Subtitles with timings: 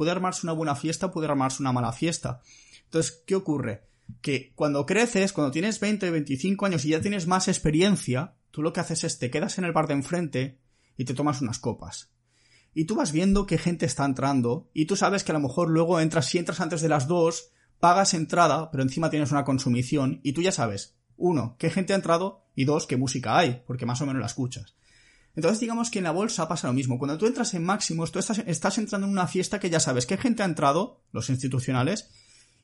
[0.00, 2.40] puede armarse una buena fiesta, puede armarse una mala fiesta.
[2.84, 3.82] Entonces, ¿qué ocurre?
[4.22, 8.72] Que cuando creces, cuando tienes 20, 25 años y ya tienes más experiencia, tú lo
[8.72, 10.58] que haces es te quedas en el bar de enfrente
[10.96, 12.14] y te tomas unas copas.
[12.72, 15.68] Y tú vas viendo qué gente está entrando y tú sabes que a lo mejor
[15.68, 20.20] luego entras, si entras antes de las dos, pagas entrada, pero encima tienes una consumición
[20.22, 23.84] y tú ya sabes, uno, qué gente ha entrado y dos, qué música hay, porque
[23.84, 24.76] más o menos la escuchas.
[25.36, 26.98] Entonces digamos que en la bolsa pasa lo mismo.
[26.98, 30.16] Cuando tú entras en máximos, tú estás, entrando en una fiesta que ya sabes qué
[30.16, 32.10] gente ha entrado, los institucionales,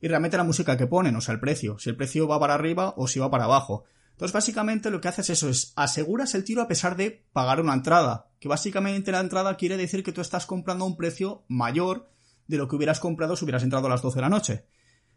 [0.01, 2.55] y realmente la música que ponen, o sea, el precio, si el precio va para
[2.55, 3.85] arriba o si va para abajo.
[4.13, 7.75] Entonces, básicamente lo que haces eso es aseguras el tiro a pesar de pagar una
[7.75, 12.11] entrada, que básicamente la entrada quiere decir que tú estás comprando a un precio mayor
[12.47, 14.65] de lo que hubieras comprado si hubieras entrado a las 12 de la noche.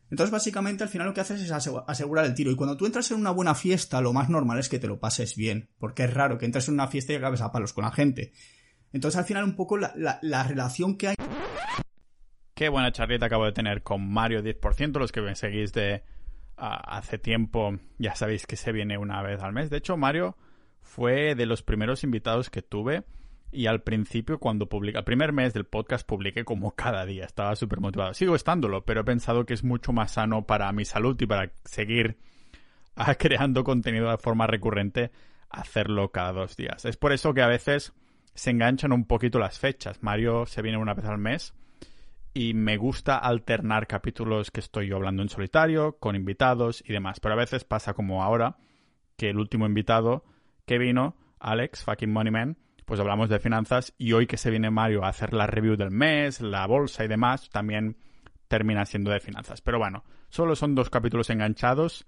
[0.09, 2.51] Entonces, básicamente, al final lo que haces es asegurar el tiro.
[2.51, 4.99] Y cuando tú entras en una buena fiesta, lo más normal es que te lo
[4.99, 5.69] pases bien.
[5.77, 8.33] Porque es raro que entres en una fiesta y acabes a palos con la gente.
[8.91, 11.15] Entonces, al final, un poco la, la relación que hay
[12.59, 14.99] Qué buena charleta acabo de tener con Mario 10%.
[14.99, 16.03] Los que me seguís de
[16.57, 19.69] hace tiempo ya sabéis que se viene una vez al mes.
[19.69, 20.35] De hecho, Mario
[20.81, 23.03] fue de los primeros invitados que tuve.
[23.51, 27.25] Y al principio, cuando publiqué, el primer mes del podcast, publiqué como cada día.
[27.25, 28.13] Estaba súper motivado.
[28.13, 31.51] Sigo estándolo, pero he pensado que es mucho más sano para mi salud y para
[31.65, 32.17] seguir
[33.17, 35.11] creando contenido de forma recurrente,
[35.49, 36.85] hacerlo cada dos días.
[36.85, 37.93] Es por eso que a veces
[38.35, 40.03] se enganchan un poquito las fechas.
[40.03, 41.53] Mario se viene una vez al mes
[42.33, 47.19] y me gusta alternar capítulos que estoy yo hablando en solitario, con invitados y demás.
[47.19, 48.57] Pero a veces pasa como ahora,
[49.17, 50.23] que el último invitado
[50.65, 52.57] que vino, Alex, fucking Moneyman,
[52.89, 55.91] pues hablamos de finanzas y hoy que se viene Mario a hacer la review del
[55.91, 57.97] mes, la bolsa y demás, también
[58.47, 59.61] termina siendo de finanzas.
[59.61, 62.07] Pero bueno, solo son dos capítulos enganchados.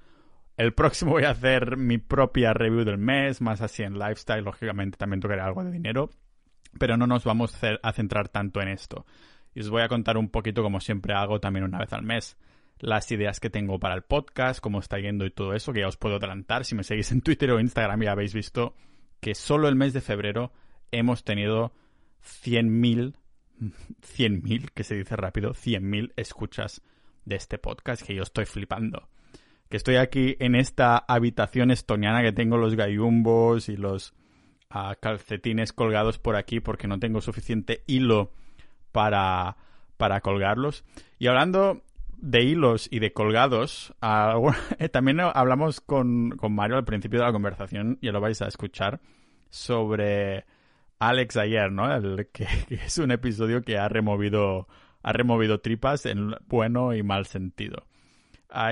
[0.58, 4.98] El próximo voy a hacer mi propia review del mes, más así en lifestyle, lógicamente
[4.98, 6.10] también tocaré algo de dinero,
[6.80, 9.06] pero no nos vamos a centrar tanto en esto
[9.54, 12.38] y os voy a contar un poquito, como siempre hago también una vez al mes,
[12.80, 15.88] las ideas que tengo para el podcast, cómo está yendo y todo eso, que ya
[15.88, 16.66] os puedo adelantar.
[16.66, 18.74] Si me seguís en Twitter o Instagram ya habéis visto
[19.20, 20.52] que solo el mes de febrero
[20.92, 21.72] hemos tenido
[22.24, 23.16] 100.000,
[23.60, 26.82] 100.000, que se dice rápido, 100.000 escuchas
[27.26, 29.08] de este podcast, que yo estoy flipando.
[29.70, 34.14] Que estoy aquí en esta habitación estoniana que tengo los gallumbos y los
[34.70, 38.32] ah, calcetines colgados por aquí porque no tengo suficiente hilo
[38.92, 39.56] para,
[39.98, 40.84] para colgarlos.
[41.20, 41.84] Y hablando
[42.18, 43.94] de hilos y de colgados,
[44.80, 48.48] eh, también hablamos con, con, Mario al principio de la conversación, ya lo vais a
[48.48, 49.00] escuchar,
[49.50, 50.46] sobre
[51.02, 51.86] Alex ayer, ¿no?
[52.32, 54.68] Que, es un episodio que ha removido,
[55.02, 57.88] ha removido tripas en bueno y mal sentido.
[58.50, 58.72] Ah,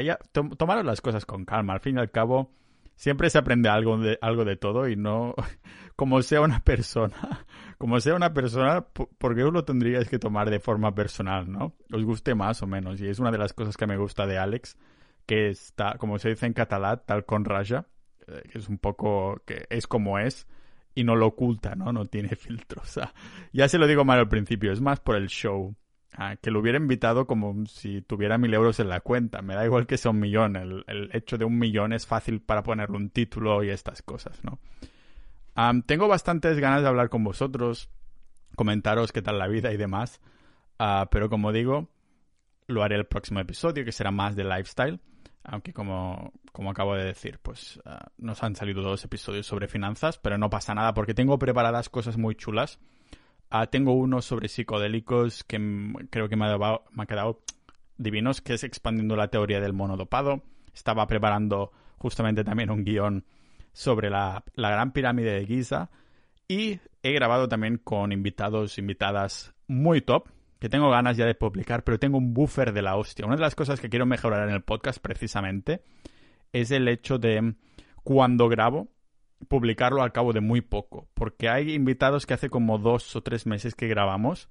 [0.57, 2.51] tomaron las cosas con calma, al fin y al cabo
[2.95, 5.34] siempre se aprende algo de, algo de todo y no
[5.95, 7.45] como sea una persona
[7.79, 11.78] como sea una persona, ¿por qué os lo tendríais que tomar de forma personal, no?
[11.91, 13.00] Os guste más o menos.
[13.00, 14.78] Y es una de las cosas que me gusta de Alex,
[15.25, 17.88] que está, como se dice en catalán, tal con raya,
[18.28, 20.46] eh, que es un poco, que es como es,
[20.95, 21.94] y no lo oculta, ¿no?
[21.94, 22.83] No tiene filtros.
[22.83, 23.13] O sea,
[23.53, 25.75] ya se lo digo mal al principio, es más por el show.
[26.13, 29.41] Ah, que lo hubiera invitado como si tuviera mil euros en la cuenta.
[29.41, 30.55] Me da igual que sea un millón.
[30.55, 34.44] El, el hecho de un millón es fácil para ponerle un título y estas cosas,
[34.44, 34.59] ¿no?
[35.85, 37.89] tengo bastantes ganas de hablar con vosotros,
[38.55, 40.22] comentaros qué tal la vida y demás.
[40.78, 41.89] Ah, pero como digo,
[42.67, 44.99] lo haré el próximo episodio, que será más de lifestyle.
[45.44, 50.17] Aunque como, como acabo de decir, pues ah, nos han salido dos episodios sobre finanzas,
[50.17, 52.79] pero no pasa nada porque tengo preparadas cosas muy chulas.
[53.49, 55.57] Ah, tengo uno sobre psicodélicos que
[56.11, 57.41] creo que me ha, quedado
[57.97, 60.44] divinos, que es expandiendo la teoría del monodopado.
[60.73, 63.25] Estaba preparando justamente también un guion
[63.73, 65.89] sobre la, Gran Pirámide de Giza
[66.47, 70.28] y he grabado también con invitados, invitadas muy top,
[70.59, 73.25] que tengo ganas ya de publicar, pero tengo un buffer de la hostia.
[73.25, 75.81] Una de las cosas que quiero mejorar en el podcast precisamente
[76.52, 77.56] es el hecho de
[78.03, 78.90] cuando grabo,
[79.47, 83.46] publicarlo al cabo de muy poco, porque hay invitados que hace como dos o tres
[83.46, 84.50] meses que grabamos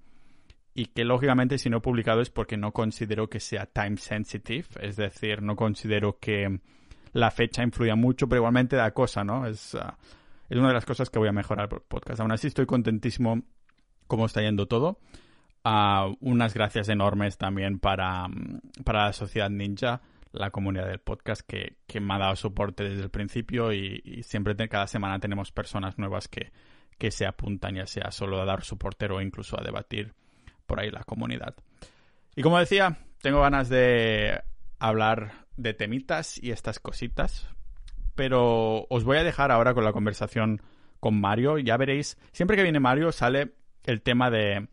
[0.75, 4.67] y que lógicamente si no he publicado es porque no considero que sea time sensitive,
[4.81, 6.61] es decir, no considero que
[7.13, 9.47] la fecha influye mucho, pero igualmente da cosa, ¿no?
[9.47, 9.99] Es, ah,
[10.49, 12.21] es una de las cosas que voy a mejorar por podcast.
[12.21, 13.43] Aún así estoy contentísimo
[14.07, 15.01] cómo está yendo todo.
[15.65, 20.01] Unas gracias enormes también para, mm, para la sociedad ninja,
[20.33, 24.57] la comunidad del podcast que, que me ha dado soporte desde el principio y, siempre
[24.69, 26.53] cada semana tenemos personas nuevas que,
[26.99, 30.15] que se apuntan ya sea solo a dar soporte o incluso a debatir
[30.67, 31.55] por ahí la comunidad.
[32.37, 34.43] Y como decía, tengo ganas de
[34.79, 37.49] hablar de temitas y estas cositas.
[38.15, 40.63] Pero os voy a dejar ahora con la conversación
[41.01, 41.59] con Mario.
[41.59, 43.53] Ya veréis, siempre que viene Mario sale
[43.85, 44.69] el tema de,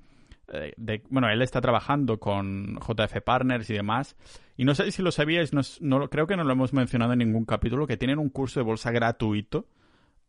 [0.52, 0.74] eh,
[1.10, 4.16] bueno, él está trabajando con JF Partners y demás.
[4.58, 5.52] Y no sé si lo sabíais,
[5.82, 8.66] no, creo que no lo hemos mencionado en ningún capítulo, que tienen un curso de
[8.66, 9.68] bolsa gratuito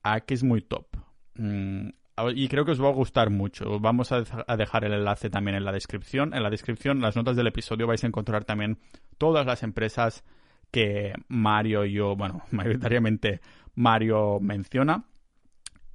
[0.03, 0.87] a que es muy top.
[1.35, 1.89] Mm,
[2.35, 3.79] y creo que os va a gustar mucho.
[3.79, 4.23] Vamos a,
[4.57, 6.33] dejar el enlace también en la descripción.
[6.35, 8.79] En la descripción, en las notas del episodio, vais a encontrar también
[9.19, 10.25] todas las empresas
[10.71, 13.41] que Mario y yo, bueno, mayoritariamente
[13.75, 15.05] Mario menciona.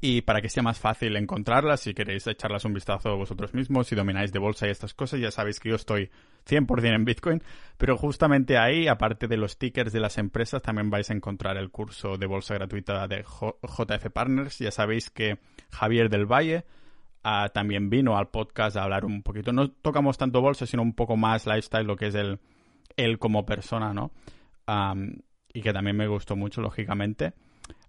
[0.04, 3.96] Y para que sea más fácil encontrarlas, si queréis echarlas un vistazo vosotros mismos, si
[3.96, 6.10] domináis de bolsa y estas cosas, ya sabéis que yo estoy
[6.50, 7.44] 100% en Bitcoin.
[7.78, 11.70] Pero justamente ahí, aparte de los tickers de las empresas, también vais a encontrar el
[11.70, 14.58] curso de bolsa gratuita de JF Partners.
[14.58, 15.38] Ya sabéis que
[15.70, 16.66] Javier del Valle
[17.24, 19.54] ah, también vino al podcast a hablar un poquito.
[19.54, 22.40] No tocamos tanto bolsa, sino un poco más lifestyle, lo que es el,
[22.98, 24.12] él como persona, ¿no?
[25.54, 27.34] y que también me gustó mucho, lógicamente.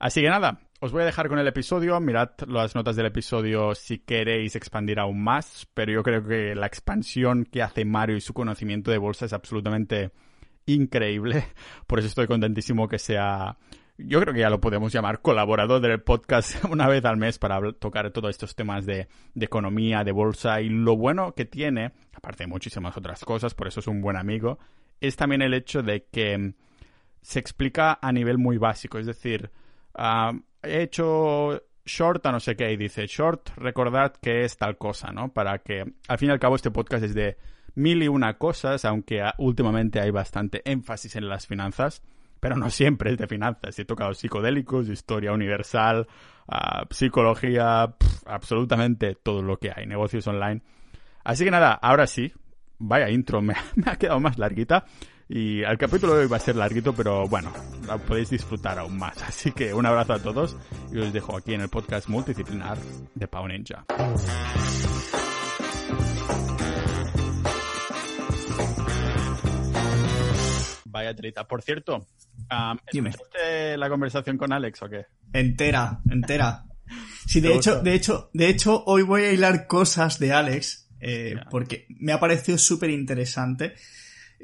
[0.00, 2.00] Así que nada, os voy a dejar con el episodio.
[2.00, 5.69] Mirad las notas del episodio si queréis expandir aún más.
[5.75, 9.32] Pero yo creo que la expansión que hace Mario y su conocimiento de bolsa es
[9.32, 10.11] absolutamente
[10.67, 11.44] increíble.
[11.87, 13.58] Por eso estoy contentísimo que sea.
[13.96, 17.61] Yo creo que ya lo podemos llamar colaborador del podcast una vez al mes para
[17.75, 19.06] tocar todos estos temas de,
[19.37, 20.62] economía, de bolsa.
[20.62, 24.17] Y lo bueno que tiene, aparte de muchísimas otras cosas, por eso es un buen
[24.17, 24.58] amigo,
[25.00, 26.55] es también el hecho de que
[27.20, 28.99] se explica a nivel muy básico.
[28.99, 29.52] Es decir,
[29.94, 30.32] Ah,
[30.62, 35.12] he hecho short a no sé qué y dice short, recordad que es tal cosa,
[35.12, 35.32] ¿no?
[35.32, 37.37] Para que al fin y al cabo este podcast es de
[37.75, 42.03] mil y una cosas, aunque últimamente hay bastante énfasis en las finanzas,
[42.41, 43.79] pero no siempre es de finanzas.
[43.79, 46.06] He tocado psicodélicos, historia universal,
[46.49, 47.94] ah, psicología,
[48.26, 50.62] absolutamente todo lo que hay, negocios online.
[51.25, 52.32] Así que nada, ahora sí,
[52.79, 53.55] vaya intro, me
[53.87, 54.85] ha quedado más larguita.
[55.34, 57.50] Y el capítulo de hoy va a ser larguito, pero bueno,
[57.87, 59.17] lo podéis disfrutar aún más.
[59.26, 60.58] Así que un abrazo a todos
[60.93, 62.76] y os dejo aquí en el podcast multidisciplinar
[63.14, 63.87] de Pau Ninja.
[70.84, 71.49] Vaya trita.
[71.49, 72.06] Por cierto,
[72.50, 75.06] um, ¿escuchaste la conversación con Alex o qué?
[75.32, 76.67] Entera, entera.
[77.26, 81.37] Sí, de hecho, de hecho, de hecho, hoy voy a hilar cosas de Alex, eh,
[81.50, 83.76] porque me ha parecido súper interesante.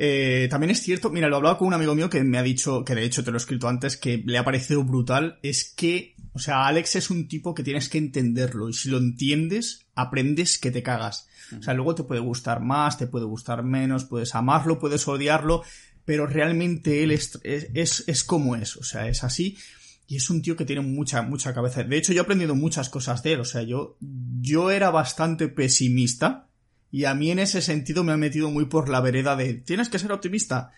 [0.01, 2.85] Eh, también es cierto, mira, lo hablaba con un amigo mío que me ha dicho,
[2.85, 6.15] que de hecho te lo he escrito antes, que le ha parecido brutal, es que,
[6.33, 10.61] o sea, Alex es un tipo que tienes que entenderlo y si lo entiendes, aprendes
[10.61, 11.27] que te cagas.
[11.59, 15.65] O sea, luego te puede gustar más, te puede gustar menos, puedes amarlo, puedes odiarlo,
[16.05, 19.59] pero realmente él es, es, es como es, o sea, es así.
[20.07, 21.83] Y es un tío que tiene mucha, mucha cabeza.
[21.83, 23.41] De hecho, yo he aprendido muchas cosas de él.
[23.41, 26.48] O sea, yo, yo era bastante pesimista
[26.91, 29.89] y a mí en ese sentido me ha metido muy por la vereda de tienes
[29.89, 30.73] que ser optimista.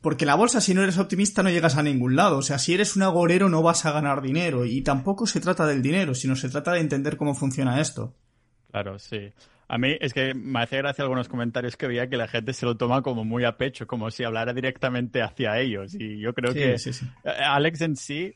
[0.00, 2.36] Porque la bolsa, si no eres optimista, no llegas a ningún lado.
[2.36, 4.66] O sea, si eres un agorero, no vas a ganar dinero.
[4.66, 8.14] Y tampoco se trata del dinero, sino se trata de entender cómo funciona esto.
[8.70, 9.32] Claro, sí.
[9.66, 12.66] A mí es que me hace gracia algunos comentarios que veía que la gente se
[12.66, 15.94] lo toma como muy a pecho, como si hablara directamente hacia ellos.
[15.94, 18.34] Y yo creo que eh, Alex en sí,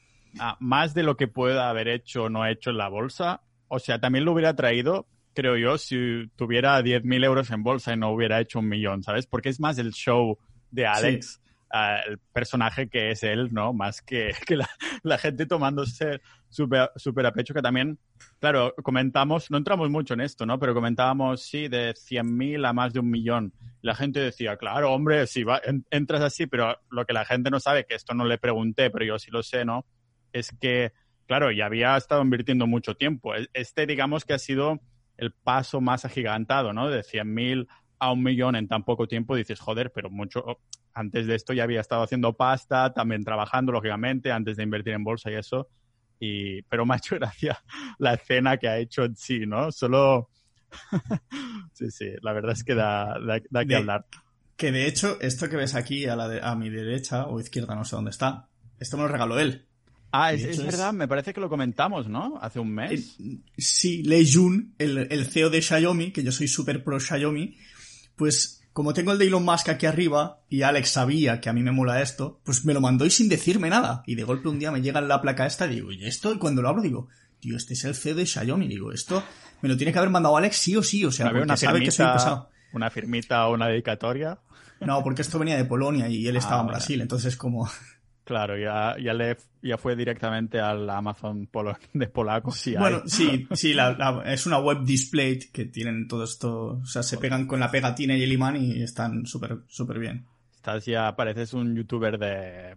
[0.60, 4.00] más de lo que pueda haber hecho o no hecho en la bolsa, o sea,
[4.00, 8.40] también lo hubiera traído creo yo, si tuviera 10.000 euros en bolsa y no hubiera
[8.40, 9.26] hecho un millón, ¿sabes?
[9.26, 10.38] Porque es más el show
[10.70, 11.40] de Alex,
[11.72, 13.72] ah, el personaje que es él, ¿no?
[13.72, 17.98] Más que, que la, gente tomándose súper super a pecho, que también,
[18.40, 20.58] claro, comentamos, no entramos mucho en esto, ¿no?
[20.58, 23.52] Pero comentábamos, sí, de 100.000 a más de un millón.
[23.82, 25.60] La gente decía, claro, hombre, si va,
[25.90, 29.04] entras así, pero lo que la gente no sabe, que esto no le pregunté, pero
[29.04, 29.86] yo sí lo sé, ¿no?
[30.32, 30.92] Es que,
[31.26, 33.32] claro, ya había estado invirtiendo mucho tiempo.
[33.52, 34.80] Este, digamos que ha sido
[35.18, 36.88] el paso más agigantado, ¿no?
[36.88, 40.60] De 100.000 a un millón en tan poco tiempo, dices, joder, pero mucho
[40.94, 45.04] antes de esto ya había estado haciendo pasta, también trabajando, lógicamente, antes de invertir en
[45.04, 45.68] bolsa y eso.
[46.18, 47.62] Y, pero me ha hecho gracia
[47.98, 49.70] la escena que ha hecho en sí, ¿no?
[49.70, 50.30] Solo...
[51.72, 53.16] sí, sí, la verdad es que da,
[53.66, 54.06] que hablar.
[54.56, 57.84] Que de hecho, esto que ves aquí a, la a mi derecha o izquierda, no
[57.84, 58.48] sé dónde está,
[58.78, 59.67] esto me lo regaló él.
[60.10, 62.38] Ah, es, verdad, me parece que lo comentamos, ¿no?
[62.40, 63.18] Hace un mes.
[63.56, 67.56] sí, Lei Jun, el, CEO de Xiaomi, que yo soy súper pro Xiaomi,
[68.16, 71.62] pues como tengo el de Elon Musk aquí arriba y Alex sabía que a mí
[71.62, 74.02] me mola esto, pues me lo mandó y sin decirme nada.
[74.06, 76.32] Y de golpe un día me llega la placa esta y digo, ¿y esto?
[76.32, 77.08] Y cuando lo abro digo,
[77.40, 78.68] tío, este es el CEO de Xiaomi.
[78.68, 79.22] Digo, esto
[79.60, 81.80] me lo tiene que haber mandado Alex sí o sí, o sea, porque una sabe
[81.80, 82.50] que soy pesado.
[82.72, 84.38] ¿Una firmita o una dedicatoria?
[84.80, 87.68] No, porque esto venía de Polonia y él estaba en ah, Brasil, entonces como...
[88.28, 92.50] Claro, ya, ya, le, ya fue directamente al Amazon polo, de polaco.
[92.50, 93.74] Sí bueno, sí, sí,
[94.26, 98.14] es una web display que tienen todo esto, o sea, se pegan con la pegatina
[98.14, 100.26] y el imán y están súper súper bien.
[100.54, 102.76] Estás ya, pareces un youtuber de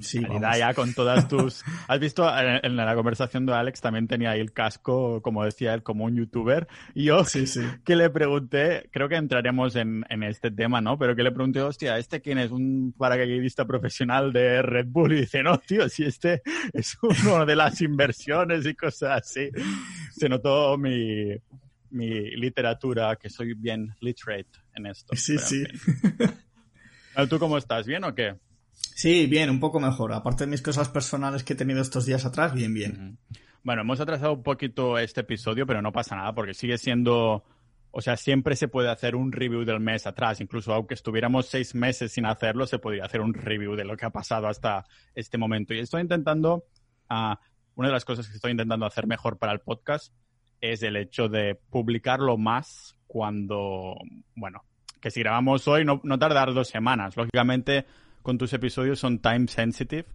[0.00, 0.20] Sí,
[0.58, 1.62] ya con todas tus...
[1.86, 5.82] Has visto en, la conversación de Alex también tenía ahí el casco, como decía él,
[5.82, 6.66] como un youtuber.
[6.94, 7.60] Y yo sí, sí.
[7.84, 10.98] que le pregunté, creo que entraremos en, en, este tema, ¿no?
[10.98, 12.50] Pero que le pregunté, hostia, ¿este quién es?
[12.50, 15.12] ¿Un paracaidista profesional de Red Bull?
[15.12, 19.50] Y dice, no, tío, si este es uno de las inversiones y cosas así.
[20.10, 21.30] Se notó mi,
[21.90, 25.14] mi literatura, que soy bien literate en esto.
[25.14, 25.64] Sí, sí.
[27.30, 27.86] ¿Tú cómo estás?
[27.86, 28.34] ¿Bien o qué?
[28.74, 30.12] Sí, bien, un poco mejor.
[30.12, 33.18] Aparte de mis cosas personales que he tenido estos días atrás, bien, bien.
[33.62, 37.44] Bueno, hemos atrasado un poquito este episodio, pero no pasa nada porque sigue siendo...
[37.90, 40.40] O sea, siempre se puede hacer un review del mes atrás.
[40.40, 44.04] Incluso aunque estuviéramos seis meses sin hacerlo, se podría hacer un review de lo que
[44.04, 45.74] ha pasado hasta este momento.
[45.74, 46.64] Y estoy intentando...
[47.08, 47.34] Uh,
[47.76, 50.12] una de las cosas que estoy intentando hacer mejor para el podcast
[50.60, 53.96] es el hecho de publicarlo más cuando,
[54.34, 54.64] bueno,
[55.00, 57.16] que si grabamos hoy no, no tardar dos semanas.
[57.16, 57.84] Lógicamente,
[58.24, 60.06] con tus episodios son time sensitive.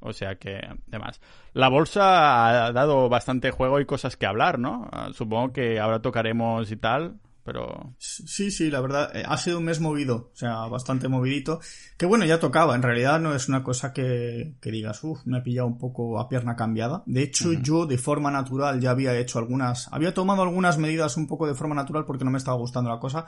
[0.00, 1.20] O sea que, demás.
[1.52, 4.88] La bolsa ha dado bastante juego y cosas que hablar, ¿no?
[4.90, 7.94] Ah, supongo que ahora tocaremos y tal pero...
[7.96, 11.60] Sí, sí, la verdad, eh, ha sido un mes movido, o sea, bastante movidito.
[11.96, 15.38] Que bueno, ya tocaba, en realidad no es una cosa que, que digas, uff, me
[15.38, 17.02] ha pillado un poco a pierna cambiada.
[17.06, 21.26] De hecho, yo de forma natural ya había hecho algunas, había tomado algunas medidas un
[21.26, 23.24] poco de forma natural porque no me estaba gustando la cosa.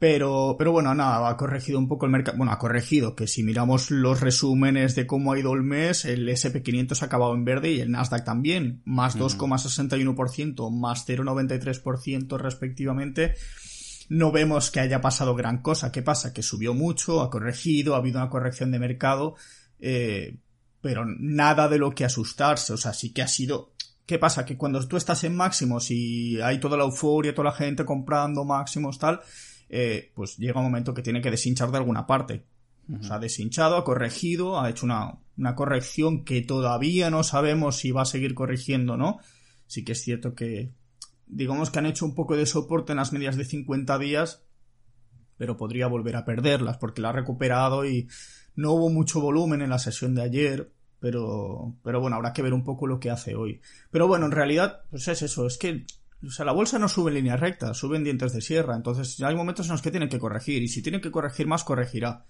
[0.00, 2.38] Pero, pero bueno, nada, ha corregido un poco el mercado.
[2.38, 6.26] Bueno, ha corregido que si miramos los resúmenes de cómo ha ido el mes, el
[6.26, 13.34] SP500 ha acabado en verde y el Nasdaq también, más 2,61%, más 0,93% respectivamente.
[14.08, 15.92] No vemos que haya pasado gran cosa.
[15.92, 16.32] ¿Qué pasa?
[16.32, 19.34] Que subió mucho, ha corregido, ha habido una corrección de mercado,
[19.80, 20.38] eh,
[20.80, 22.72] pero nada de lo que asustarse.
[22.72, 23.74] O sea, sí que ha sido
[24.10, 24.44] ¿Qué pasa?
[24.44, 28.44] Que cuando tú estás en máximos y hay toda la euforia, toda la gente comprando
[28.44, 29.20] máximos, tal,
[29.72, 32.44] eh, pues llega un momento que tiene que deshinchar de alguna parte.
[32.98, 37.76] O sea, ha deshinchado, ha corregido, ha hecho una, una, corrección que todavía no sabemos
[37.76, 39.20] si va a seguir corrigiendo o no.
[39.68, 40.72] Sí que es cierto que,
[41.28, 44.42] digamos que han hecho un poco de soporte en las medias de 50 días,
[45.36, 48.08] pero podría volver a perderlas porque la ha recuperado y
[48.56, 50.72] no hubo mucho volumen en la sesión de ayer.
[50.98, 53.60] Pero, pero bueno, habrá que ver un poco lo que hace hoy.
[53.92, 55.86] Pero bueno, en realidad, pues es eso, es que
[56.26, 58.76] o sea, la bolsa no sube en línea recta, sube en dientes de sierra.
[58.76, 60.62] Entonces, hay momentos en los que tiene que corregir.
[60.62, 62.24] Y si tiene que corregir más, corregirá.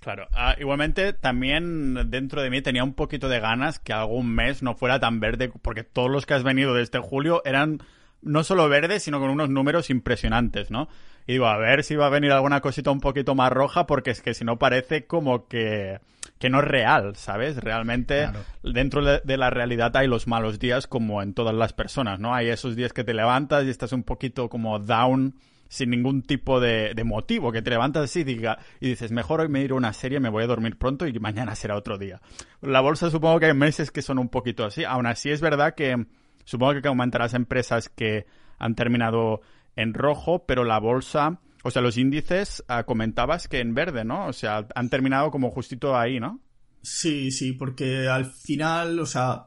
[0.00, 0.28] Claro.
[0.32, 4.74] Ah, igualmente, también dentro de mí tenía un poquito de ganas que algún mes no
[4.74, 7.82] fuera tan verde, porque todos los que has venido desde julio eran
[8.22, 10.88] no solo verdes, sino con unos números impresionantes, ¿no?
[11.26, 14.10] Y digo, a ver si va a venir alguna cosita un poquito más roja, porque
[14.10, 16.00] es que si no parece como que
[16.40, 17.58] que no es real, ¿sabes?
[17.58, 18.30] Realmente
[18.62, 22.34] dentro de la realidad hay los malos días como en todas las personas, ¿no?
[22.34, 25.34] Hay esos días que te levantas y estás un poquito como down
[25.68, 29.48] sin ningún tipo de, motivo, que te levantas así y, diga, y dices, mejor hoy
[29.48, 32.22] me iré a una serie, me voy a dormir pronto y mañana será otro día.
[32.62, 34.82] La bolsa supongo que hay meses que son un poquito así.
[34.82, 36.06] Aún así es verdad que
[36.44, 38.24] supongo que aumentarás empresas que
[38.58, 39.42] han terminado
[39.76, 44.26] en rojo, pero la bolsa o sea, los índices ah, comentabas que en verde, ¿no?
[44.26, 46.40] O sea, han terminado como justito ahí, ¿no?
[46.82, 49.44] Sí, sí, porque al final, o sea,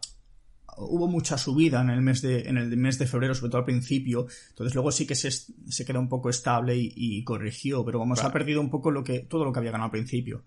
[0.77, 3.65] hubo mucha subida en el mes de, en el mes de febrero, sobre todo al
[3.65, 4.27] principio.
[4.49, 8.31] Entonces luego sí que se, se quedó un poco estable y, corrigió, pero vamos, ha
[8.31, 10.43] perdido un poco lo que, todo lo que había ganado al principio.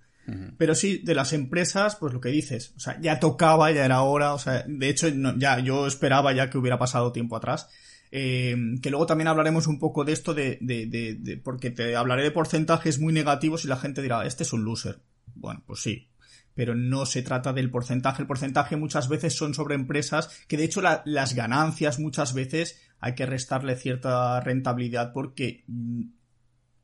[0.59, 4.03] Pero sí, de las empresas, pues lo que dices, o sea, ya tocaba, ya era
[4.03, 5.07] hora, o sea, de hecho,
[5.37, 7.69] ya, yo esperaba ya que hubiera pasado tiempo atrás.
[8.11, 12.23] Eh, que luego también hablaremos un poco de esto de, de, de, porque te hablaré
[12.23, 15.01] de porcentajes muy negativos y la gente dirá, este es un loser.
[15.35, 16.09] Bueno, pues sí,
[16.55, 18.23] pero no se trata del porcentaje.
[18.23, 23.15] El porcentaje muchas veces son sobre empresas que de hecho las ganancias muchas veces hay
[23.15, 26.03] que restarle cierta rentabilidad porque mm,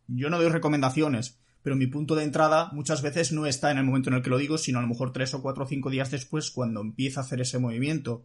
[0.09, 3.85] yo no doy recomendaciones, pero mi punto de entrada muchas veces no está en el
[3.85, 5.90] momento en el que lo digo, sino a lo mejor tres o cuatro o cinco
[5.90, 8.25] días después cuando empieza a hacer ese movimiento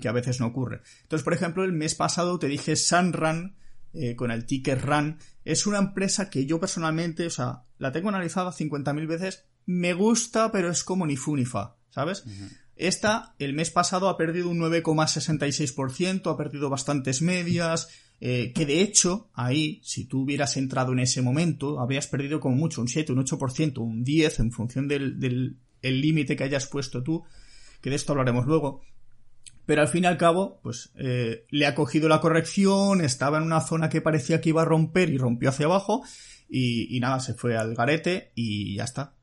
[0.00, 0.82] que a veces no ocurre.
[1.02, 3.56] Entonces, por ejemplo, el mes pasado te dije Sunrun,
[3.94, 8.08] eh, con el ticket Run, es una empresa que yo personalmente, o sea, la tengo
[8.08, 12.24] analizada 50.000 veces, me gusta, pero es como ni fu ni fa, ¿sabes?
[12.74, 17.88] Esta, el mes pasado ha perdido un 9,66%, ha perdido bastantes medias,
[18.24, 22.54] eh, que de hecho, ahí, si tú hubieras entrado en ese momento, habrías perdido como
[22.54, 27.24] mucho un 7, un 8%, un 10, en función del límite que hayas puesto tú,
[27.80, 28.82] que de esto hablaremos luego.
[29.66, 33.42] Pero al fin y al cabo, pues eh, le ha cogido la corrección, estaba en
[33.42, 36.04] una zona que parecía que iba a romper y rompió hacia abajo
[36.48, 39.14] y, nada, se fue al garete y ya está.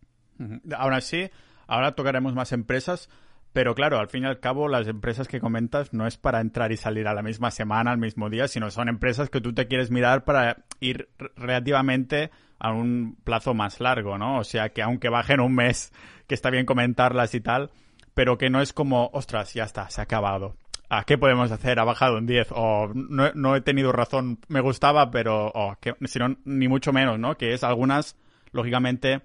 [0.77, 1.29] Aún así,
[1.67, 3.07] ahora tocaremos más empresas,
[3.53, 6.71] pero claro, al fin y al cabo las empresas que comentas no es para entrar
[6.71, 9.67] y salir a la misma semana, al mismo día, sino son empresas que tú te
[9.67, 12.29] quieres mirar para ir relativamente
[12.59, 14.39] a un plazo más largo, ¿no?
[14.39, 15.91] O sea, que aunque bajen un mes,
[16.27, 17.71] que está bien comentarlas y tal,
[18.13, 20.55] pero que no es como, ostras, ya está, se ha acabado.
[20.89, 21.79] ¿A qué podemos hacer?
[21.79, 26.35] Ha bajado un 10 o no, he tenido razón, me gustaba, pero o que, sino,
[26.45, 27.37] ni mucho menos, ¿no?
[27.37, 28.17] Que es algunas,
[28.51, 29.21] lógicamente,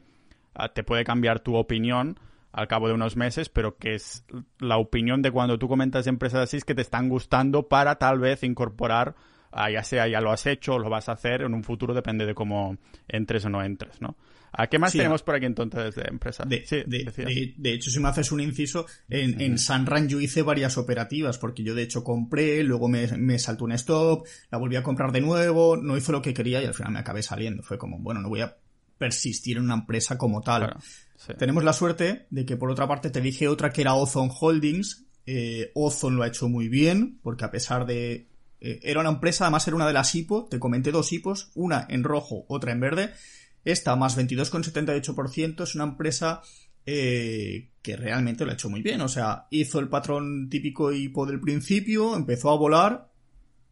[0.54, 2.18] ah, te puede cambiar tu opinión
[2.54, 4.24] al cabo de unos meses, pero que es
[4.60, 8.20] la opinión de cuando tú comentas empresas así es que te están gustando para tal
[8.20, 9.16] vez incorporar,
[9.50, 11.94] ah, ya sea ya lo has hecho o lo vas a hacer en un futuro,
[11.94, 12.76] depende de cómo
[13.08, 14.16] entres o no entres, ¿no?
[14.56, 16.48] ¿A qué más tenemos por aquí entonces de empresas?
[16.48, 16.64] De,
[17.56, 21.64] de, hecho, si me haces un inciso, en, en Sunrun yo hice varias operativas, porque
[21.64, 25.20] yo de hecho compré, luego me, me saltó un stop, la volví a comprar de
[25.20, 27.64] nuevo, no hizo lo que quería y al final me acabé saliendo.
[27.64, 28.56] Fue como, bueno, no voy a
[28.96, 30.76] persistir en una empresa como tal.
[31.38, 35.06] Tenemos la suerte de que por otra parte te dije otra que era Ozone Holdings.
[35.26, 38.28] Eh, Ozone lo ha hecho muy bien, porque a pesar de...
[38.60, 41.86] Eh, era una empresa, además era una de las IPO, te comenté dos IPOs, una
[41.88, 43.10] en rojo, otra en verde.
[43.64, 46.42] Esta, más 22,78%, es una empresa
[46.86, 49.00] eh, que realmente lo ha hecho muy bien.
[49.00, 53.10] O sea, hizo el patrón típico IPO del principio, empezó a volar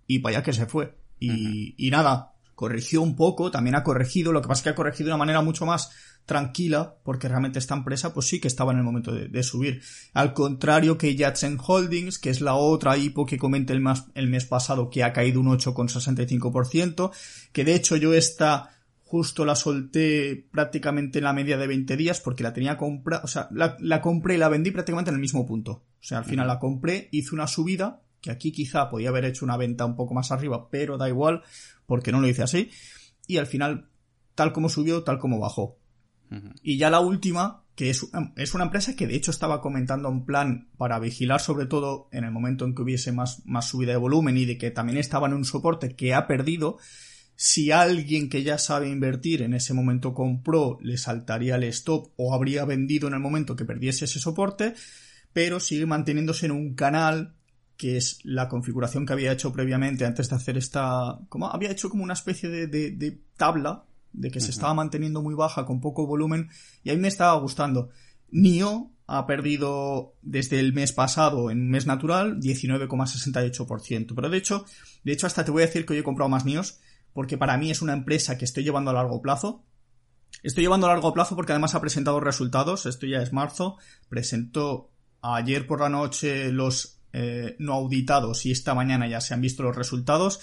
[0.07, 0.95] y para allá que se fue.
[1.19, 2.32] Y, y nada,
[2.63, 5.19] corrigió un poco, también ha corregido, lo que pasa es que ha corregido de una
[5.19, 5.91] manera mucho más
[6.27, 9.83] tranquila, porque realmente esta empresa pues sí que estaba en el momento de, subir.
[10.13, 13.83] Al contrario que Yatsen Holdings, que es la otra IPO que comenté el,
[14.15, 17.11] el mes pasado, que ha caído un 8,65%,
[17.51, 18.71] que de hecho yo esta
[19.03, 23.27] justo la solté prácticamente en la media de 20 días porque la tenía comprada, o
[23.27, 25.73] sea, la, la, compré y la vendí prácticamente en el mismo punto.
[25.73, 29.45] O sea, al final la compré, hice una subida, que aquí quizá podía haber hecho
[29.45, 31.43] una venta un poco más arriba, pero da igual,
[31.87, 32.71] porque no lo hice así.
[33.27, 33.89] Y al final,
[34.35, 35.77] tal como subió, tal como bajó.
[36.63, 40.25] Y ya la última, que es, es, una empresa que de hecho estaba comentando un
[40.25, 43.99] plan para vigilar sobre todo en el momento en que hubiese más, más subida de
[43.99, 46.79] volumen y de que también estaba en un soporte que ha perdido.
[47.35, 52.33] Si alguien que ya sabe invertir en ese momento compró, le saltaría el stop o
[52.33, 54.73] habría vendido en el momento que perdiese ese soporte,
[55.35, 57.35] pero sigue manteniéndose en un canal
[57.83, 61.19] que es la configuración que había hecho previamente antes de hacer esta...
[61.29, 65.35] como Había hecho como una especie de, de, tabla de que se estaba manteniendo muy
[65.35, 66.49] baja con poco volumen
[66.85, 67.91] y a mí me estaba gustando.
[68.31, 74.65] NIO ha perdido desde el mes pasado en mes natural 19,68%, pero de hecho,
[75.03, 76.79] de hecho hasta te voy a decir que hoy he comprado más NIOs
[77.13, 79.65] porque para mí es una empresa que estoy llevando a largo plazo.
[80.45, 83.77] Estoy llevando a largo plazo porque además ha presentado resultados, esto ya es marzo,
[84.09, 89.41] presentó ayer por la noche los eh, no auditados y esta mañana ya se han
[89.41, 90.41] visto los resultados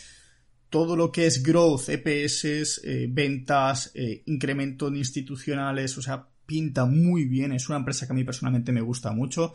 [0.70, 6.86] todo lo que es growth, EPS, eh, ventas, eh, incremento en institucionales, o sea, pinta
[6.86, 7.52] muy bien.
[7.52, 9.54] Es una empresa que a mí personalmente me gusta mucho.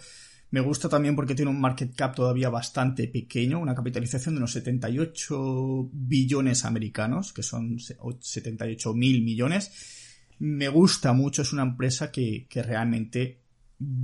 [0.51, 4.53] Me gusta también porque tiene un market cap todavía bastante pequeño, una capitalización de unos
[4.53, 9.73] 78 billones americanos, que son 78 mil millones.
[10.39, 13.44] Me gusta mucho, es una empresa que, que realmente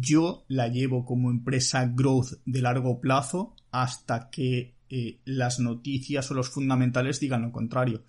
[0.01, 6.35] yo la llevo como empresa growth de largo plazo hasta que eh, las noticias o
[6.35, 8.03] los fundamentales digan lo contrario.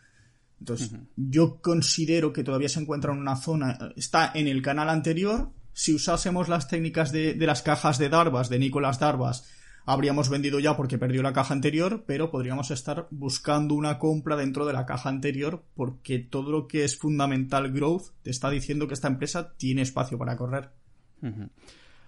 [0.59, 5.49] Entonces, yo considero que todavía se encuentra en una zona, está en el canal anterior.
[5.73, 9.49] Si usásemos las técnicas de, las cajas de Darvas, de Nicolás Darvas,
[9.85, 14.67] habríamos vendido ya porque perdió la caja anterior, pero podríamos estar buscando una compra dentro
[14.67, 18.93] de la caja anterior porque todo lo que es fundamental growth te está diciendo que
[18.93, 20.69] esta empresa tiene espacio para correr.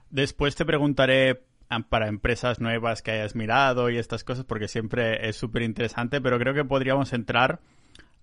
[0.10, 1.42] Después te preguntaré
[1.82, 6.38] para empresas nuevas que hayas mirado y estas cosas, porque siempre es súper interesante, pero
[6.38, 7.60] creo que podríamos entrar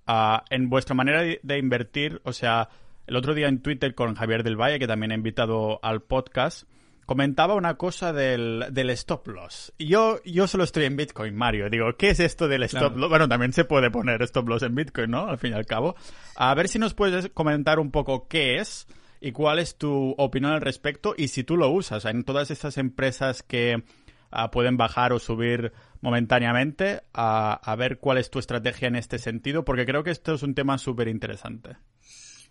[0.07, 2.21] ah, en vuestra manera de, invertir.
[2.25, 2.69] O sea,
[3.07, 6.69] el otro día en Twitter con Javier del Valle, que también he invitado al podcast,
[7.07, 9.73] comentaba una cosa del, del stop loss.
[9.79, 11.69] Yo, yo solo estoy en Bitcoin, Mario.
[11.69, 13.11] Digo, ¿qué es esto del stop loss?
[13.11, 15.29] Bueno, también se puede poner stop loss en Bitcoin, ¿no?
[15.29, 15.97] Al fin y al cabo.
[16.37, 18.87] A ver si nos puedes comentar un poco qué es
[19.21, 22.79] y cuál es tu opinión al respecto y si tú lo usas en todas estas
[22.79, 23.85] empresas que
[24.31, 29.65] ah, pueden bajar o subir momentáneamente, a, ver cuál es tu estrategia en este sentido,
[29.65, 31.77] porque creo que esto es un tema súper interesante.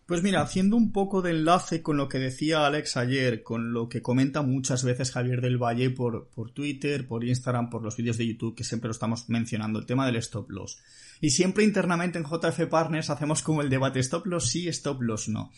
[0.05, 3.89] Pues mira, haciendo un poco de enlace con lo que decía Alex ayer, con lo
[3.89, 8.17] que comenta muchas veces Javier del Valle por, por Twitter, por Instagram, por los vídeos
[8.17, 10.79] de YouTube, que siempre lo estamos mencionando, el tema del stop loss.
[11.21, 15.29] Y siempre internamente en JF Partners hacemos como el debate stop loss sí, stop loss
[15.29, 15.51] no.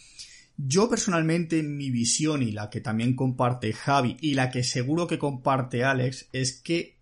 [0.63, 5.17] Yo personalmente, mi visión y la que también comparte Javi y la que seguro que
[5.17, 6.99] comparte Alex es que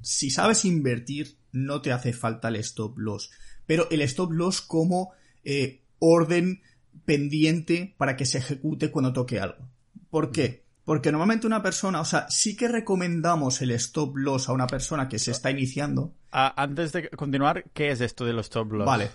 [0.00, 3.30] si sabes invertir no te hace falta el stop loss.
[3.66, 5.12] Pero el stop loss como
[5.44, 6.62] eh, orden
[7.04, 9.68] pendiente para que se ejecute cuando toque algo.
[10.10, 10.64] ¿Por qué?
[10.84, 15.08] Porque normalmente una persona, o sea, sí que recomendamos el stop loss a una persona
[15.08, 16.12] que se está iniciando.
[16.30, 18.86] antes de continuar, ¿qué es esto del stop loss?
[18.86, 19.10] Vale.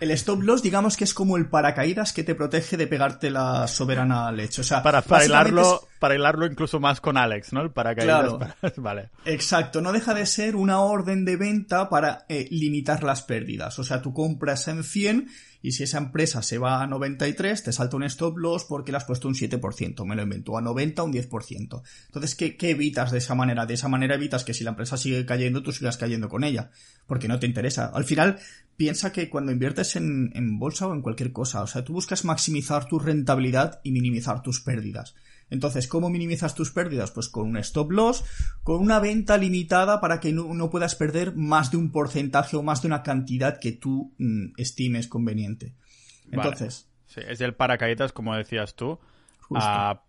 [0.00, 3.66] El stop loss, digamos que es como el paracaídas que te protege de pegarte la
[3.66, 4.60] soberana leche.
[4.60, 7.62] O sea, para, para hilarlo, para hilarlo incluso más con Alex, ¿no?
[7.62, 8.34] El paracaídas.
[8.34, 8.38] Claro.
[8.76, 9.10] vale.
[9.24, 13.78] Exacto, no deja de ser una orden de venta para eh, limitar las pérdidas.
[13.78, 15.28] O sea, tú compras en 100
[15.62, 18.98] y si esa empresa se va a 93, te salta un stop loss porque le
[18.98, 21.82] has puesto un 7%, me lo invento, a 90 un 10%.
[22.06, 23.66] Entonces, ¿qué, ¿qué, evitas de esa manera?
[23.66, 26.70] De esa manera evitas que si la empresa sigue cayendo, tú sigas cayendo con ella,
[27.06, 27.86] porque no te interesa.
[27.86, 28.38] Al final,
[28.76, 32.24] piensa que cuando inviertes en, en bolsa o en cualquier cosa, o sea, tú buscas
[32.24, 35.14] maximizar tu rentabilidad y minimizar tus pérdidas.
[35.50, 37.10] Entonces, ¿cómo minimizas tus pérdidas?
[37.10, 38.24] Pues con un stop loss,
[38.62, 42.62] con una venta limitada para que no, no puedas perder más de un porcentaje o
[42.62, 45.74] más de una cantidad que tú mmm, estimes conveniente.
[46.30, 46.84] Entonces.
[46.84, 46.88] Vale.
[47.06, 48.98] Sí, es el paracaídas, como decías tú,
[49.48, 49.58] uh,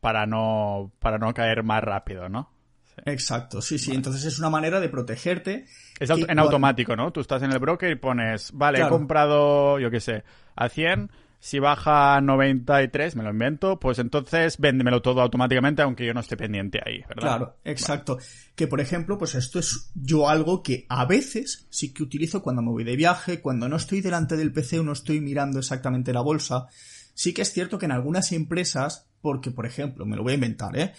[0.01, 2.51] para, no, para no caer más rápido, ¿no?
[2.83, 3.01] Sí.
[3.05, 3.87] Exacto, sí, sí.
[3.87, 3.97] Vale.
[3.97, 5.65] Entonces es una manera de protegerte.
[5.97, 6.43] Es en cuando...
[6.43, 7.13] automático, ¿no?
[7.13, 8.95] Tú estás en el broker y pones, vale, claro.
[8.95, 10.25] he comprado, yo qué sé,
[10.57, 16.05] a 100 si baja a 93, me lo invento, pues entonces véndemelo todo automáticamente, aunque
[16.05, 17.21] yo no esté pendiente ahí, ¿verdad?
[17.21, 18.17] Claro, exacto.
[18.17, 18.27] Vale.
[18.55, 22.61] Que por ejemplo, pues esto es yo algo que a veces sí que utilizo cuando
[22.61, 26.11] me voy de viaje, cuando no estoy delante del PC o no estoy mirando exactamente
[26.11, 26.67] la bolsa.
[27.13, 30.35] Sí que es cierto que en algunas empresas, porque por ejemplo, me lo voy a
[30.35, 30.93] inventar, ¿eh?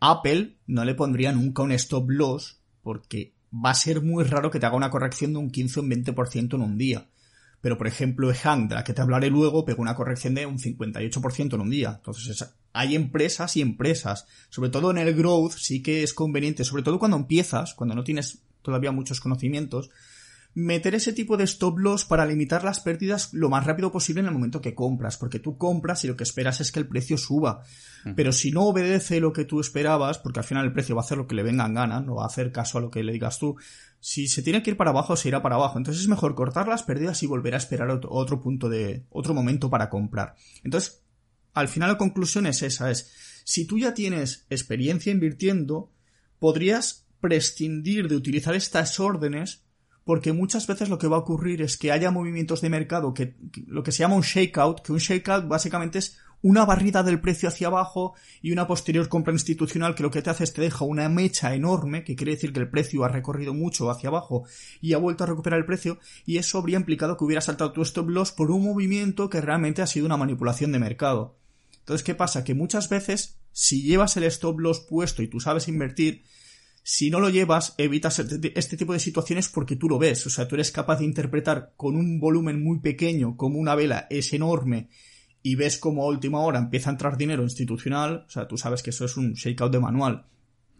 [0.00, 4.60] Apple no le pondría nunca un stop loss porque va a ser muy raro que
[4.60, 7.08] te haga una corrección de un 15 o un 20% en un día.
[7.60, 10.58] Pero, por ejemplo, Hank, de la que te hablaré luego, pegó una corrección de un
[10.58, 11.94] 58% en un día.
[11.96, 14.26] Entonces, es, hay empresas y empresas.
[14.48, 18.04] Sobre todo en el growth sí que es conveniente, sobre todo cuando empiezas, cuando no
[18.04, 19.90] tienes todavía muchos conocimientos,
[20.52, 24.26] meter ese tipo de stop loss para limitar las pérdidas lo más rápido posible en
[24.26, 27.16] el momento que compras, porque tú compras y lo que esperas es que el precio
[27.16, 27.62] suba.
[28.04, 28.14] Uh -huh.
[28.16, 31.04] Pero si no obedece lo que tú esperabas, porque al final el precio va a
[31.04, 33.04] hacer lo que le venga en gana, no va a hacer caso a lo que
[33.04, 33.56] le digas tú,
[34.00, 35.78] si se tiene que ir para abajo, se irá para abajo.
[35.78, 39.34] Entonces es mejor cortar las pérdidas y volver a esperar otro, otro punto de, otro
[39.34, 40.34] momento para comprar.
[40.64, 41.02] Entonces,
[41.52, 43.12] al final la conclusión es esa, es,
[43.44, 45.92] si tú ya tienes experiencia invirtiendo,
[46.38, 49.64] podrías prescindir de utilizar estas órdenes
[50.04, 53.34] porque muchas veces lo que va a ocurrir es que haya movimientos de mercado que,
[53.66, 57.48] lo que se llama un shakeout, que un shakeout básicamente es una barrida del precio
[57.48, 60.84] hacia abajo y una posterior compra institucional que lo que te hace es te deja
[60.84, 64.44] una mecha enorme, que quiere decir que el precio ha recorrido mucho hacia abajo
[64.80, 67.82] y ha vuelto a recuperar el precio, y eso habría implicado que hubiera saltado tu
[67.82, 71.36] stop loss por un movimiento que realmente ha sido una manipulación de mercado.
[71.80, 72.44] Entonces, ¿qué pasa?
[72.44, 76.22] Que muchas veces, si llevas el stop loss puesto y tú sabes invertir,
[76.82, 80.26] si no lo llevas, evitas este tipo de situaciones porque tú lo ves.
[80.26, 84.06] O sea, tú eres capaz de interpretar con un volumen muy pequeño como una vela
[84.10, 84.88] es enorme
[85.42, 88.82] y ves como a última hora empieza a entrar dinero institucional, o sea, tú sabes
[88.82, 90.26] que eso es un shakeout de manual.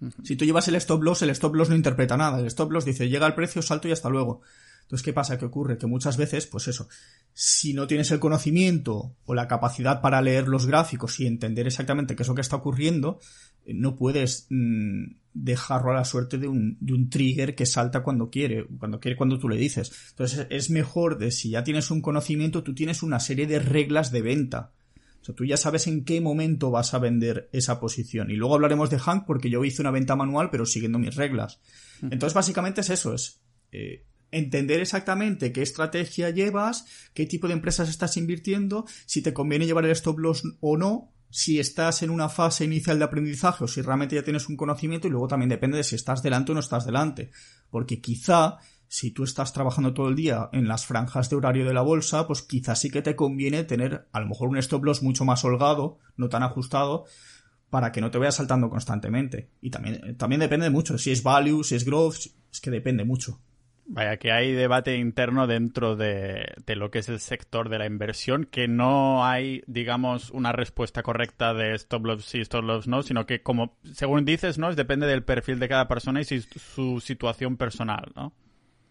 [0.01, 0.25] Uh -huh.
[0.25, 2.41] Si tú llevas el stop loss, el stop loss no interpreta nada.
[2.41, 4.41] El stop loss dice, llega el precio, salto y hasta luego.
[4.83, 5.39] Entonces, ¿qué pasa?
[5.39, 5.79] ¿Qué ocurre?
[5.79, 6.89] Que muchas veces, pues eso,
[7.33, 12.17] si no tienes el conocimiento o la capacidad para leer los gráficos y entender exactamente
[12.17, 13.21] qué es lo que está ocurriendo,
[13.67, 18.31] no puedes mmm, dejarlo a la suerte de un, de un trigger que salta cuando
[18.31, 19.93] quiere, cuando quiere cuando tú le dices.
[20.11, 24.11] Entonces es mejor de si ya tienes un conocimiento, tú tienes una serie de reglas
[24.11, 24.73] de venta.
[25.21, 28.31] O sea, tú ya sabes en qué momento vas a vender esa posición.
[28.31, 31.61] Y luego hablaremos de Hank porque yo hice una venta manual, pero siguiendo mis reglas.
[32.03, 37.91] Entonces, básicamente es eso, es eh, entender exactamente qué estrategia llevas, qué tipo de empresas
[37.91, 42.29] estás invirtiendo, si te conviene llevar el stop loss o no, si estás en una
[42.29, 45.77] fase inicial de aprendizaje o si realmente ya tienes un conocimiento y luego también depende
[45.77, 47.31] de si estás delante o no estás delante.
[47.71, 51.73] Porque quizá si tú estás trabajando todo el día en las franjas de horario de
[51.73, 55.03] la bolsa, pues quizá sí que te conviene tener a lo mejor un stop loss
[55.03, 57.05] mucho más holgado, no tan ajustado,
[57.71, 59.51] para que no te vayas saltando constantemente.
[59.61, 63.05] Y también, también depende de mucho, si es value, si es growth, es que depende
[63.05, 63.41] mucho.
[63.93, 67.87] Vaya, que hay debate interno dentro de, de, lo que es el sector de la
[67.87, 73.03] inversión, que no hay, digamos, una respuesta correcta de stop loss sí, stop loss no,
[73.03, 74.73] sino que, como según dices, ¿no?
[74.73, 78.33] Depende del perfil de cada persona y su situación personal, ¿no?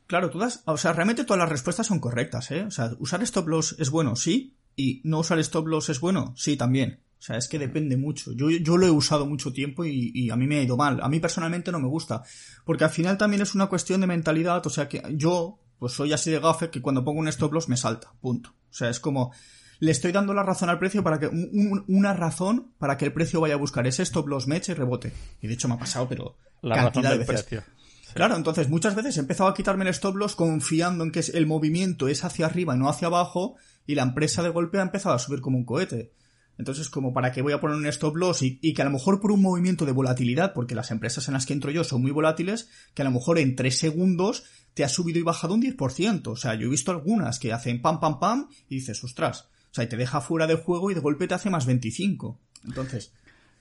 [0.05, 2.63] Claro, todas, o sea, realmente todas las respuestas son correctas, ¿eh?
[2.63, 6.33] O sea, usar stop loss es bueno, sí, y no usar stop loss es bueno,
[6.35, 6.99] sí, también.
[7.19, 8.31] O sea, es que depende mucho.
[8.31, 11.01] Yo, yo lo he usado mucho tiempo y, y, a mí me ha ido mal.
[11.01, 12.23] A mí personalmente no me gusta.
[12.63, 14.65] Porque al final también es una cuestión de mentalidad.
[14.65, 17.67] O sea, que yo, pues soy así de gafe que cuando pongo un stop loss
[17.67, 18.13] me salta.
[18.21, 18.51] Punto.
[18.69, 19.33] O sea, es como,
[19.79, 23.13] le estoy dando la razón al precio para que, un, una razón para que el
[23.13, 25.11] precio vaya a buscar ese stop loss, me eche y rebote.
[25.41, 27.43] Y de hecho me ha pasado, pero la cantidad razón del de veces.
[27.43, 27.63] Precio.
[28.01, 28.13] Sí.
[28.13, 31.45] Claro, entonces muchas veces he empezado a quitarme el stop loss confiando en que el
[31.45, 33.55] movimiento es hacia arriba y no hacia abajo
[33.85, 36.11] y la empresa de golpe ha empezado a subir como un cohete.
[36.59, 38.91] Entonces, como para qué voy a poner un stop loss y, y, que a lo
[38.91, 42.01] mejor por un movimiento de volatilidad, porque las empresas en las que entro yo son
[42.01, 44.43] muy volátiles, que a lo mejor en tres segundos
[44.73, 46.27] te ha subido y bajado un 10%.
[46.27, 49.49] O sea, yo he visto algunas que hacen pam, pam, pam y dices, ostras.
[49.71, 52.37] O sea, y te deja fuera de juego y de golpe te hace más 25.
[52.65, 53.13] Entonces.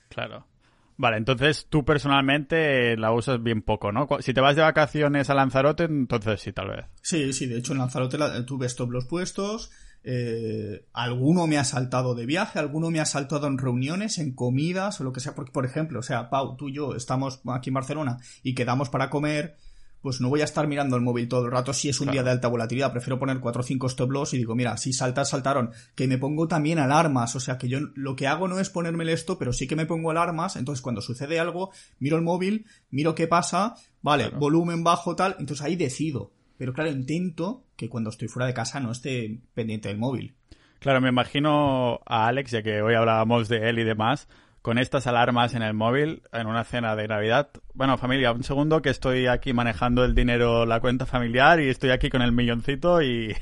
[0.09, 0.45] Claro.
[0.97, 4.09] Vale, entonces tú personalmente la usas bien poco, ¿no?
[4.19, 6.85] Si te vas de vacaciones a Lanzarote, entonces sí, tal vez.
[7.01, 9.71] Sí, sí, de hecho en Lanzarote tuve stop los puestos,
[10.03, 14.99] eh, alguno me ha saltado de viaje, alguno me ha saltado en reuniones, en comidas
[15.01, 17.69] o lo que sea, porque por ejemplo, o sea, Pau, tú y yo estamos aquí
[17.69, 19.57] en Barcelona y quedamos para comer
[20.01, 22.23] pues no voy a estar mirando el móvil todo el rato si es un día
[22.23, 22.91] de alta volatilidad.
[22.91, 25.71] Prefiero poner 4 o 5 stop loss y digo, mira, si saltar, saltaron.
[25.95, 27.35] Que me pongo también alarmas.
[27.35, 29.85] O sea, que yo lo que hago no es ponerme esto, pero sí que me
[29.85, 30.55] pongo alarmas.
[30.55, 35.35] Entonces, cuando sucede algo, miro el móvil, miro qué pasa, vale, volumen bajo, tal.
[35.39, 36.31] Entonces ahí decido.
[36.59, 40.35] Pero claro, intento que cuando estoy fuera de casa no esté pendiente del móvil.
[40.79, 44.27] Claro, me imagino a Alex, ya que hoy hablábamos de él y demás
[44.61, 47.49] con estas alarmas en el móvil en una cena de Navidad.
[47.73, 51.91] Bueno, familia, un segundo que estoy aquí manejando el dinero, la cuenta familiar y estoy
[51.91, 53.33] aquí con el milloncito y,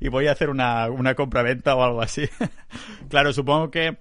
[0.10, 2.22] voy a hacer una, una compra-venta o algo así.
[3.10, 3.98] claro, supongo que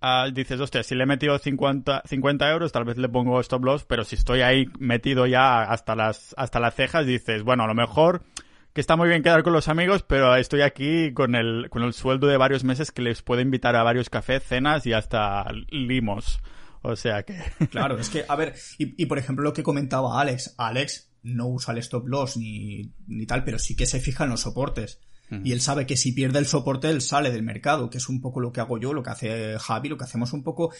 [0.00, 3.64] ah, dices, hostia, si le he metido 50, 50 euros, tal vez le pongo stop
[3.64, 7.66] loss, pero si estoy ahí metido ya hasta las, hasta las cejas, dices, bueno, a
[7.66, 8.22] lo mejor
[8.72, 11.92] que está muy bien quedar con los amigos, pero estoy aquí con el, con el
[11.92, 16.40] sueldo de varios meses que les puedo invitar a varios cafés, cenas y hasta limos.
[16.82, 17.38] O sea que...
[17.70, 21.72] Claro, es que, a ver, y, por ejemplo lo que comentaba Alex, Alex no usa
[21.72, 25.00] el stop loss ni, ni tal, pero sí que se fija en los soportes.
[25.44, 28.20] Y él sabe que si pierde el soporte, él sale del mercado, que es un
[28.20, 30.72] poco lo que hago yo, lo que hace Javi, lo que hacemos un poco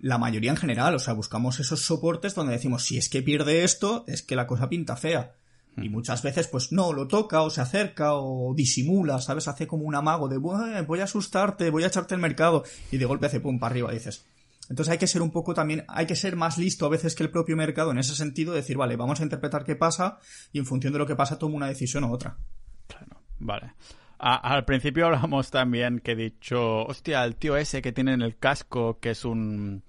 [0.00, 0.94] la mayoría en general.
[0.94, 4.46] O sea, buscamos esos soportes donde decimos, si es que pierde esto, es que la
[4.46, 5.34] cosa pinta fea.
[5.76, 9.48] Y muchas veces, pues no, lo toca o se acerca o disimula, ¿sabes?
[9.48, 13.04] Hace como un amago de voy a asustarte, voy a echarte el mercado y de
[13.06, 14.24] golpe hace pum para arriba, dices.
[14.70, 17.24] Entonces hay que ser un poco también, hay que ser más listo a veces que
[17.24, 20.18] el propio mercado en ese sentido, decir, vale, vamos a interpretar qué pasa
[20.52, 22.38] y en función de lo que pasa tomo una decisión u otra.
[22.86, 23.72] Claro, vale.
[24.18, 28.36] al principio hablamos también que he dicho, hostia, el tío ese que tiene en el
[28.36, 29.82] casco, que es un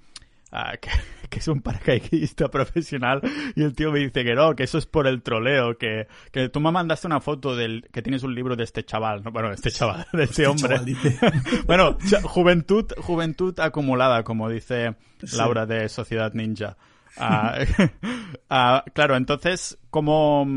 [0.57, 0.77] Ah,
[1.29, 3.21] que, es un paracaidista profesional
[3.55, 6.47] y el tío me dice que no, que eso es por el troleo, que, que
[6.47, 9.31] tú me mandaste una foto del que tienes un libro de este chaval, ¿no?
[9.31, 10.79] bueno, este chaval, de este, este hombre.
[11.67, 14.95] bueno, juventud, juventud acumulada, como dice
[15.33, 16.77] Laura de Sociedad Ninja.
[17.17, 17.57] Ah,
[18.49, 20.47] ah, claro, entonces, como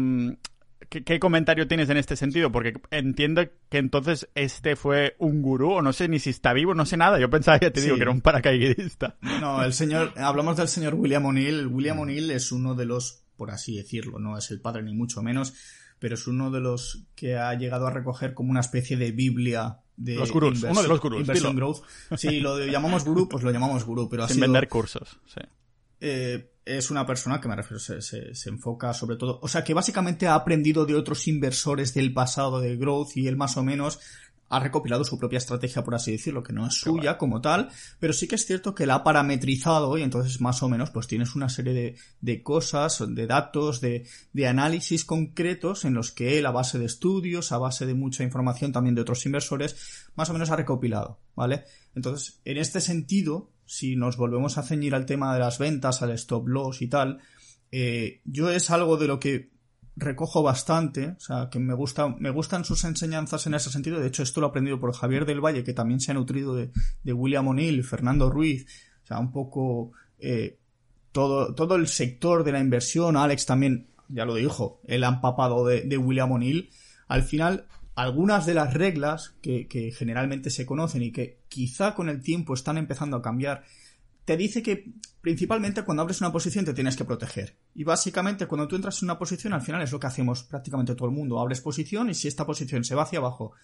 [0.91, 2.51] mm, ¿Qué, comentario tienes en este sentido?
[2.51, 6.75] Porque entiendo que entonces este fue un gurú, o no sé ni si está vivo,
[6.75, 7.19] no sé nada.
[7.19, 9.17] Yo pensaba, ya te digo, que era un paracaidista.
[9.41, 11.67] No, el señor, hablamos del señor William O'Neill.
[11.67, 15.23] William O'Neill es uno de los, por así decirlo, no es el padre ni mucho
[15.23, 15.55] menos,
[15.99, 19.81] pero es uno de los que ha llegado a recoger como una especie de Biblia
[19.97, 21.27] de los gurús, uno de los gurús.
[21.27, 21.83] Growth.
[22.17, 25.41] Sí, lo llamamos gurú, pues lo llamamos gurú, pero Sin vender cursos, sí.
[26.01, 29.73] Eh, es una persona que me refiero, se, se, enfoca sobre todo, o sea, que
[29.73, 33.99] básicamente ha aprendido de otros inversores del pasado de Growth y él más o menos
[34.51, 37.69] ha recopilado su propia estrategia, por así decirlo, que no es suya como tal,
[38.01, 41.07] pero sí que es cierto que la ha parametrizado y entonces más o menos pues
[41.07, 46.39] tienes una serie de, de cosas, de datos, de, de análisis concretos en los que
[46.39, 49.77] él a base de estudios, a base de mucha información también de otros inversores,
[50.15, 51.65] más o menos ha recopilado, ¿vale?
[51.95, 56.11] Entonces, en este sentido, si nos volvemos a ceñir al tema de las ventas, al
[56.13, 57.19] stop loss y tal,
[57.71, 59.51] eh, yo es algo de lo que
[59.95, 64.01] recojo bastante, o sea, que me gusta, me gustan sus enseñanzas en ese sentido.
[64.01, 66.55] De hecho, esto lo he aprendido por Javier del Valle, que también se ha nutrido
[66.55, 66.71] de,
[67.05, 68.67] William O'Neill, Fernando Ruiz,
[69.05, 70.59] o sea, un poco eh,
[71.13, 73.17] todo, todo el sector de la inversión.
[73.17, 76.71] Alex también, ya lo dijo, ha empapado de, de William O'Neill.
[77.07, 77.67] Al final,
[77.99, 82.79] algunas de las reglas que, generalmente se conocen y que quizá con el tiempo están
[82.79, 83.65] empezando a cambiar,
[84.25, 87.57] te dice que principalmente cuando abres una posición te tienes que proteger.
[87.75, 90.95] Y básicamente cuando tú entras en una posición, al final es lo que hacemos prácticamente
[90.95, 91.41] todo el mundo.
[91.41, 93.55] Abres posición y si esta posición se va hacia abajo,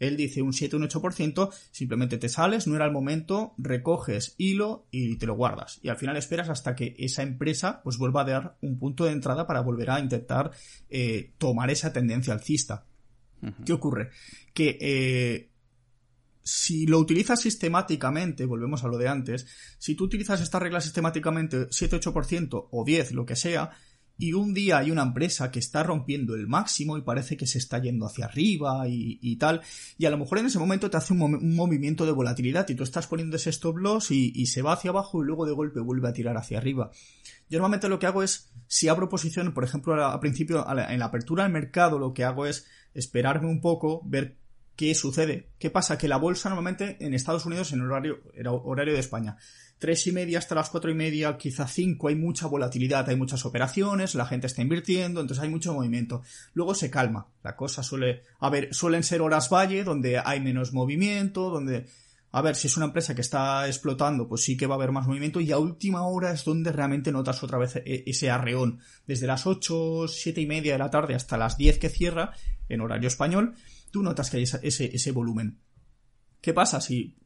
[0.00, 4.88] él dice un 7, un 8%, simplemente te sales, no era el momento, recoges hilo
[4.90, 5.78] y te lo guardas.
[5.82, 9.12] Y al final esperas hasta que esa empresa pues vuelva a dar un punto de
[9.12, 10.50] entrada para volver a intentar
[10.90, 12.86] eh, tomar esa tendencia alcista.
[13.64, 14.10] ¿Qué ocurre?
[14.52, 15.50] Que eh,
[16.42, 19.46] si lo utilizas sistemáticamente, volvemos a lo de antes,
[19.78, 23.70] si tú utilizas esta regla sistemáticamente 7-8% o 10, lo que sea,
[24.16, 27.58] y un día hay una empresa que está rompiendo el máximo y parece que se
[27.58, 29.62] está yendo hacia arriba y, tal,
[29.98, 32.84] y a lo mejor en ese momento te hace un, movimiento de volatilidad y tú
[32.84, 36.08] estás poniendo ese stop loss y, se va hacia abajo y luego de golpe vuelve
[36.08, 36.90] a tirar hacia arriba.
[37.48, 41.06] Yo normalmente lo que hago es, si abro posición, por ejemplo, al principio, en la
[41.06, 44.36] apertura del mercado, lo que hago es esperarme un poco, ver
[44.76, 45.50] ¿qué sucede?
[45.58, 45.98] ¿Qué pasa?
[45.98, 48.20] Que la bolsa normalmente en Estados Unidos en horario,
[48.64, 49.36] horario de España,
[49.78, 53.44] tres y media hasta las cuatro y media, quizá cinco, hay mucha volatilidad, hay muchas
[53.44, 56.22] operaciones, la gente está invirtiendo, entonces hay mucho movimiento.
[56.54, 60.72] Luego se calma, la cosa suele, a ver, suelen ser horas valle, donde hay menos
[60.72, 61.86] movimiento, donde,
[62.36, 64.90] a ver, si es una empresa que está explotando, pues sí que va a haber
[64.90, 68.80] más movimiento, y a última hora es donde realmente notas otra vez e, ese arreón,
[69.06, 72.32] desde las ocho, siete y media de la tarde hasta las diez que cierra,
[72.68, 73.54] en horario español,
[73.92, 75.60] tú notas que hay ese, ese volumen.
[76.40, 77.16] ¿Qué pasa si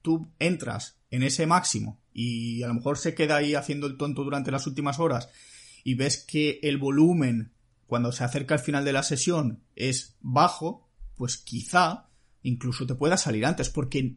[0.00, 4.22] tú entras en ese máximo y a lo mejor se queda ahí haciendo el tonto
[4.22, 5.28] durante las últimas horas
[5.82, 7.52] y ves que el volumen
[7.88, 12.10] cuando se acerca al final de la sesión es bajo, pues quizá
[12.42, 14.16] incluso te pueda salir antes, porque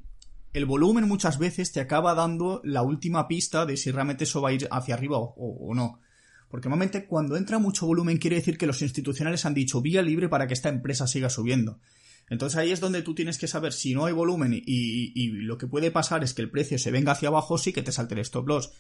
[0.56, 4.50] el volumen muchas veces te acaba dando la última pista de si realmente eso va
[4.50, 6.00] a ir hacia arriba o, o, no.
[6.48, 10.30] Porque normalmente cuando entra mucho volumen quiere decir que los institucionales han dicho vía libre
[10.30, 11.82] para que esta empresa siga subiendo.
[12.30, 15.68] Entonces ahí es donde tú tienes que saber si no hay volumen y, lo que
[15.68, 18.22] puede pasar es que el precio se venga hacia abajo, sí que te salte el
[18.22, 18.72] stop loss.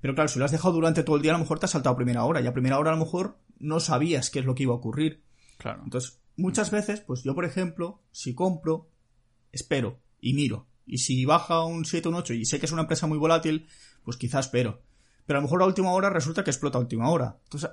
[0.00, 1.68] Pero claro, si lo has dejado durante todo el día, a lo mejor te ha
[1.68, 4.44] saltado a primera hora y a primera hora a lo mejor no sabías qué es
[4.44, 5.24] lo que iba a ocurrir.
[5.58, 5.82] Claro.
[5.82, 8.88] Entonces, muchas veces, pues yo, por ejemplo, si compro,
[9.50, 10.68] espero y miro.
[10.86, 13.18] Y si baja un 7 o un 8 y sé que es una empresa muy
[13.18, 13.66] volátil,
[14.04, 14.82] pues quizás espero.
[15.26, 17.38] Pero a lo mejor a última hora resulta que explota a última hora.
[17.44, 17.70] Entonces,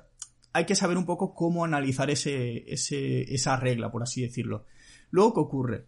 [0.52, 4.64] hay que saber un poco cómo analizar ese, ese, esa regla, por así decirlo.
[5.10, 5.86] Luego, ¿qué ocurre?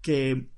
[0.00, 0.48] Que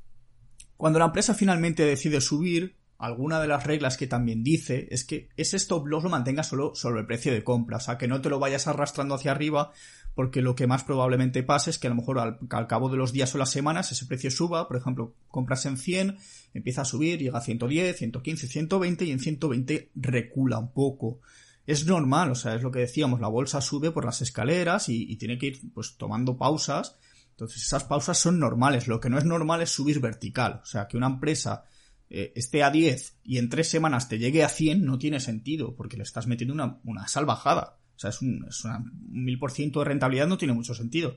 [0.76, 5.28] cuando la empresa finalmente decide subir, alguna de las reglas que también dice es que
[5.36, 8.20] ese stop loss lo mantenga solo sobre el precio de compra, o sea, que no
[8.20, 9.72] te lo vayas arrastrando hacia arriba,
[10.16, 13.12] porque lo que más probablemente pase es que a lo mejor al, cabo de los
[13.12, 16.16] días o las semanas ese precio suba, por ejemplo, compras en 100,
[16.54, 21.20] empieza a subir, llega a 110, 115, 120 y en 120 recula un poco.
[21.66, 25.14] Es normal, o sea, es lo que decíamos, la bolsa sube por las escaleras y,
[25.16, 26.96] tiene que ir pues tomando pausas
[27.32, 28.88] entonces esas pausas son normales.
[28.88, 30.60] Lo que no es normal es subir vertical.
[30.62, 31.66] O sea, que una empresa
[32.08, 35.76] eh, esté a 10 y en tres semanas te llegue a 100 no tiene sentido
[35.76, 37.76] porque le estás metiendo una, una salvajada.
[37.96, 38.62] O sea, es un, es
[39.08, 41.16] mil por ciento de rentabilidad no tiene mucho sentido.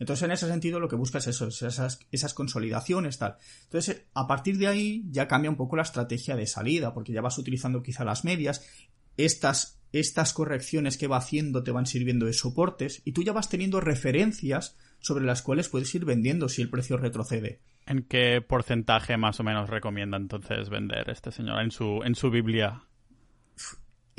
[0.00, 3.36] Entonces, en ese sentido, lo que buscas es eso, esas, esas consolidaciones, tal.
[3.64, 7.20] Entonces, a partir de ahí ya cambia un poco la estrategia de salida, porque ya
[7.20, 8.66] vas utilizando quizá las medias.
[9.18, 13.50] Estas, estas correcciones que va haciendo te van sirviendo de soportes y tú ya vas
[13.50, 17.60] teniendo referencias sobre las cuales puedes ir vendiendo si el precio retrocede.
[17.84, 22.30] ¿En qué porcentaje más o menos recomienda entonces vender este señor en su, en su
[22.30, 22.84] Biblia?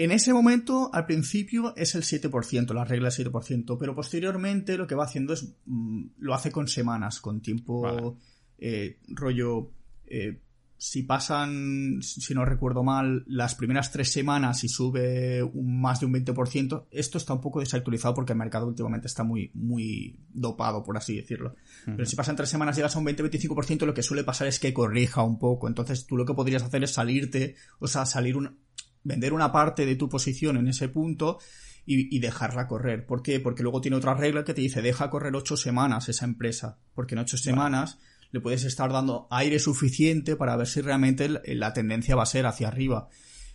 [0.02, 4.88] En ese momento, al principio, es el 7%, la regla es 7%, pero posteriormente lo
[4.88, 8.18] que va haciendo es, mm, lo hace con semanas, con tiempo,
[8.58, 9.70] eh, rollo,
[10.08, 10.40] eh,
[10.76, 16.08] si pasan, si no recuerdo mal, las primeras tres semanas y sube un, más de
[16.08, 20.82] un 20%, esto está un poco desactualizado porque el mercado últimamente está muy, muy dopado,
[20.82, 21.54] por así decirlo.
[21.86, 24.60] Pero si pasan tres semanas y llegas a un 20-25%, lo que suele pasar es
[24.60, 25.68] que corrija un poco.
[25.68, 28.58] Entonces tú lo que podrías hacer es salirte, o sea, salir un,
[29.04, 31.40] vender una parte de tu posición en ese punto
[31.86, 33.06] y, dejarla correr.
[33.06, 33.40] ¿Por qué?
[33.40, 36.78] Porque luego tiene otra regla que te dice deja correr ocho semanas esa empresa.
[36.94, 37.98] Porque en ocho semanas
[38.32, 42.46] le puedes estar dando aire suficiente para ver si realmente la tendencia va a ser
[42.46, 43.10] hacia arriba.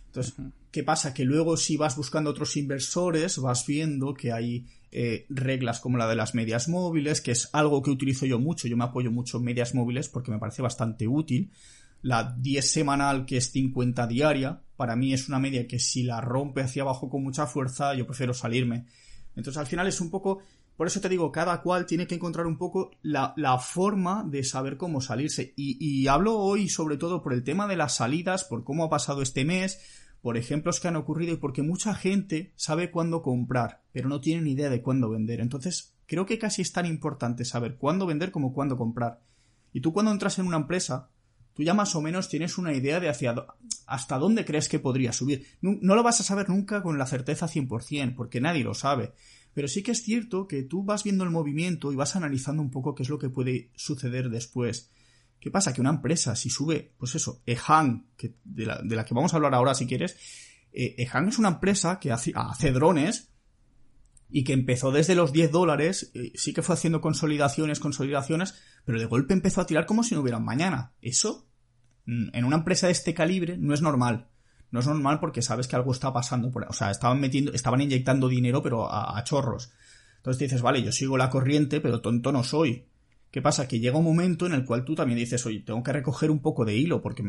[0.07, 0.35] Entonces,
[0.71, 1.13] ¿qué pasa?
[1.13, 6.07] Que luego si vas buscando otros inversores, vas viendo que hay eh, reglas como la
[6.07, 8.67] de las medias móviles, que es algo que utilizo yo mucho.
[8.67, 11.51] Yo me apoyo mucho en medias móviles porque me parece bastante útil.
[12.01, 16.21] La 10 semanal, que es 50 diaria, para mí es una media que si la
[16.21, 18.85] rompe hacia abajo con mucha fuerza, yo prefiero salirme.
[19.35, 20.41] Entonces, al final es un poco
[20.77, 24.77] por eso te digo, cada cual tiene que encontrar un poco la, forma de saber
[24.77, 25.53] cómo salirse.
[25.57, 29.23] Y, hablo hoy sobre todo por el tema de las salidas, por cómo ha pasado
[29.23, 29.81] este mes,
[30.21, 34.43] por ejemplos que han ocurrido y porque mucha gente sabe cuándo comprar, pero no tiene
[34.43, 35.39] ni idea de cuándo vender.
[35.39, 39.19] Entonces, creo que casi es tan importante saber cuándo vender como cuándo comprar.
[39.73, 41.09] Y tú cuando entras en una empresa,
[41.57, 43.33] tú ya más o menos tienes una idea de hacia
[43.87, 45.47] hasta dónde crees que podría subir.
[45.61, 49.13] No, lo vas a saber nunca con la certeza 100%, porque nadie lo sabe.
[49.55, 52.69] Pero sí que es cierto que tú vas viendo el movimiento y vas analizando un
[52.69, 54.91] poco qué es lo que puede suceder después.
[55.39, 55.73] ¿Qué pasa?
[55.73, 58.05] Que una empresa, si sube, pues eso, Ehan,
[58.43, 60.15] de, la, que vamos a hablar ahora si quieres,
[60.73, 62.33] eh, Ehan es una empresa que hace,
[62.71, 63.31] drones
[64.29, 68.53] y que empezó desde los 10 dólares, eh, sí que fue haciendo consolidaciones, consolidaciones,
[68.85, 70.93] pero de golpe empezó a tirar como si no hubiera mañana.
[71.01, 71.46] Eso,
[72.07, 74.27] en una empresa de este calibre, no es normal
[74.71, 76.51] no es normal porque sabes que algo está pasando.
[76.67, 79.71] O sea, estaban metiendo, estaban inyectando dinero, pero a, chorros.
[80.17, 82.85] Entonces dices, vale, yo sigo la corriente, pero tonto no soy.
[83.31, 83.67] ¿Qué pasa?
[83.67, 86.39] Que llega un momento en el cual tú también dices, oye, tengo que recoger un
[86.39, 87.23] poco de hilo porque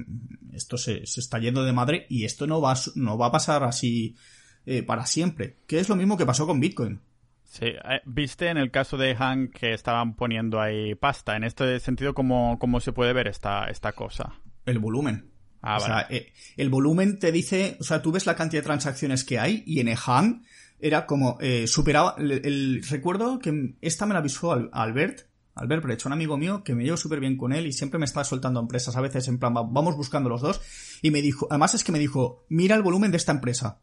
[0.53, 4.17] esto se, está yendo de madre y esto no va, no va a pasar así
[4.65, 5.59] eh, para siempre.
[5.67, 7.01] Que es lo mismo que pasó con Bitcoin.
[7.45, 11.37] Sí, eh, viste en el caso de Han que estaban poniendo ahí pasta.
[11.37, 14.35] En este sentido, ¿cómo, cómo se puede ver esta, esta cosa?
[14.69, 15.31] El volumen.
[15.61, 16.07] Ah, o vale.
[16.07, 19.39] sea, eh, el volumen te dice, o sea, tú ves la cantidad de transacciones que
[19.41, 20.45] hay y en EHAN
[20.79, 25.83] era como, eh, superaba, el, el- recuerdo que esta me la avisó Al- Albert, Albert
[25.83, 28.23] Brecht, un amigo mío que me llevo súper bien con él y siempre me está
[28.23, 30.61] soltando empresas, a veces en plan, va- vamos buscando los dos,
[31.03, 33.81] y me dijo, además es que me dijo, mira el volumen de esta empresa.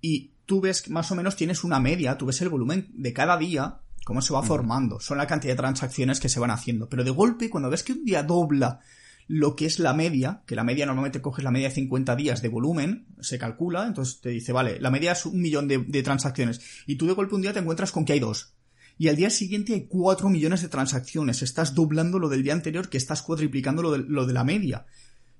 [0.00, 3.36] Y tú ves más o menos tienes una media, tú ves el volumen de cada
[3.36, 6.88] día, cómo se va formando, son la cantidad de transacciones que se van haciendo.
[6.88, 8.80] Pero de golpe, cuando ves que un día dobla
[9.28, 12.42] lo que es la media, que la media normalmente coges la media de 50 días
[12.42, 16.60] de volumen, se calcula, entonces te dice, vale, la media es un millón de, transacciones,
[16.86, 18.54] y tú de golpe un día te encuentras con que hay dos.
[18.98, 22.88] Y al día siguiente hay 4 millones de transacciones, estás doblando lo del día anterior,
[22.88, 24.86] que estás cuadriplicando lo de, lo de la media.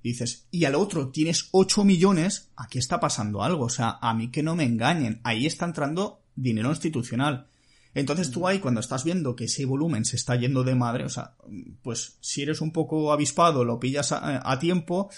[0.01, 4.13] Y dices, y al otro tienes 8 millones, aquí está pasando algo, o sea, a
[4.13, 7.47] mí que no me engañen, ahí está entrando dinero institucional.
[7.95, 11.09] Entonces tú ahí cuando estás viendo que ese volumen se está yendo de madre, o
[11.09, 11.35] sea,
[11.83, 15.09] pues si eres un poco avispado lo pillas a, a tiempo,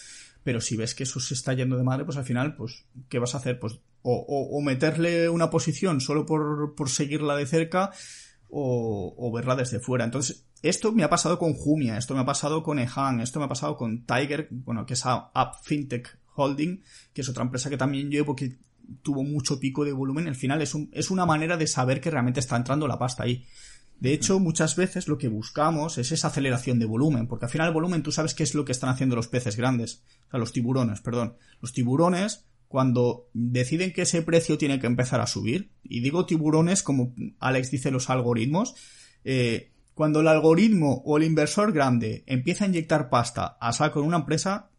[0.44, 3.18] pero si ves que eso se está yendo de madre, pues al final, pues, ¿qué
[3.20, 3.60] vas a hacer?
[3.60, 7.92] Pues o, o- o meterle una posición solo por, por seguirla de cerca
[8.50, 10.06] o, o verla desde fuera.
[10.06, 13.46] Entonces, esto me ha pasado con Jumia, esto me ha pasado con Ehan, esto me
[13.46, 17.70] ha pasado con Tiger, bueno, que es a- App Fintech Holding, que es otra empresa
[17.70, 18.58] que también llevo que
[19.02, 20.28] tuvo mucho pico de volumen.
[20.28, 23.24] Al final es, un- es una manera de saber que realmente está entrando la pasta
[23.24, 23.46] ahí.
[24.00, 27.68] De hecho, muchas veces lo que buscamos es esa aceleración de volumen, porque al final
[27.70, 30.40] el volumen tú sabes qué es lo que están haciendo los peces grandes, o sea,
[30.40, 31.36] los tiburones, perdón.
[31.62, 36.84] Los tiburones, cuando deciden que ese precio tiene que empezar a subir, y digo tiburones
[36.84, 38.76] como Alex dice los algoritmos,
[39.24, 44.08] eh, cuando el algoritmo o el inversor grande empieza a inyectar pasta a saco en
[44.08, 44.70] una empresa,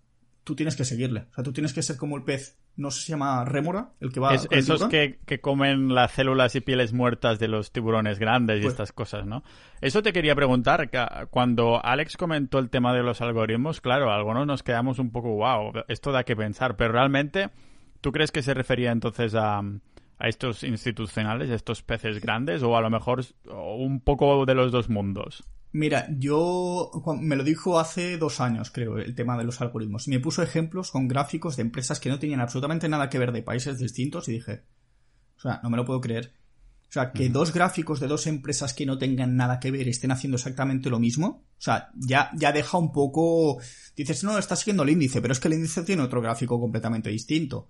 [0.45, 1.21] tú tienes que seguirle.
[1.31, 3.91] O sea, tú tienes que ser como el pez, no sé si se llama rémora,
[4.01, 7.39] el que va Es- con el esos que, que comen las células y pieles muertas
[7.39, 9.43] de los tiburones grandes y Pues- estas cosas, ¿no?
[9.81, 10.91] Eso te quería preguntar.
[10.91, 15.11] que, ah, Cuando Alex comentó el tema de los algoritmos, claro, algunos nos quedamos un
[15.11, 17.51] poco, wow, esto da que pensar, pero realmente,
[18.01, 19.59] ¿tú crees que se refería entonces a,
[20.19, 24.71] a estos institucionales, a estos peces grandes, o a lo mejor un poco de los
[24.73, 25.45] dos mundos?
[25.79, 30.07] Mira, yo me lo dijo hace dos años, creo, el tema de los algoritmos.
[30.09, 33.31] Y me puso ejemplos con gráficos de empresas que no tenían absolutamente nada que ver
[33.31, 34.63] de países distintos y dije,
[35.37, 36.33] o sea, no me lo puedo creer.
[36.89, 40.13] O sea, que dos gráficos de dos empresas que no tengan nada que ver estén
[40.13, 41.45] haciendo exactamente lo mismo.
[41.59, 43.59] O sea, ya, ya deja un poco.
[43.95, 47.11] Dices, no, está siguiendo el índice, pero es que el índice tiene otro gráfico completamente
[47.11, 47.69] distinto.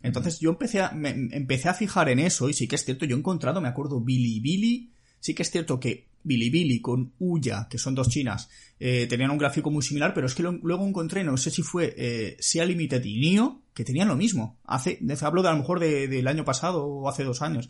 [0.00, 3.04] Entonces yo empecé a, me- empecé a fijar en eso y sí que es cierto,
[3.04, 7.78] yo he encontrado, me acuerdo, Bilibili, sí que es cierto que Bilibili con Uya, que
[7.78, 8.48] son dos chinas,
[8.80, 11.62] eh, tenían un gráfico muy similar, pero es que lo- luego encontré, no sé si
[11.62, 14.58] fue eh, Sea Limited y NIO, que tenían lo mismo.
[14.64, 17.68] Hace, de- hablo de a lo mejor de- del año pasado o hace dos años.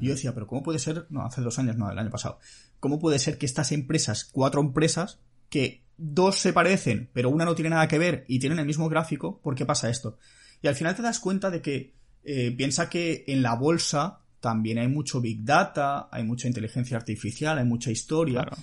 [0.00, 1.06] Y yo decía, pero ¿cómo puede ser?
[1.10, 2.38] No, hace dos años, no, del año pasado.
[2.80, 5.20] ¿Cómo puede ser que estas empresas, cuatro empresas,
[5.50, 8.88] que dos se parecen, pero una no tiene nada que ver y tienen el mismo
[8.88, 10.16] gráfico, ¿por qué pasa esto?
[10.62, 11.92] Y al final te das cuenta de que
[12.24, 17.56] eh, piensa que en la bolsa también hay mucho big data, hay mucha inteligencia artificial,
[17.56, 18.42] hay mucha historia.
[18.42, 18.56] Claro.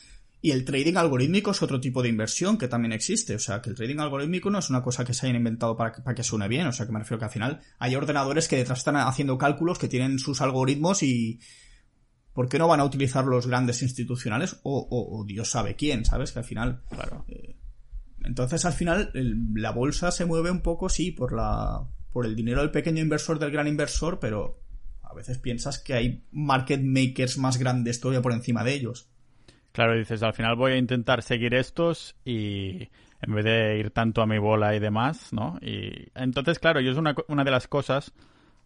[0.44, 3.34] Y el trading algorítmico es otro tipo de inversión que también existe.
[3.36, 5.92] O sea, que el trading algorítmico no es una cosa que se hayan inventado para,
[5.92, 6.68] que- para que suene bien.
[6.68, 9.80] O sea, que me refiero que al final hay ordenadores que detrás están haciendo cálculos
[9.80, 11.40] que tienen sus algoritmos y.
[12.34, 14.60] ¿Por qué no van a utilizar los grandes institucionales?
[14.64, 16.32] O, o- o Dios sabe quién, ¿sabes?
[16.32, 16.82] Que al final.
[16.90, 17.26] Claro.
[18.24, 21.88] Entonces, al final, el- la bolsa se mueve un poco, sí, por la.
[22.14, 24.60] por el dinero del pequeño inversor, del gran inversor, pero
[25.12, 29.10] a veces piensas que hay market makers más grandes todavía por encima de ellos.
[29.74, 32.90] Claro, dices, al final voy a intentar seguir estos y
[33.22, 35.58] en vez de ir tanto a mi bola y demás, ¿no?
[35.62, 38.14] Y entonces, claro, yo es una, una de las cosas,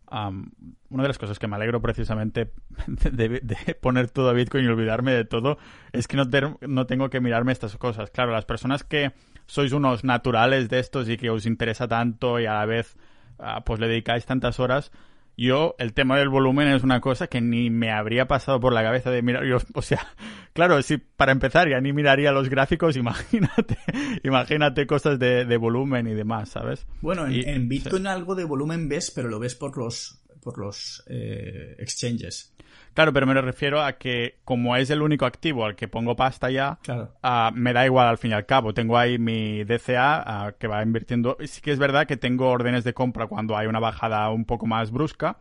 [0.09, 2.51] una de las cosas que me alegro precisamente
[2.87, 3.41] de,
[3.81, 5.57] poner todo a Bitcoin y olvidarme de todo,
[5.91, 6.25] es que no,
[6.61, 8.11] no tengo que mirarme estas cosas.
[8.11, 9.13] Claro, las personas que
[9.47, 12.97] sois unos naturales de estos y que os interesa tanto y a la vez
[13.39, 14.91] ah, pues le dedicáis tantas horas,
[15.37, 18.83] yo, el tema del volumen es una cosa que ni me habría pasado por la
[18.83, 19.45] cabeza de mirar.
[19.45, 20.05] Yo, o sea,
[20.53, 23.77] claro, si para empezar ya ni miraría los gráficos, imagínate,
[24.23, 26.85] imagínate cosas de, de volumen y demás, ¿sabes?
[27.01, 30.59] Bueno, en, Y- en Bitcoin algo de volumen ves, pero lo ves por los por
[30.59, 32.53] los eh, exchanges.
[32.95, 36.49] Claro, pero me refiero a que como es el único activo al que pongo pasta
[36.49, 37.11] ya, Claro.
[37.21, 38.73] ah, me da igual al fin y al cabo.
[38.73, 41.37] Tengo ahí mi DCA ah, que va invirtiendo.
[41.45, 44.65] Sí que es verdad que tengo órdenes de compra cuando hay una bajada un poco
[44.65, 45.37] más brusca,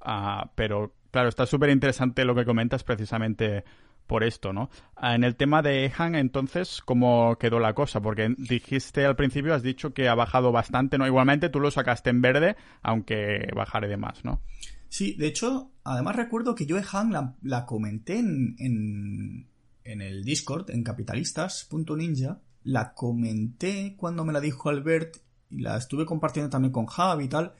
[0.00, 3.64] ah, pero claro, está súper interesante lo que comentas precisamente
[4.06, 4.70] por esto, ¿no?
[5.00, 8.00] En el tema de Ehan, entonces, ¿cómo quedó la cosa?
[8.00, 11.06] Porque dijiste al principio, has dicho que ha bajado bastante, ¿no?
[11.06, 14.40] Igualmente tú lo sacaste en verde, aunque bajare de más, ¿no?
[14.88, 20.70] Sí, de hecho, además recuerdo que yo Han la, la comenté en, en, el Discord,
[20.70, 25.18] en capitalistas.ninja, la comenté cuando me la dijo Albert
[25.50, 27.52] y la estuve compartiendo también con Javi y tal.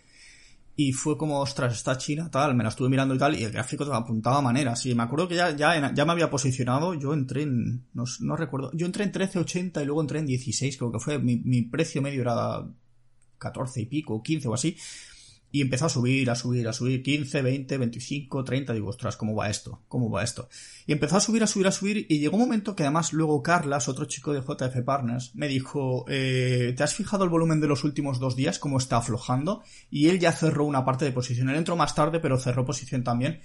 [0.77, 3.53] Y fue como, ostras, está china, tal, me la estuve mirando y tal, y el
[3.53, 4.75] gráfico te apuntaba a manera.
[4.75, 8.35] Sí, me acuerdo que ya, ya, ya me había posicionado, yo entré en, no, no
[8.35, 11.63] recuerdo, yo entré en 13.80 y luego entré en 16, creo que fue, mi, mi
[11.63, 12.67] precio medio era
[13.39, 14.77] 14 y pico, 15 o así.
[15.55, 19.37] Y empezó a subir, a subir, a subir, 15, 20, 25, 30, digo, ostras, ¿cómo
[19.37, 19.85] va esto?
[19.87, 20.49] ¿Cómo va esto?
[20.85, 23.41] Y empezó a subir, a subir, a subir, y llegó un momento que además luego
[23.41, 27.69] Carlas, otro chico de JF Partners, me dijo, eh, ¿te has fijado el volumen de
[27.69, 29.63] los últimos dos días, cómo está aflojando?
[29.93, 33.05] Y él ya cerró una parte de posición, él entró más tarde, pero cerró posición
[33.05, 33.39] también.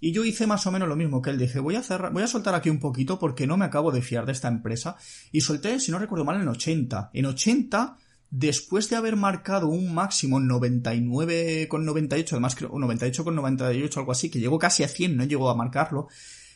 [0.00, 1.38] Y yo hice más o menos lo mismo que él.
[1.38, 4.00] Dije, voy a cerrar, voy a soltar aquí un poquito porque no me acabo de
[4.00, 4.96] fiar de esta empresa.
[5.30, 7.10] Y solté, si no recuerdo mal, en 80.
[7.12, 7.98] En 80
[8.32, 14.10] después de haber marcado un máximo 99 con 98, además creo, 98 con 98, algo
[14.10, 16.08] así, que llegó casi a 100, no llegó a marcarlo.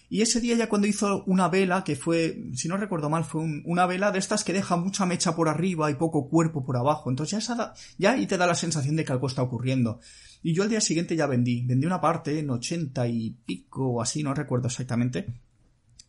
[0.08, 3.42] Y ese día ya cuando hizo una vela, que fue, si no recuerdo mal, fue
[3.64, 7.10] una vela de estas que deja mucha mecha por arriba y poco cuerpo por abajo.
[7.10, 10.00] Entonces ya, ya ahí te da la sensación de que algo está ocurriendo.
[10.42, 11.62] Y yo al día siguiente ya vendí.
[11.66, 15.26] Vendí una parte en 80 y pico o así, no recuerdo exactamente.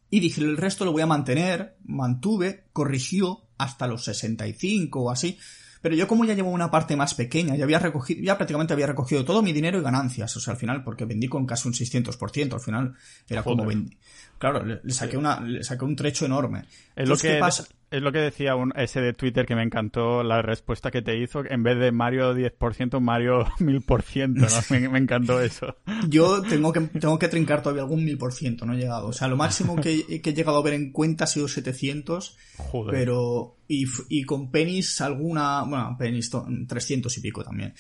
[0.10, 1.76] Y dije, el resto lo voy a mantener.
[1.86, 5.38] Mantuve, corrigió, hasta los 65 o así.
[5.82, 8.88] Pero yo como ya llevo una parte más pequeña, ya había recogido, ya prácticamente había
[8.88, 11.74] recogido todo mi dinero y ganancias, o sea, al final, porque vendí con casi un
[11.74, 12.95] 600%, al final
[13.30, 13.97] era como vendí.
[14.38, 16.64] Claro, le, saqué una, le saqué un trecho enorme.
[16.96, 17.68] Es lo que pasa?
[17.90, 21.18] es lo que decía un, ese de Twitter que me encantó la respuesta que te
[21.18, 21.44] hizo.
[21.46, 24.90] En vez de Mario 10%, Mario 1000%, ¿no?
[24.92, 25.76] me, encantó eso.
[26.10, 29.08] Yo tengo que, tengo que trincar todavía algún 1000%, no he llegado.
[29.08, 32.38] O sea, lo máximo que, que he llegado a ver en cuenta ha sido 700.
[32.58, 32.94] Joder.
[32.94, 36.30] Pero, y, y con penis alguna, bueno, penis
[36.68, 37.74] 300 y pico también.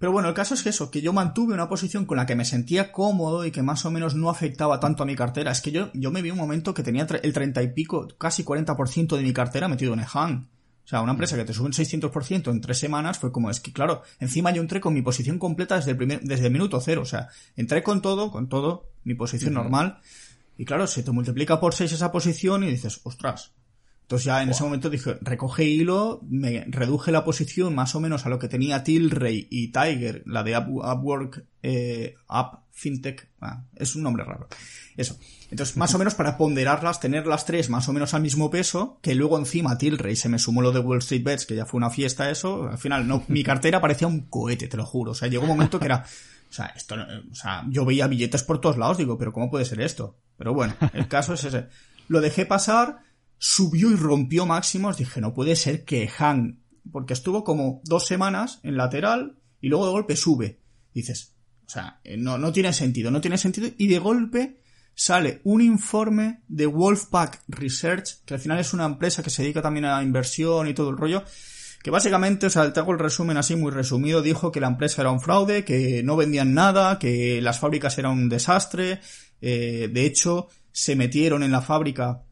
[0.00, 2.34] Pero bueno, el caso es que eso, que yo mantuve una posición con la que
[2.34, 5.52] me sentía cómodo y que más o menos no afectaba tanto a mi cartera.
[5.52, 8.42] Es que yo, yo me vi un momento que tenía el 30 y pico, casi
[8.42, 10.48] 40% de mi cartera metido en EHAN.
[10.86, 13.60] O sea, una empresa que te sube un 600% en tres semanas fue como, es
[13.60, 16.80] que claro, encima yo entré con mi posición completa desde el, primer, desde el minuto
[16.80, 17.02] cero.
[17.02, 20.00] O sea, entré con todo, con todo, mi posición normal.
[20.56, 23.52] Y claro, se te multiplica por 6 esa posición y dices, ostras,
[24.10, 28.26] entonces ya en ese momento dije, recoge hilo, me reduje la posición más o menos
[28.26, 33.94] a lo que tenía Tilray y Tiger, la de Upwork, eh, Up FinTech, ah, es
[33.94, 34.48] un nombre raro.
[34.96, 35.16] Eso.
[35.52, 38.98] Entonces, más o menos para ponderarlas, tener las tres más o menos al mismo peso,
[39.00, 41.78] que luego encima Tilray se me sumó lo de Wall Street Bets, que ya fue
[41.78, 45.12] una fiesta eso, al final no, mi cartera parecía un cohete, te lo juro.
[45.12, 46.04] O sea, llegó un momento que era,
[46.50, 46.96] o sea, esto,
[47.30, 50.18] o sea, yo veía billetes por todos lados, digo, pero ¿cómo puede ser esto?
[50.36, 51.68] Pero bueno, el caso es ese.
[52.08, 53.04] Lo dejé pasar,
[53.40, 56.62] subió y rompió máximos, dije, no puede ser que Han,
[56.92, 60.60] porque estuvo como dos semanas en lateral y luego de golpe sube.
[60.92, 61.34] Dices,
[61.66, 63.68] o sea, eh, no, no tiene sentido, no tiene sentido.
[63.78, 64.60] Y de golpe
[64.94, 69.62] sale un informe de Wolfpack Research, que al final es una empresa que se dedica
[69.62, 71.24] también a inversión y todo el rollo,
[71.82, 75.00] que básicamente, o sea, te hago el resumen así muy resumido, dijo que la empresa
[75.00, 79.00] era un fraude, que no vendían nada, que las fábricas eran un desastre,
[79.40, 82.26] eh, de hecho, se metieron en la fábrica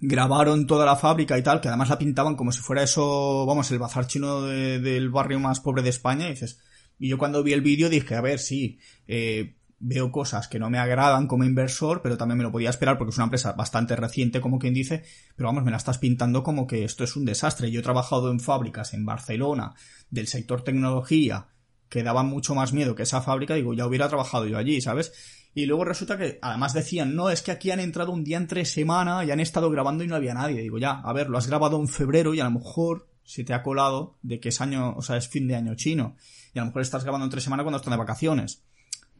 [0.00, 3.70] grabaron toda la fábrica y tal, que además la pintaban como si fuera eso, vamos,
[3.70, 6.60] el bazar chino del barrio más pobre de España, y dices,
[6.98, 10.70] y yo cuando vi el vídeo dije, a ver, sí, eh, veo cosas que no
[10.70, 13.94] me agradan como inversor, pero también me lo podía esperar porque es una empresa bastante
[13.96, 15.04] reciente, como quien dice,
[15.36, 17.70] pero vamos, me la estás pintando como que esto es un desastre.
[17.70, 19.74] Yo he trabajado en fábricas en Barcelona
[20.10, 21.48] del sector tecnología
[21.88, 25.12] que daban mucho más miedo que esa fábrica, digo, ya hubiera trabajado yo allí, ¿sabes?
[25.58, 28.64] Y luego resulta que además decían, no, es que aquí han entrado un día entre
[28.64, 30.62] semana y han estado grabando y no había nadie.
[30.62, 33.54] Digo, ya, a ver, lo has grabado en febrero y a lo mejor se te
[33.54, 36.14] ha colado de que es año, o sea, es fin de año chino.
[36.54, 38.62] Y a lo mejor estás grabando entre semana cuando están de vacaciones.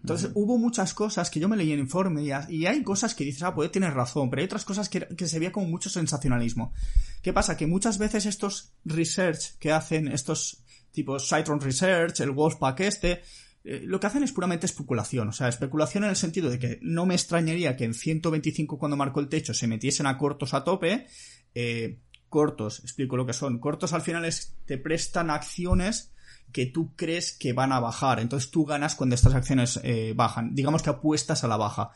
[0.01, 3.43] Entonces hubo muchas cosas que yo me leí en informe y, hay cosas que dices,
[3.43, 6.73] ah, pues tienes razón, pero hay otras cosas que, que se veía como mucho sensacionalismo.
[7.21, 7.57] ¿Qué pasa?
[7.57, 10.63] Que muchas veces estos research que hacen estos
[10.93, 13.23] tipos Citron Research, el Wolfpack este,
[13.69, 15.29] eh, lo que hacen es puramente especulación.
[15.29, 18.97] O sea, especulación en el sentido de que no me extrañaría que en 125 cuando
[18.97, 21.07] marcó el techo se metiesen a cortos a tope.
[21.55, 21.99] Eh,
[22.31, 23.59] cortos, explico lo que son.
[23.59, 26.13] Cortos al final es, te prestan acciones
[26.51, 28.21] que tú crees que van a bajar.
[28.21, 30.55] Entonces tú ganas cuando estas acciones eh, bajan.
[30.55, 31.91] Digamos que apuestas a la baja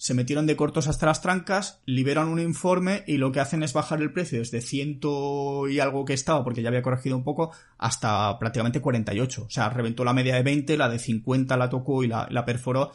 [0.00, 3.74] se metieron de cortos hasta las trancas, liberan un informe y lo que hacen es
[3.74, 7.52] bajar el precio desde ciento y algo que estaba, porque ya había corregido un poco,
[7.76, 9.42] hasta prácticamente 48.
[9.42, 12.92] O sea, reventó la media de 20, la de 50 la tocó y la, perforó.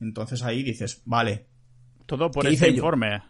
[0.00, 1.46] Entonces ahí dices, vale.
[2.06, 3.22] Todo por ese informe.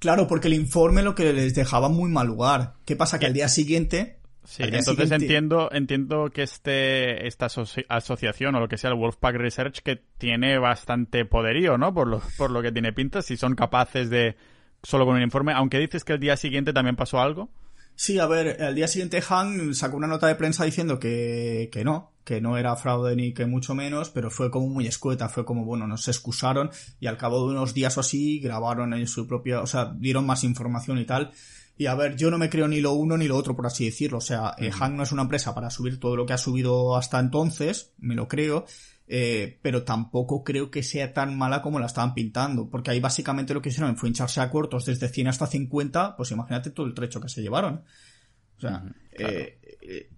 [0.00, 2.74] Claro, porque el informe lo que les dejaba muy mal lugar.
[2.84, 3.20] ¿Qué pasa?
[3.20, 4.17] Que al día siguiente
[4.48, 7.48] Sí, entonces entiendo, entiendo que este, esta
[7.88, 11.92] asociación o lo que sea, el Wolfpack Research, que tiene bastante poderío, ¿no?
[11.92, 14.36] Por lo, por lo que tiene pinta, si son capaces de,
[14.82, 17.50] solo con un informe, aunque dices que el día siguiente también pasó algo.
[17.94, 21.84] Sí, a ver, el día siguiente Han sacó una nota de prensa diciendo que, que
[21.84, 25.44] no, que no era fraude ni que mucho menos, pero fue como muy escueta, fue
[25.44, 26.70] como, bueno, nos excusaron
[27.00, 30.24] y al cabo de unos días o así grabaron en su propia, o sea, dieron
[30.24, 31.32] más información y tal.
[31.78, 33.84] Y a ver, yo no me creo ni lo uno ni lo otro, por así
[33.84, 34.18] decirlo.
[34.18, 36.96] O sea, eh, Han no es una empresa para subir todo lo que ha subido
[36.96, 38.66] hasta entonces, me lo creo.
[39.10, 43.54] Eh, pero tampoco creo que sea tan mala como la estaban pintando, porque ahí básicamente
[43.54, 46.92] lo que hicieron fue hincharse a cortos desde 100 hasta 50, pues imagínate todo el
[46.92, 47.84] trecho que se llevaron.
[48.58, 50.10] O sea, eh, eh,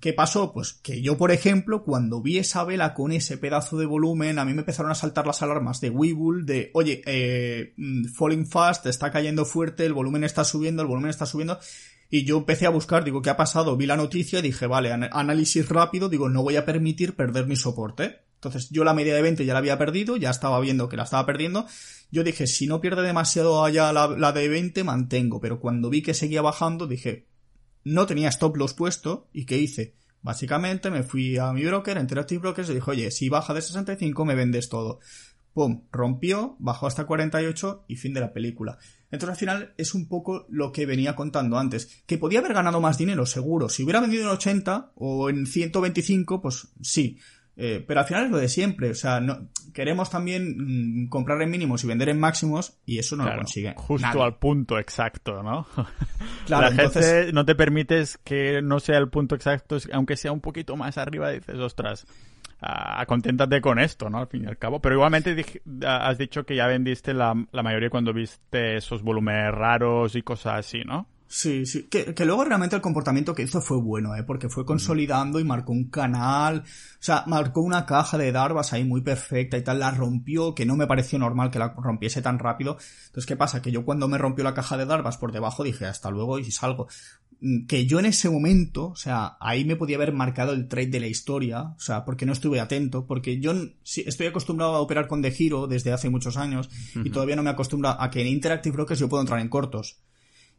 [0.00, 0.52] ¿qué pasó?
[0.52, 4.44] Pues que yo, por ejemplo, cuando vi esa vela con ese pedazo de volumen, a
[4.44, 8.86] mí me empezaron a saltar las alarmas de Weeble, de, oye, eh, mm, falling fast,
[8.86, 11.58] está cayendo fuerte, el volumen está subiendo, el volumen está subiendo,
[12.08, 13.76] y yo empecé a buscar, digo, ¿qué ha pasado?
[13.76, 17.56] Vi la noticia y dije, vale, análisis rápido, digo, no voy a permitir perder mi
[17.56, 18.22] soporte.
[18.34, 21.04] Entonces yo la media de 20 ya la había perdido, ya estaba viendo que la
[21.04, 21.66] estaba perdiendo.
[22.10, 25.40] Yo dije, si no pierde demasiado allá la de 20, mantengo.
[25.40, 27.28] Pero cuando vi que seguía bajando, dije,
[27.84, 29.28] no tenía stop loss puesto.
[29.32, 29.94] ¿Y qué hice?
[30.22, 34.24] Básicamente me fui a mi broker, Interactive Brokers, y dije, oye, si baja de 65
[34.24, 35.00] me vendes todo.
[35.54, 38.78] Pum, rompió, bajó hasta 48 y fin de la película.
[39.10, 42.02] Entonces al final es un poco lo que venía contando antes.
[42.06, 43.68] Que podía haber ganado más dinero, seguro.
[43.68, 47.18] Si hubiera vendido en 80 o en 125, pues sí.
[47.56, 48.90] Eh, pero al final es lo de siempre.
[48.90, 53.16] O sea, no, queremos también mm, comprar en mínimos y vender en máximos y eso
[53.16, 53.74] no lo consigue.
[53.76, 55.66] Justo al punto exacto, ¿no?
[56.46, 60.40] Claro, La gente no te permites que no sea el punto exacto, aunque sea un
[60.40, 62.06] poquito más arriba, dices, ostras,
[62.60, 64.18] a, conténtate con esto, ¿no?
[64.18, 64.80] Al fin y al cabo.
[64.80, 65.44] Pero igualmente
[65.86, 70.60] has dicho que ya vendiste la, la mayoría cuando viste esos volúmenes raros y cosas
[70.60, 71.06] así, ¿no?
[71.32, 71.84] Sí, sí.
[71.84, 74.24] Que, que, luego realmente el comportamiento que hizo fue bueno, ¿eh?
[74.24, 76.64] Porque fue consolidando y marcó un canal.
[76.64, 79.78] O sea, marcó una caja de Darvas ahí muy perfecta y tal.
[79.78, 82.78] La rompió, que no me pareció normal que la rompiese tan rápido.
[83.06, 83.62] Entonces, ¿qué pasa?
[83.62, 86.50] Que yo cuando me rompió la caja de Darvas por debajo dije, hasta luego y
[86.50, 86.88] salgo.
[87.40, 90.88] Mm, que yo en ese momento, o sea, ahí me podía haber marcado el trade
[90.88, 91.62] de la historia.
[91.62, 93.06] O sea, porque no estuve atento.
[93.06, 93.54] Porque yo
[93.84, 96.68] estoy acostumbrado a operar con De Giro desde hace muchos años.
[97.04, 100.00] Y todavía no me acostumbro a que en Interactive Brokers yo puedo entrar en cortos.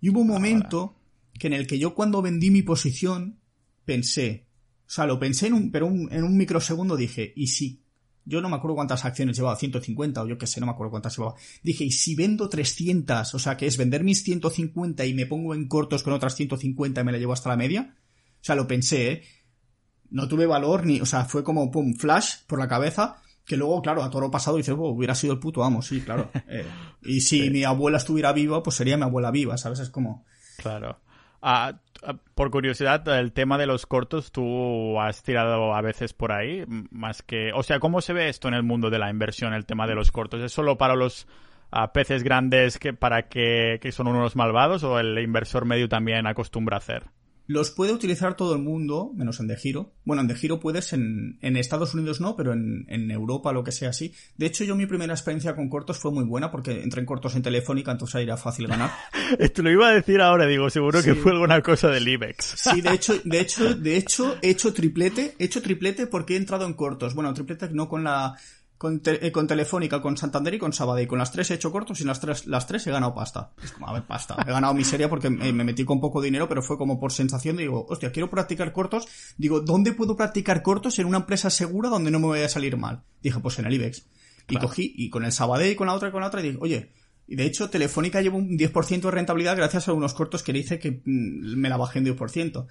[0.01, 0.95] Y hubo un momento
[1.39, 3.39] que en el que yo cuando vendí mi posición
[3.85, 4.47] pensé,
[4.87, 7.83] o sea, lo pensé en un, pero en un microsegundo dije, ¿y si?
[8.25, 10.91] Yo no me acuerdo cuántas acciones llevaba, 150 o yo qué sé, no me acuerdo
[10.91, 11.35] cuántas llevaba.
[11.63, 13.33] Dije, ¿y si vendo 300?
[13.33, 17.01] O sea, que es vender mis 150 y me pongo en cortos con otras 150
[17.01, 17.95] y me la llevo hasta la media.
[18.35, 19.23] O sea, lo pensé, ¿eh?
[20.09, 23.21] No tuve valor ni, o sea, fue como, pum, flash por la cabeza
[23.51, 26.31] que luego, claro, a toro pasado dices, oh, hubiera sido el puto amo, sí, claro.
[26.47, 26.65] Eh,
[27.01, 29.79] y si mi abuela estuviera viva, pues sería mi abuela viva, ¿sabes?
[29.79, 30.25] Es como...
[30.57, 30.99] Claro.
[31.41, 36.31] Ah, ah, por curiosidad, el tema de los cortos, tú has tirado a veces por
[36.31, 37.51] ahí, más que...
[37.53, 39.95] O sea, ¿cómo se ve esto en el mundo de la inversión, el tema de
[39.95, 40.41] los cortos?
[40.41, 41.27] ¿Es solo para los
[41.71, 46.25] ah, peces grandes que para que, que son unos malvados o el inversor medio también
[46.25, 47.03] acostumbra a hacer?
[47.51, 49.91] Los puede utilizar todo el mundo, menos en De Giro.
[50.05, 53.61] Bueno, en De Giro puedes, en, en Estados Unidos no, pero en, en, Europa, lo
[53.61, 54.13] que sea así.
[54.37, 57.35] De hecho, yo mi primera experiencia con cortos fue muy buena porque entré en cortos
[57.35, 58.91] en Telefónica, entonces ahí era fácil ganar.
[59.37, 62.53] Esto lo iba a decir ahora, digo, seguro que fue alguna cosa del IBEX.
[62.55, 66.37] sí, de hecho, de hecho, de hecho, he hecho triplete, he hecho triplete porque he
[66.37, 67.13] entrado en cortos.
[67.15, 68.37] Bueno, triplete no con la
[69.05, 71.07] eh, con, Telefónica, con Santander y con Sabadell.
[71.07, 73.51] Con las tres he hecho cortos y las tres, las tres he ganado pasta.
[73.63, 74.35] Es como, a ver, pasta.
[74.45, 77.57] He ganado miseria porque me, metí con poco dinero, pero fue como por sensación.
[77.57, 79.07] Digo, hostia, quiero practicar cortos.
[79.37, 82.77] Digo, ¿dónde puedo practicar cortos en una empresa segura donde no me vaya a salir
[82.77, 83.03] mal?
[83.21, 84.07] Dije, pues en el IBEX.
[84.49, 86.43] Y cogí, y con el Sabadell, y con la otra, y con la otra, y
[86.43, 86.91] dije, oye,
[87.31, 90.79] y de hecho, Telefónica lleva un 10% de rentabilidad gracias a unos cortos que dice
[90.79, 92.67] que mm, me la bajé en 10%.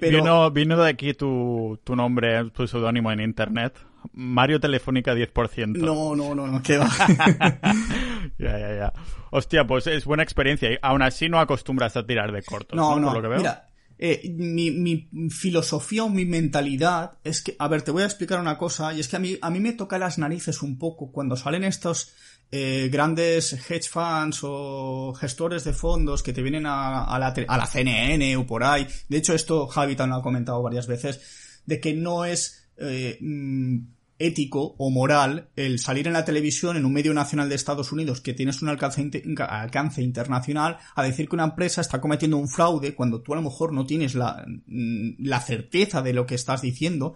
[0.00, 3.74] vino, vino de aquí tu, tu nombre, tu seudónimo en internet.
[4.12, 5.76] Mario Telefónica 10%.
[5.76, 6.88] No, no, no, no, qué va.
[8.38, 8.92] ya, ya, ya.
[9.30, 10.70] Hostia, pues es buena experiencia.
[10.82, 12.76] Aún así no acostumbras a tirar de cortos.
[12.76, 13.68] No, no, mira.
[14.00, 18.38] Eh, mi, mi, filosofía o mi mentalidad es que, a ver, te voy a explicar
[18.38, 21.10] una cosa, y es que a mí, a mí me toca las narices un poco
[21.10, 22.14] cuando salen estos
[22.52, 27.58] eh, grandes hedge funds o gestores de fondos que te vienen a, a, la, a
[27.58, 28.86] la CNN o por ahí.
[29.08, 33.18] De hecho, esto Javi también lo ha comentado varias veces, de que no es eh,
[33.20, 33.78] mm,
[34.18, 38.20] ético o moral el salir en la televisión en un medio nacional de Estados Unidos
[38.20, 42.94] que tienes un alcance, alcance internacional a decir que una empresa está cometiendo un fraude
[42.94, 46.62] cuando tú a lo mejor no tienes la, mm, la certeza de lo que estás
[46.62, 47.14] diciendo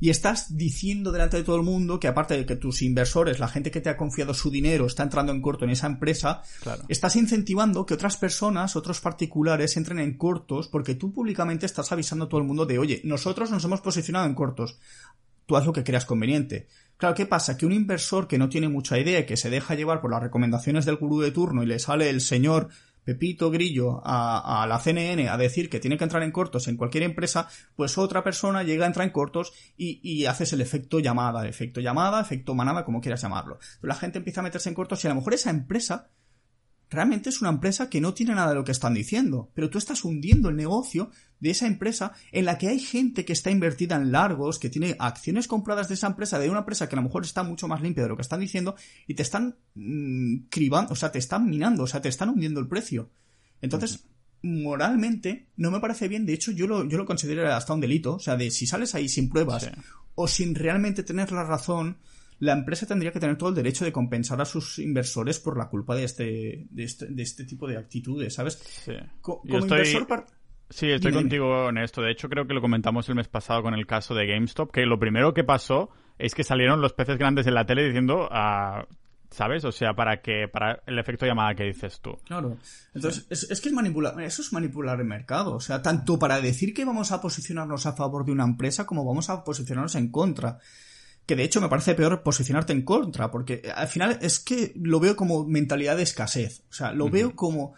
[0.00, 3.48] y estás diciendo delante de todo el mundo que aparte de que tus inversores, la
[3.48, 6.42] gente que te ha confiado su dinero, está entrando en corto en esa empresa,
[6.88, 12.26] estás incentivando que otras personas, otros particulares entren en cortos porque tú públicamente estás avisando
[12.26, 14.78] a todo el mundo de, oye, nosotros nos hemos posicionado en cortos
[15.46, 16.68] tú haz lo que creas conveniente.
[16.96, 17.56] Claro, ¿qué pasa?
[17.56, 20.22] Que un inversor que no tiene mucha idea y que se deja llevar por las
[20.22, 22.68] recomendaciones del gurú de turno y le sale el señor
[23.04, 27.02] Pepito Grillo a, la CNN a decir que tiene que entrar en cortos en cualquier
[27.04, 31.46] empresa, pues otra persona llega a entrar en cortos y, y haces el efecto llamada,
[31.46, 33.58] efecto llamada, efecto manada, como quieras llamarlo.
[33.80, 36.08] Pero la gente empieza a meterse en cortos y a lo mejor esa empresa
[36.94, 39.78] realmente es una empresa que no tiene nada de lo que están diciendo, pero tú
[39.78, 43.96] estás hundiendo el negocio de esa empresa en la que hay gente que está invertida
[43.96, 47.02] en largos, que tiene acciones compradas de esa empresa, de una empresa que a lo
[47.02, 48.76] mejor está mucho más limpia de lo que están diciendo,
[49.06, 52.60] y te están mm, cribando, o sea, te están minando, o sea, te están hundiendo
[52.60, 53.10] el precio.
[53.60, 54.04] Entonces,
[54.42, 58.16] moralmente, no me parece bien, de hecho, yo lo, yo lo considero hasta un delito,
[58.16, 59.70] o sea, de si sales ahí sin pruebas
[60.14, 61.98] o sin realmente tener la razón,
[62.40, 65.68] la empresa tendría que tener todo el derecho de compensar a sus inversores por la
[65.68, 68.54] culpa de este, de este, de este tipo de actitudes, ¿sabes?
[68.54, 68.94] Sí.
[69.20, 70.26] como inversor...
[70.70, 72.02] Sí, estoy contigo en esto.
[72.02, 74.86] De hecho, creo que lo comentamos el mes pasado con el caso de GameStop, que
[74.86, 78.86] lo primero que pasó es que salieron los peces grandes en la tele diciendo, ah,
[79.30, 79.64] ¿sabes?
[79.64, 82.16] O sea, para que para el efecto llamada que dices tú.
[82.24, 82.56] Claro.
[82.94, 85.54] Entonces, es, que es manipular, eso es manipular el mercado.
[85.54, 89.04] O sea, tanto para decir que vamos a posicionarnos a favor de una empresa como
[89.04, 90.58] vamos a posicionarnos en contra
[91.26, 95.00] que de hecho me parece peor posicionarte en contra, porque al final es que lo
[95.00, 96.62] veo como mentalidad de escasez.
[96.70, 97.74] O sea, lo veo como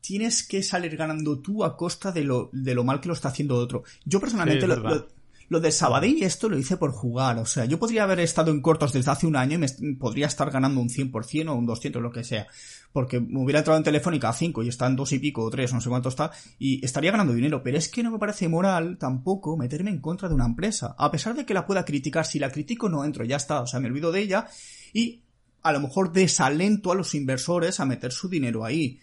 [0.00, 3.28] tienes que salir ganando tú a costa de lo, de lo mal que lo está
[3.28, 3.84] haciendo otro.
[4.04, 5.08] Yo personalmente lo,
[5.50, 8.62] lo de Sabadell esto lo hice por jugar, o sea, yo podría haber estado en
[8.62, 12.00] cortos desde hace un año y me podría estar ganando un 100% o un 200,
[12.00, 12.46] lo que sea,
[12.92, 15.50] porque me hubiera entrado en Telefónica a 5 y está en 2 y pico o
[15.50, 18.48] 3, no sé cuánto está, y estaría ganando dinero, pero es que no me parece
[18.48, 22.26] moral tampoco meterme en contra de una empresa, a pesar de que la pueda criticar,
[22.26, 24.46] si la critico no entro, ya está, o sea, me olvido de ella
[24.92, 25.22] y
[25.62, 28.98] a lo mejor desalento a los inversores a meter su dinero ahí,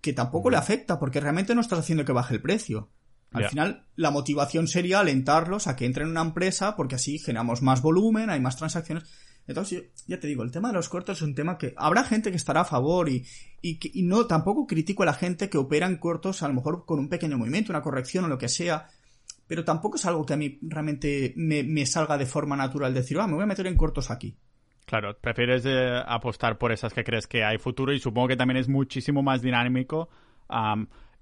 [0.00, 2.88] que tampoco le afecta porque realmente no estás haciendo que baje el precio.
[3.32, 7.62] Al final, la motivación sería alentarlos a que entren en una empresa porque así generamos
[7.62, 9.04] más volumen, hay más transacciones.
[9.46, 12.30] Entonces, ya te digo, el tema de los cortos es un tema que habrá gente
[12.30, 13.26] que estará a favor y,
[13.62, 16.98] y, no, tampoco critico a la gente que opera en cortos a lo mejor con
[16.98, 18.88] un pequeño movimiento, una corrección o lo que sea,
[19.46, 23.26] pero tampoco es algo que a mí realmente me, salga de forma natural decir, ah,
[23.26, 24.36] me voy a meter en cortos aquí.
[24.86, 28.58] Claro, prefieres eh, apostar por esas que crees que hay futuro y supongo que también
[28.58, 30.08] es muchísimo más dinámico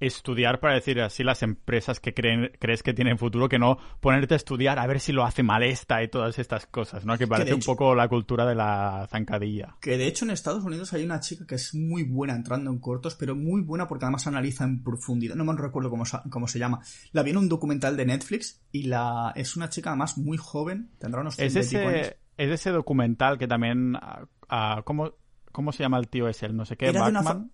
[0.01, 4.35] estudiar para decir así las empresas que creen, crees que tienen futuro, que no ponerte
[4.35, 7.19] a estudiar a ver si lo hace mal esta y todas estas cosas, ¿no?
[7.19, 9.77] Que parece un poco la cultura de la zancadilla.
[9.81, 12.79] Que de hecho en Estados Unidos hay una chica que es muy buena entrando en
[12.79, 15.35] cortos, pero muy buena porque además analiza en profundidad.
[15.35, 16.81] No me recuerdo cómo, cómo se llama.
[17.13, 20.91] La vi en un documental de Netflix y la es una chica además muy joven,
[20.99, 23.97] tendrá unos ¿Es ese, Es ese documental que también...
[23.97, 25.15] Ah, ah, ¿cómo,
[25.51, 26.49] ¿Cómo se llama el tío ese?
[26.51, 27.51] no sé qué, Batman.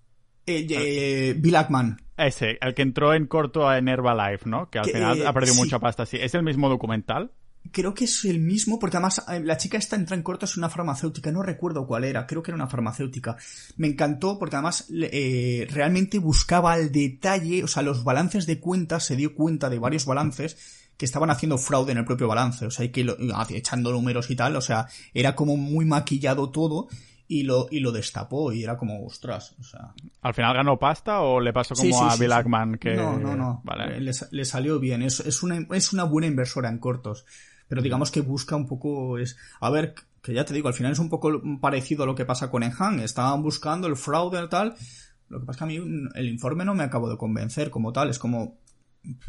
[0.47, 1.97] Eh, eh, Bill Ackman.
[2.16, 4.70] Ese, el que entró en corto en Herbalife, ¿no?
[4.70, 6.16] Que al final ha perdido mucha pasta, sí.
[6.20, 7.32] ¿Es el mismo documental?
[7.72, 10.56] Creo que es el mismo, porque además eh, la chica esta entra en corto es
[10.56, 13.36] una farmacéutica, no recuerdo cuál era, creo que era una farmacéutica.
[13.78, 19.04] Me encantó porque además eh, realmente buscaba al detalle, o sea, los balances de cuentas,
[19.04, 22.70] se dio cuenta de varios balances que estaban haciendo fraude en el propio balance, o
[22.70, 23.04] sea, hay que
[23.50, 26.88] echando números y tal, o sea, era como muy maquillado todo
[27.26, 29.94] y lo, y lo destapó y era como, ostras, o sea...
[30.22, 32.94] ¿Al final ganó pasta o le pasó como a Bill Ackman que...
[32.94, 34.00] No, no, no, vale.
[34.00, 37.24] le, salió bien, es, es, una, es una buena inversora en cortos,
[37.68, 40.92] pero digamos que busca un poco, es, a ver, que ya te digo, al final
[40.92, 44.48] es un poco parecido a lo que pasa con Enhan, estaban buscando el fraude y
[44.48, 44.74] tal,
[45.28, 47.92] lo que pasa es que a mí el informe no me acabó de convencer como
[47.92, 48.58] tal, es como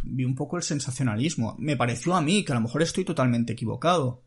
[0.04, 1.56] vi un poco el sensacionalismo.
[1.58, 4.22] Me pareció a mí que a lo mejor estoy totalmente equivocado.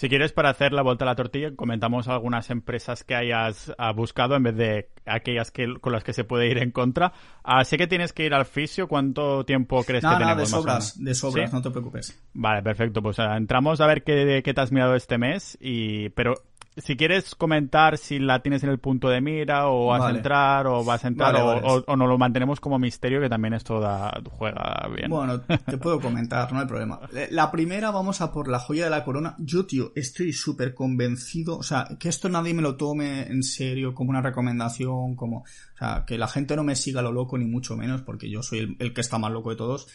[0.00, 3.92] Si quieres, para hacer la vuelta a la tortilla, comentamos algunas empresas que hayas ah,
[3.92, 7.12] buscado en vez de aquellas que, con las que se puede ir en contra.
[7.44, 8.88] Ah, sé que tienes que ir al fisio.
[8.88, 10.38] ¿Cuánto tiempo crees que tenemos?
[10.38, 12.18] de sobras, de sobras, no te preocupes.
[12.32, 13.02] Vale, perfecto.
[13.02, 15.58] Pues ah, entramos a ver qué, qué te has mirado este mes.
[15.60, 16.32] y Pero
[16.76, 20.66] si quieres comentar si la tienes en el punto de mira o vas a entrar
[20.66, 24.20] o vas a entrar o, o, nos lo mantenemos como misterio que también esto da,
[24.30, 25.10] juega bien.
[25.10, 27.00] Bueno, te puedo comentar, no hay problema.
[27.30, 29.34] La primera vamos a por la joya de la corona.
[29.38, 33.94] Yo, tío, estoy súper convencido, o sea, que esto nadie me lo tome en serio
[33.94, 37.46] como una recomendación, como, o sea, que la gente no me siga lo loco ni
[37.46, 39.88] mucho menos porque yo soy el, el que está más loco de todos.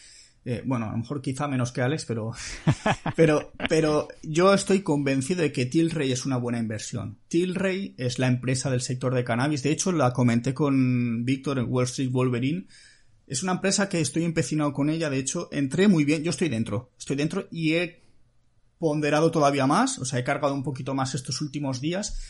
[0.48, 2.30] Eh, bueno, a lo mejor quizá menos que Alex, pero,
[3.16, 7.18] pero, pero yo estoy convencido de que Tilray es una buena inversión.
[7.26, 9.64] Tilray es la empresa del sector de cannabis.
[9.64, 12.68] De hecho, la comenté con Víctor en Wall Street Wolverine.
[13.26, 15.10] Es una empresa que estoy empecinado con ella.
[15.10, 16.22] De hecho, entré muy bien.
[16.22, 16.92] Yo estoy dentro.
[16.96, 18.04] Estoy dentro y he
[18.78, 19.98] ponderado todavía más.
[19.98, 22.20] O sea, he cargado un poquito más estos últimos días.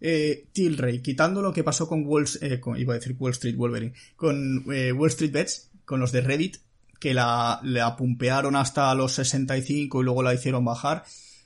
[0.00, 3.94] Eh, Tilray, quitando lo que pasó con Wall, eh, iba a decir Wall Street Wolverine,
[4.16, 6.56] con eh, Wall Street Bets, con los de Reddit,
[7.04, 11.04] que la, la pumpearon hasta los 65 y luego la hicieron bajar.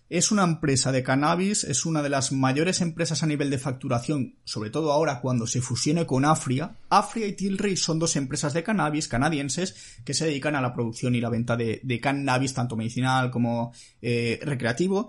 [0.08, 4.36] Es una empresa de cannabis, es una de las mayores empresas a nivel de facturación,
[4.44, 6.76] sobre todo ahora cuando se fusione con Afria.
[6.90, 11.16] Afria y Tilray son dos empresas de cannabis canadienses que se dedican a la producción
[11.16, 15.08] y la venta de, cannabis, tanto medicinal como eh, recreativo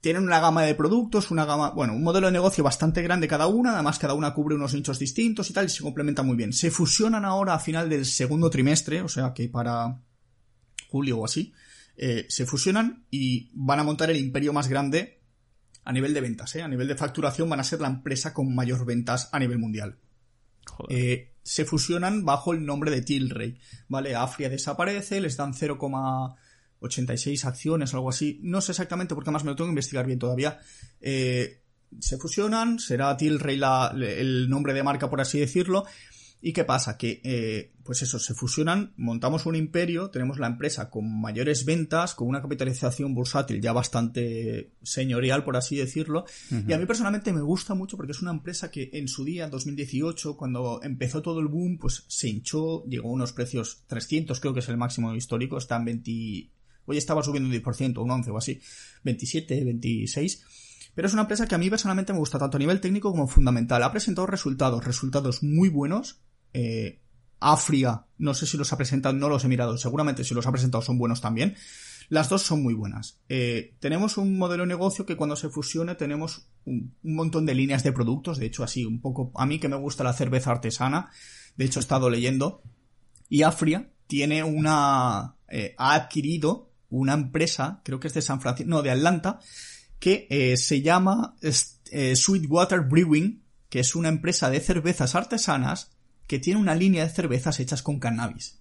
[0.00, 3.46] tienen una gama de productos, una gama, bueno, un modelo de negocio bastante grande cada
[3.46, 6.52] una, además cada una cubre unos nichos distintos y tal, y se complementan muy bien.
[6.52, 10.00] Se fusionan ahora a final del segundo trimestre, o sea que para
[10.88, 11.52] julio o así,
[11.96, 15.20] eh, se fusionan y van a montar el imperio más grande
[15.84, 16.62] a nivel de ventas, ¿eh?
[16.62, 19.98] a nivel de facturación van a ser la empresa con mayor ventas a nivel mundial.
[20.88, 24.14] Eh, se fusionan bajo el nombre de Tilray, ¿vale?
[24.14, 25.78] Afria desaparece, les dan 0,
[26.80, 28.40] 86 acciones, algo así.
[28.42, 30.58] No sé exactamente porque más me lo tengo que investigar bien todavía.
[31.00, 31.62] Eh,
[31.98, 35.84] se fusionan, será Tilray la, el nombre de marca, por así decirlo.
[36.42, 36.96] ¿Y qué pasa?
[36.96, 42.14] Que, eh, pues eso, se fusionan, montamos un imperio, tenemos la empresa con mayores ventas,
[42.14, 46.24] con una capitalización bursátil ya bastante señorial, por así decirlo.
[46.66, 49.44] Y a mí personalmente me gusta mucho porque es una empresa que en su día,
[49.44, 54.40] en 2018, cuando empezó todo el boom, pues se hinchó, llegó a unos precios 300,
[54.40, 56.50] creo que es el máximo histórico, está en 20,
[56.86, 58.60] Hoy estaba subiendo un 10%, un 11 o así,
[59.04, 60.44] 27, 26.
[60.94, 63.28] Pero es una empresa que a mí personalmente me gusta tanto a nivel técnico como
[63.28, 63.82] fundamental.
[63.82, 66.20] Ha presentado resultados, resultados muy buenos.
[66.52, 67.00] Eh,
[67.38, 69.78] Afria, no sé si los ha presentado, no los he mirado.
[69.78, 71.56] Seguramente si los ha presentado son buenos también.
[72.10, 73.20] Las dos son muy buenas.
[73.28, 77.84] Eh, tenemos un modelo de negocio que cuando se fusione tenemos un, montón de líneas
[77.84, 78.38] de productos.
[78.38, 81.10] De hecho, así, un poco, a mí que me gusta la cerveza artesana.
[81.56, 82.62] De hecho, he estado leyendo.
[83.28, 88.68] Y Afria tiene una, eh, ha adquirido una empresa, creo que es de San Francisco,
[88.68, 89.40] no, de Atlanta,
[89.98, 96.38] que eh, se llama eh, Sweetwater Brewing, que es una empresa de cervezas artesanas que
[96.38, 98.60] tiene una línea de cervezas hechas con cannabis.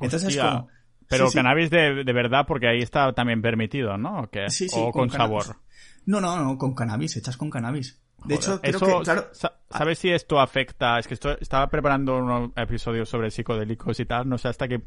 [0.00, 0.68] Entonces como...
[1.06, 4.20] Pero cannabis De, verdad, porque ahí está también permitido, ¿no?
[4.20, 5.58] ¿O, sí, o con, sabor.
[6.06, 8.00] No, no, no, con cannabis, hechas con cannabis.
[8.24, 9.30] De hecho, creo que, claro...
[9.70, 10.98] ¿Sabes si esto afecta?
[10.98, 14.82] Es que esto, estaba preparando un episodio sobre psicodélicos y tal, no sé hasta que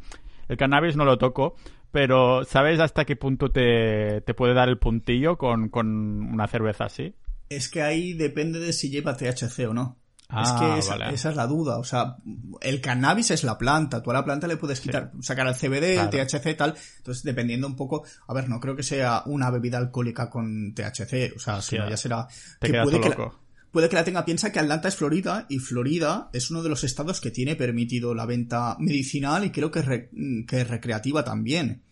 [0.47, 1.55] el cannabis no lo toco,
[1.91, 7.15] pero ¿sabes hasta qué punto te, puede dar el puntillo con, una cerveza así?
[7.49, 9.97] Es que ahí depende de si lleva THC o no.
[10.29, 11.77] es que ah, esa, es la duda.
[11.77, 12.17] O sea,
[12.61, 14.03] el cannabis es la planta.
[14.03, 16.75] Tú a la planta le puedes quitar, sacar el CBD, el THC y tal.
[16.97, 18.03] Entonces, dependiendo un poco.
[18.27, 21.35] A ver, no creo que sea una bebida alcohólica con THC.
[21.35, 22.27] O sea, si no, ya será.
[22.59, 24.25] Te que puede loco puede que la tenga.
[24.25, 28.13] Piensa que Atlanta es Florida y Florida es uno de los estados que tiene permitido
[28.13, 29.79] la venta medicinal y creo que,
[30.49, 31.83] es recreativa también.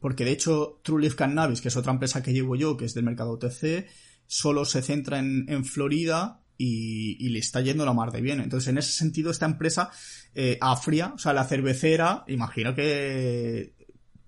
[0.00, 2.92] Porque de hecho, True Leaf Cannabis, que es otra empresa que llevo yo, que es
[2.92, 3.86] del mercado OTC,
[4.26, 8.40] solo se centra en, Florida y, le está yendo la mar de bien.
[8.40, 9.90] Entonces, en ese sentido, esta empresa,
[10.34, 13.77] eh, Afria, o sea, la cervecera, imagino que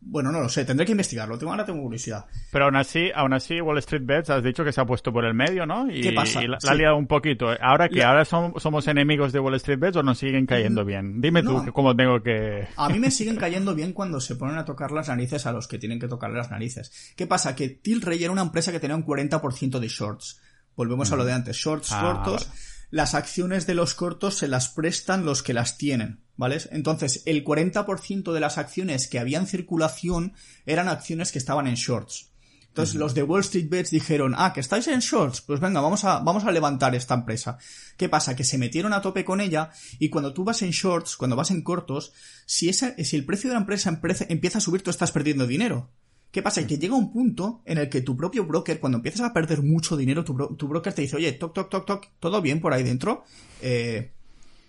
[0.02, 2.24] bueno, no lo sé, tendré que investigarlo, tengo, ahora tengo curiosidad.
[2.50, 5.24] Pero aún así, aún así, Wall Street Bets has dicho que se ha puesto por
[5.24, 5.90] el medio, ¿no?
[5.90, 6.40] Y, ¿Qué pasa?
[6.42, 7.48] la, ha liado un poquito.
[7.60, 11.20] ¿Ahora que ¿Ahora somos enemigos de Wall Street Bets o nos siguen cayendo bien?
[11.20, 12.66] Dime tú cómo tengo que...
[12.76, 15.68] A mí me siguen cayendo bien cuando se ponen a tocar las narices a los
[15.68, 17.12] que tienen que tocar las narices.
[17.16, 17.54] ¿Qué pasa?
[17.54, 20.40] Que Tilray era una empresa que tenía un 40% de shorts.
[20.76, 22.50] Volvemos a lo de antes, shorts ah, cortos.
[22.90, 26.24] Las acciones de los cortos se las prestan los que las tienen.
[26.40, 26.58] ¿vale?
[26.70, 30.32] Entonces, el 40% de las acciones que había en circulación
[30.64, 32.30] eran acciones que estaban en shorts.
[32.68, 36.04] Entonces, los de Wall Street Bets dijeron, ah, que estáis en shorts, pues venga, vamos
[36.04, 37.58] a, vamos a levantar esta empresa.
[37.98, 38.36] ¿Qué pasa?
[38.36, 41.50] Que se metieron a tope con ella y cuando tú vas en shorts, cuando vas
[41.50, 42.14] en cortos,
[42.46, 43.90] si, esa, si el precio de la empresa
[44.28, 45.90] empieza a subir, tú estás perdiendo dinero.
[46.30, 46.64] ¿Qué pasa?
[46.66, 49.96] Que llega un punto en el que tu propio broker, cuando empiezas a perder mucho
[49.96, 53.24] dinero, tu, broker te dice, oye, toc, toc, toc, toc, todo bien por ahí dentro.
[53.60, 54.10] Eh,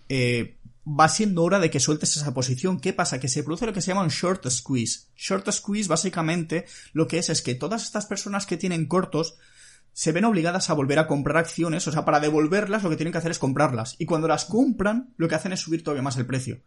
[0.08, 0.56] eh,
[0.86, 2.80] va siendo hora de que sueltes esa posición.
[2.80, 3.20] ¿Qué pasa?
[3.20, 5.06] Que se produce lo que se llama un short squeeze.
[5.16, 9.36] Short squeeze básicamente lo que es es que todas estas personas que tienen cortos
[9.92, 13.12] se ven obligadas a volver a comprar acciones, o sea, para devolverlas lo que tienen
[13.12, 13.96] que hacer es comprarlas.
[13.98, 16.60] Y cuando las compran, lo que hacen es subir todavía más el precio.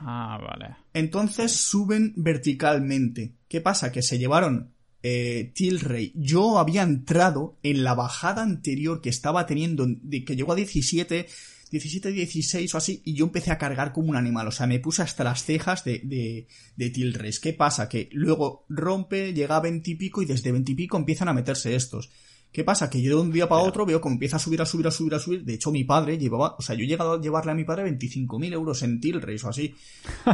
[0.00, 0.76] Ah, vale.
[0.92, 3.34] Entonces suben verticalmente.
[3.48, 3.92] ¿Qué pasa?
[3.92, 6.12] Que se llevaron eh, Tilray.
[6.16, 11.26] Yo había entrado en la bajada anterior que estaba teniendo, de, que llegó a 17,
[11.70, 14.80] 17, 16 o así, y yo empecé a cargar como un animal, o sea, me
[14.80, 17.40] puse hasta las cejas de, de, de Tilres.
[17.40, 17.88] ¿Qué pasa?
[17.88, 21.34] Que luego rompe, llega a 20 y pico, y desde 20 y pico empiezan a
[21.34, 22.10] meterse estos.
[22.56, 22.88] ¿Qué pasa?
[22.88, 24.90] Que yo de un día para otro veo como empieza a subir, a subir, a
[24.90, 25.44] subir, a subir.
[25.44, 27.84] De hecho, mi padre llevaba, o sea, yo he llegado a llevarle a mi padre
[27.84, 29.74] 25.000 euros en Tilrace o así.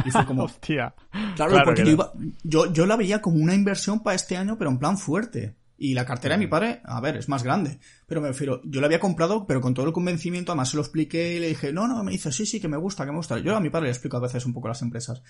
[0.05, 0.43] Y fue como.
[0.45, 0.95] Hostia.
[1.35, 2.13] Claro, porque yo, iba,
[2.43, 5.57] yo, yo la veía como una inversión para este año, pero en plan fuerte.
[5.77, 7.79] Y la cartera de mi padre, a ver, es más grande.
[8.07, 10.81] Pero me refiero, yo la había comprado, pero con todo el convencimiento, además se lo
[10.81, 13.17] expliqué y le dije, no, no, me dice, sí, sí, que me gusta, que me
[13.17, 13.37] gusta.
[13.39, 15.21] Yo a mi padre le explico a veces un poco las empresas.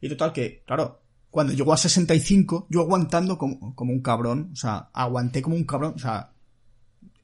[0.00, 4.56] Y total que, claro, cuando llegó a 65, yo aguantando como, como un cabrón, o
[4.56, 6.32] sea, aguanté como un cabrón, o sea,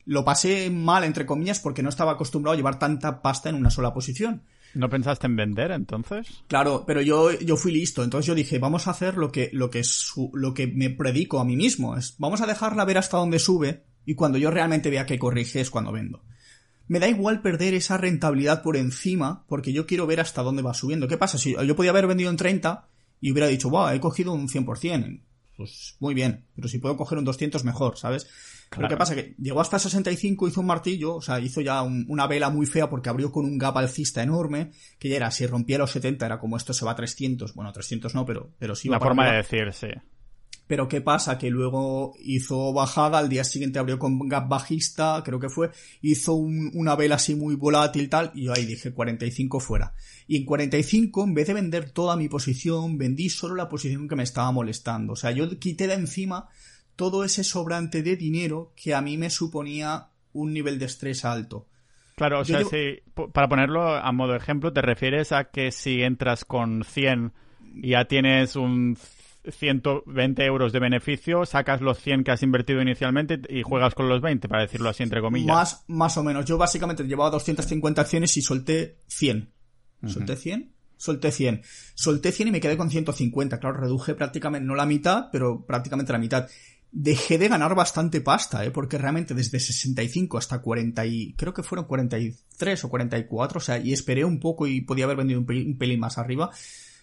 [0.07, 3.71] lo pasé mal, entre comillas, porque no estaba acostumbrado a llevar tanta pasta en una
[3.71, 4.43] sola posición.
[4.75, 6.45] ¿No pensaste en vender entonces?
[6.49, 8.05] Claro, pero yo, yo fui listo.
[8.05, 11.41] Entonces yo dije, vamos a hacer lo que, lo que, su, lo que me predico
[11.41, 11.97] a mí mismo.
[11.97, 15.61] Es, vamos a dejarla ver hasta dónde sube y cuando yo realmente vea que corrige
[15.61, 16.23] es cuando vendo.
[16.89, 20.75] Me da igual perder esa rentabilidad por encima porque yo quiero ver hasta dónde va
[20.75, 21.09] subiendo.
[21.09, 21.39] ¿Qué pasa?
[21.39, 22.87] Si yo podía haber vendido en 30
[23.21, 25.21] y hubiera dicho, wow, he cogido un 100%.
[25.57, 28.29] Pues muy bien, pero si puedo coger un 200 mejor, ¿sabes?
[28.71, 29.15] Pero ¿qué pasa?
[29.15, 32.67] Que llegó hasta 65, hizo un martillo, o sea, hizo ya un, una vela muy
[32.67, 36.27] fea porque abrió con un gap alcista enorme, que ya era, si rompía los 70
[36.27, 39.31] era como esto se va a 300, bueno, 300 no, pero, pero sí La forma
[39.31, 39.89] de decir, sí.
[40.67, 41.39] Pero ¿qué pasa?
[41.39, 45.71] Que luego hizo bajada, al día siguiente abrió con gap bajista, creo que fue,
[46.03, 49.95] hizo un, una vela así muy volátil tal, y yo ahí dije 45 fuera.
[50.27, 54.17] Y en 45, en vez de vender toda mi posición, vendí solo la posición que
[54.17, 55.13] me estaba molestando.
[55.13, 56.49] O sea, yo quité de encima
[56.97, 61.69] todo ese sobrante de dinero que a mí me suponía un nivel de estrés alto.
[62.17, 66.03] Claro, o sea, si, para ponerlo a modo de ejemplo, te refieres a que si
[66.03, 67.33] entras con 100
[67.75, 68.97] y ya tienes un
[69.51, 74.23] 120 euros de beneficio, sacas los 100 que has invertido inicialmente y juegas con los
[74.23, 75.47] 20, para decirlo así entre comillas.
[75.47, 76.47] Más, más o menos.
[76.47, 79.53] Yo básicamente llevaba 250 acciones y solté 100.
[80.07, 80.73] ¿Solté 100?
[80.97, 81.63] Solté 100.
[81.95, 83.59] Solté 100 y me quedé con 150.
[83.61, 86.49] Claro, reduje prácticamente, no la mitad, pero prácticamente la mitad
[86.93, 88.71] dejé de ganar bastante pasta, ¿eh?
[88.71, 93.79] porque realmente desde 65 hasta 40 y creo que fueron 43 o 44, o sea,
[93.79, 96.51] y esperé un poco y podía haber vendido un pelín, más arriba,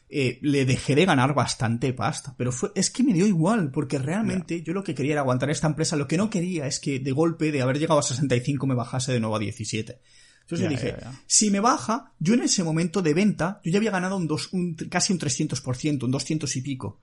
[0.10, 4.00] eh, le dejé de ganar bastante pasta, pero fue, es que me dio igual, porque
[4.00, 7.00] realmente yo lo que quería era aguantar esta empresa, lo que no quería es que
[7.00, 10.00] de golpe de haber llegado a 65 me bajase de nuevo a 17.
[10.42, 13.92] Entonces yo dije, si me baja, yo en ese momento de venta, yo ya había
[13.92, 17.00] ganado un, dos, un casi un 300%, un 200 y pico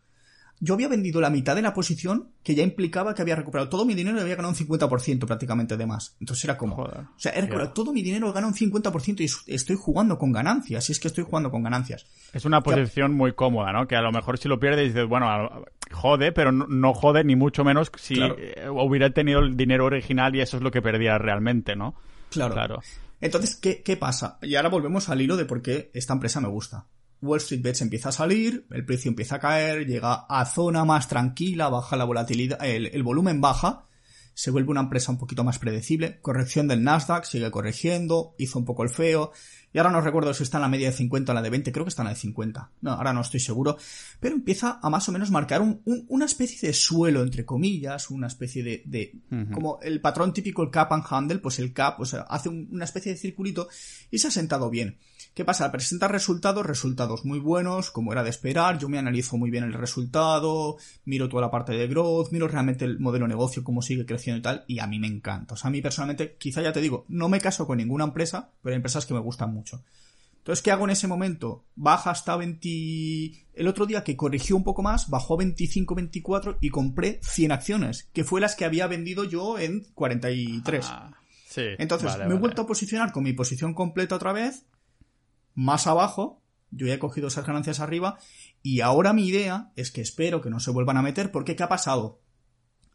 [0.60, 3.86] yo había vendido la mitad de la posición que ya implicaba que había recuperado todo
[3.86, 6.16] mi dinero y había ganado un 50% prácticamente de más.
[6.20, 6.76] Entonces era como...
[6.76, 10.32] o sea, he recuperado todo mi dinero, he ganado un 50% y estoy jugando con
[10.32, 10.88] ganancias.
[10.88, 12.06] Y es que estoy jugando con ganancias.
[12.34, 13.88] Es una posición muy cómoda, ¿no?
[13.88, 15.26] Que a lo mejor si lo pierdes dices, bueno,
[15.90, 20.42] jode, pero no, jode ni mucho menos si eh, hubiera tenido el dinero original y
[20.42, 21.94] eso es lo que perdía realmente, ¿no?
[22.28, 22.54] Claro.
[22.54, 22.80] claro.
[23.22, 24.38] Entonces, ¿qué, ¿qué pasa?
[24.42, 26.86] Y ahora volvemos al hilo de por qué esta empresa me gusta.
[27.22, 31.08] Wall Street Bets empieza a salir, el precio empieza a caer, llega a zona más
[31.08, 33.86] tranquila, baja la volatilidad, el, volumen baja,
[34.32, 38.64] se vuelve una empresa un poquito más predecible, corrección del Nasdaq, sigue corrigiendo, hizo un
[38.64, 39.32] poco el feo,
[39.72, 41.72] y ahora no recuerdo si está en la media de 50 o la de 20,
[41.72, 43.76] creo que está en la de 50, no, ahora no estoy seguro,
[44.18, 48.28] pero empieza a más o menos marcar un, una especie de suelo, entre comillas, una
[48.28, 49.20] especie de, de
[49.52, 52.84] como el patrón típico, el cap and handle, pues el cap, o sea, hace una
[52.84, 53.68] especie de circulito
[54.10, 54.96] y se ha sentado bien.
[55.34, 55.70] ¿Qué pasa?
[55.70, 58.78] Presenta resultados, resultados muy buenos, como era de esperar.
[58.78, 62.84] Yo me analizo muy bien el resultado, miro toda la parte de growth, miro realmente
[62.84, 65.54] el modelo de negocio, cómo sigue creciendo y tal, y a mí me encanta.
[65.54, 68.50] O sea, a mí personalmente, quizá ya te digo, no me caso con ninguna empresa,
[68.60, 69.84] pero hay empresas que me gustan mucho.
[70.38, 71.64] Entonces, ¿qué hago en ese momento?
[71.76, 72.68] Baja hasta 20...
[73.54, 77.52] El otro día que corrigió un poco más, bajó a 25, 24 y compré 100
[77.52, 80.86] acciones, que fue las que había vendido yo en 43.
[80.88, 81.12] Ah,
[81.46, 84.64] sí, Entonces, me he vuelto a posicionar con mi posición completa otra vez
[85.54, 86.40] más abajo,
[86.70, 88.18] yo ya he cogido esas ganancias arriba
[88.62, 91.62] y ahora mi idea es que espero que no se vuelvan a meter porque ¿qué
[91.62, 92.20] ha pasado?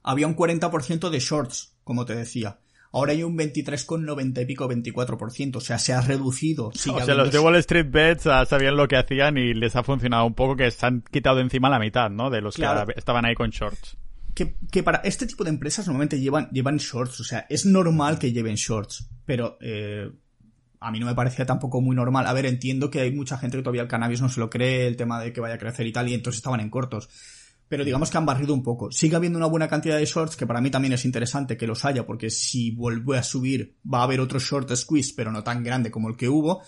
[0.03, 2.59] Había un 40% de shorts, como te decía.
[2.95, 5.57] Ahora hay un 23,90 y pico, 24%.
[5.57, 6.67] O sea, se ha reducido.
[6.67, 10.25] o sea, los de Wall Street Bets sabían lo que hacían y les ha funcionado
[10.25, 12.29] un poco que se han quitado encima la mitad, ¿no?
[12.29, 13.97] De los que estaban ahí con shorts.
[14.33, 17.19] Que, que, para este tipo de empresas normalmente llevan, llevan shorts.
[17.19, 19.09] O sea, es normal que lleven shorts.
[19.25, 20.09] Pero eh,
[20.85, 22.27] a mí no me parecía tampoco muy normal.
[22.27, 24.85] A ver, entiendo que hay mucha gente que todavía el cannabis no se lo cree,
[24.85, 27.09] el tema de que vaya a crecer y tal, y entonces estaban en cortos.
[27.67, 28.91] Pero digamos que han barrido un poco.
[28.91, 31.85] Sigue habiendo una buena cantidad de shorts, que para mí también es interesante que los
[31.85, 35.63] haya, porque si vuelve a subir va a haber otro short squeeze, pero no tan
[35.63, 36.61] grande como el que hubo.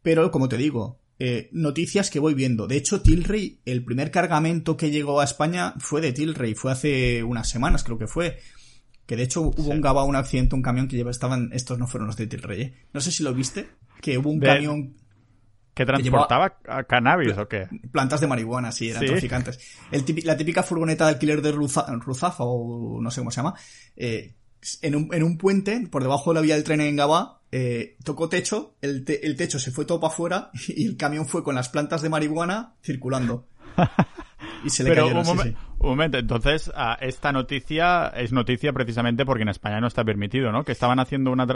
[0.00, 2.66] Pero, como te digo, eh, noticias que voy viendo.
[2.66, 7.22] De hecho, Tilray, el primer cargamento que llegó a España fue de Tilray, fue hace
[7.22, 8.38] unas semanas, creo que fue
[9.08, 11.86] Que de hecho hubo un GABA, un accidente, un camión que lleva, estaban, estos no
[11.86, 12.74] fueron los de Tilray, ¿eh?
[12.92, 13.66] No sé si lo viste,
[14.02, 14.96] que hubo un camión...
[15.72, 17.68] ¿Que transportaba cannabis o qué?
[17.90, 19.60] Plantas de marihuana, sí, eran traficantes.
[19.90, 23.54] El la típica furgoneta de alquiler de Ruzafa, o no sé cómo se llama,
[23.96, 24.34] eh,
[24.82, 27.96] en, un, en un puente, por debajo de la vía del tren en Gabá, eh,
[28.04, 31.54] tocó techo, el, el techo se fue todo para afuera y el camión fue con
[31.54, 33.46] las plantas de marihuana circulando.
[34.64, 36.70] Y se le Pero un, momento, entonces
[37.00, 40.64] esta noticia es noticia precisamente porque en España no está permitido, ¿no?
[40.64, 41.46] Que estaban haciendo una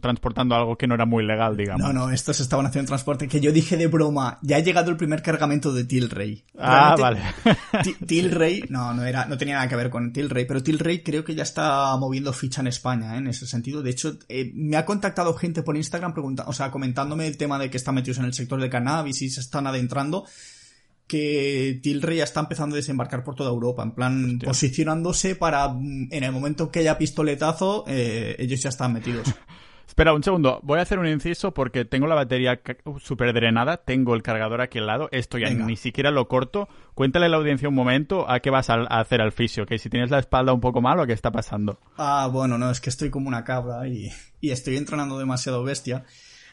[0.00, 1.86] transportando algo que no era muy legal, digamos.
[1.86, 4.96] No, no, estos estaban haciendo transporte que yo dije de broma, ya ha llegado el
[4.96, 6.42] primer cargamento de Tilray.
[6.58, 7.20] Ah, vale.
[8.06, 11.34] Tilray, no, no era, no tenía nada que ver con Tilray, pero Tilray creo que
[11.34, 13.18] ya está moviendo ficha en España, ¿eh?
[13.18, 13.82] en ese sentido.
[13.82, 17.58] De hecho, eh, me ha contactado gente por Instagram preguntando, o sea, comentándome el tema
[17.58, 20.24] de que están metidos en el sector de cannabis y se están adentrando
[21.08, 26.08] que Tilray ya está empezando a desembarcar por toda Europa, en plan posicionándose para mm,
[26.10, 29.26] en el momento que haya pistoletazo, eh, ellos ya están metidos.
[29.88, 32.60] Espera un segundo, voy a hacer un inciso porque tengo la batería
[33.00, 36.68] súper drenada, tengo el cargador aquí al lado, esto ya ni siquiera lo corto.
[36.94, 39.88] Cuéntale a la audiencia un momento a qué vas a, hacer al fisio, que si
[39.88, 41.80] tienes la espalda un poco mal o qué está pasando.
[41.96, 46.04] Ah, bueno, no, es que estoy como una cabra y, y estoy entrenando demasiado bestia.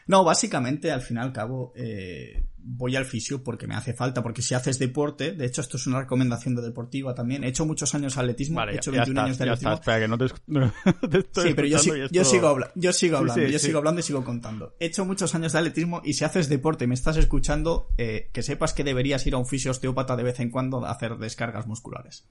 [0.06, 4.22] No, básicamente, al fin y al cabo, eh, voy al fisio porque me hace falta,
[4.22, 7.64] porque si haces deporte, de hecho esto es una recomendación de deportiva también, he hecho
[7.64, 9.72] muchos años de atletismo, he hecho 21 años de atletismo.
[9.74, 10.26] espera, que no te,
[11.42, 11.78] Sí, pero yo,
[12.10, 14.74] yo, sigo, hablando, yo sigo hablando, yo sigo hablando y sigo contando.
[14.80, 18.30] He hecho muchos años de atletismo y si haces deporte y me estás escuchando, eh,
[18.32, 21.16] que sepas que deberías ir a un fisio osteópata de vez en cuando a hacer
[21.18, 22.28] descargas musculares.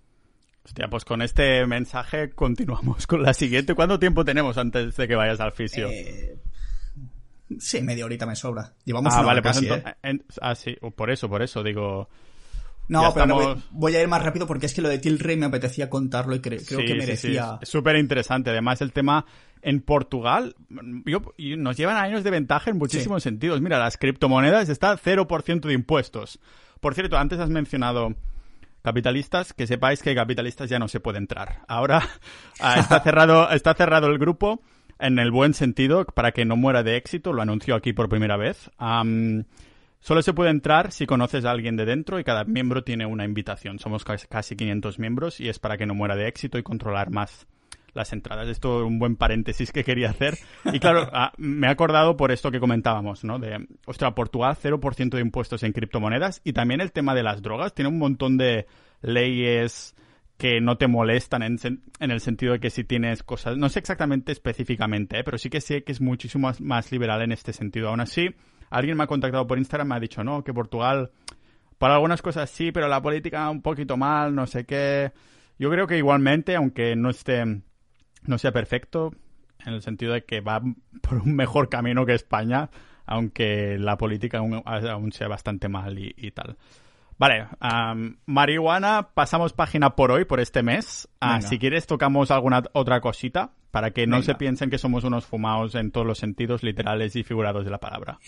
[0.66, 3.76] Hostia, pues con este mensaje continuamos con la siguiente.
[3.76, 5.88] ¿Cuánto tiempo tenemos antes de que vayas al fisio?
[5.90, 6.40] Eh,
[7.60, 8.74] Sí, media horita me sobra.
[8.86, 9.84] Llevamos ah, una vale, pues ¿eh?
[10.42, 12.10] ah, sí, por eso, por eso, digo...
[12.88, 15.90] No, pero voy, a ir más rápido porque es que lo de Tilray me apetecía
[15.90, 17.58] contarlo y creo que merecía...
[17.60, 18.52] es súper interesante.
[18.52, 19.26] Además, el tema
[19.64, 23.60] en Portugal nos llevan años de ventaja en muchísimos sentidos.
[23.62, 26.40] Mira, las criptomonedas está 0% de impuestos.
[26.80, 28.14] Por cierto, antes has mencionado
[28.84, 31.62] capitalistas, que sepáis que capitalistas ya no se puede entrar.
[31.68, 32.08] Ahora
[32.60, 34.62] ah, está cerrado, está cerrado el grupo
[35.00, 38.38] en el buen sentido, para que no muera de éxito, lo anunció aquí por primera
[38.38, 38.70] vez.
[40.00, 43.26] solo se puede entrar si conoces a alguien de dentro y cada miembro tiene una
[43.26, 43.80] invitación.
[43.80, 47.48] Somos casi 500 miembros y es para que no muera de éxito y controlar más
[47.96, 48.48] las entradas.
[48.48, 50.38] Esto es un buen paréntesis que quería hacer.
[50.66, 53.40] Y claro, ah, me he acordado por esto que comentábamos, ¿no?
[53.40, 57.74] De, ostras, Portugal 0% de impuestos en criptomonedas y también el tema de las drogas.
[57.74, 58.68] Tiene un montón de
[59.02, 59.96] leyes
[60.38, 61.58] que no te molestan en,
[62.00, 65.24] en, el sentido de que si tienes cosas, no sé exactamente específicamente, ¿eh?
[65.24, 67.90] pero sí que sé que es muchísimo más, liberal en este sentido.
[67.90, 68.30] Aún así,
[68.70, 71.12] alguien me ha contactado por Instagram me ha dicho, no, que Portugal,
[71.78, 75.14] para algunas cosas sí, pero la política un poquito mal, no sé qué.
[75.58, 77.62] Yo creo que igualmente, aunque no esté,
[78.24, 79.14] no sea perfecto,
[79.66, 80.62] en el sentido de que va
[81.02, 82.70] por un mejor camino que España,
[83.06, 86.58] aunque la política aún, sea bastante mal y tal.
[87.18, 87.48] Vale,
[88.26, 91.08] marihuana, pasamos página por hoy, por este mes.
[91.22, 95.26] Ah, si quieres, tocamos alguna otra cosita para que no se piensen que somos unos
[95.26, 98.20] fumados en todos los sentidos literales y figurados de la palabra.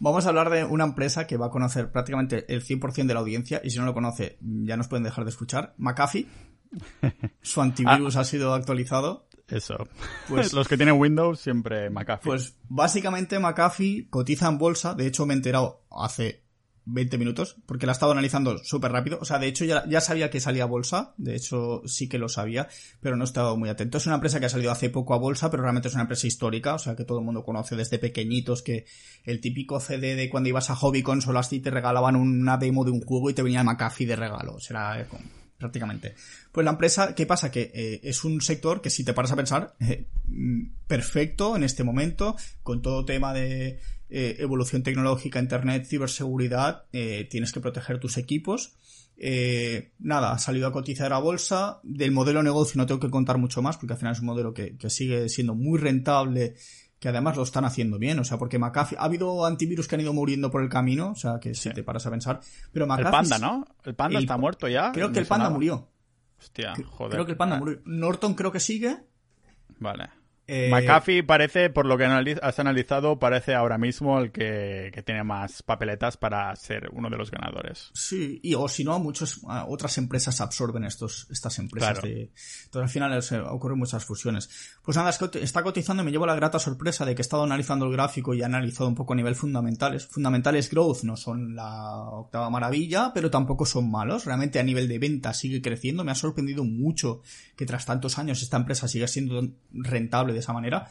[0.00, 3.20] Vamos a hablar de una empresa que va a conocer prácticamente el 100% de la
[3.20, 5.74] audiencia y si no lo conoce ya nos pueden dejar de escuchar.
[5.78, 6.26] McAfee.
[7.42, 8.20] Su antivirus ah.
[8.20, 9.28] ha sido actualizado.
[9.48, 9.88] Eso.
[10.28, 12.28] Pues, los que tienen Windows siempre McAfee.
[12.28, 14.94] Pues básicamente McAfee cotiza en bolsa.
[14.94, 16.43] De hecho me he enterado hace
[16.86, 19.18] 20 minutos, porque la he estado analizando súper rápido.
[19.20, 22.18] O sea, de hecho ya, ya, sabía que salía a bolsa, de hecho sí que
[22.18, 22.68] lo sabía,
[23.00, 23.98] pero no he estado muy atento.
[23.98, 26.26] Es una empresa que ha salido hace poco a bolsa, pero realmente es una empresa
[26.26, 28.86] histórica, o sea, que todo el mundo conoce desde pequeñitos, que
[29.24, 32.90] el típico CD de cuando ibas a Hobby Consolas y te regalaban una demo de
[32.90, 34.60] un juego y te venía el McAfee de regalo.
[34.60, 35.06] Será eh,
[35.58, 36.14] prácticamente.
[36.52, 37.50] Pues la empresa, ¿qué pasa?
[37.50, 41.64] Que eh, es un sector que si te paras a pensar, eh, mm, perfecto en
[41.64, 43.80] este momento, con todo tema de
[44.10, 48.76] eh, evolución tecnológica, internet, ciberseguridad, eh, tienes que proteger tus equipos.
[49.16, 51.80] Eh, nada, ha salido a cotizar a bolsa.
[51.82, 54.26] Del modelo de negocio no tengo que contar mucho más, porque al final es un
[54.26, 56.54] modelo que, sigue siendo muy rentable,
[56.98, 58.18] que además lo están haciendo bien.
[58.18, 61.16] O sea, porque McAfee, ha habido antivirus que han ido muriendo por el camino, o
[61.16, 62.40] sea, que si te paras a pensar.
[62.72, 63.64] Pero McAfee, el Panda, ¿no?
[63.84, 64.92] El Panda está muerto ya.
[64.92, 65.88] Creo que el Panda murió.
[66.38, 67.12] Hostia, joder.
[67.12, 67.58] Creo que el Panda ah.
[67.60, 67.80] murió.
[67.84, 68.98] Norton creo que sigue.
[69.78, 70.23] Vale.
[70.46, 75.62] Eh, McAfee parece, por lo que has analizado, parece ahora mismo el que, tiene más
[75.62, 77.90] papeletas para ser uno de los ganadores.
[77.94, 82.02] Sí, y o si no, muchas otras empresas absorben estos, estas empresas.
[82.02, 82.30] De,
[82.64, 84.50] entonces al final ocurren muchas fusiones.
[84.82, 87.24] Pues nada, es que está cotizando y me llevo la grata sorpresa de que he
[87.24, 90.06] estado analizando el gráfico y he analizado un poco a nivel fundamentales.
[90.06, 94.26] Fundamentales growth no son la octava maravilla, pero tampoco son malos.
[94.26, 96.04] Realmente a nivel de venta sigue creciendo.
[96.04, 97.22] Me ha sorprendido mucho
[97.56, 100.90] que tras tantos años esta empresa siga siendo rentable de esa manera.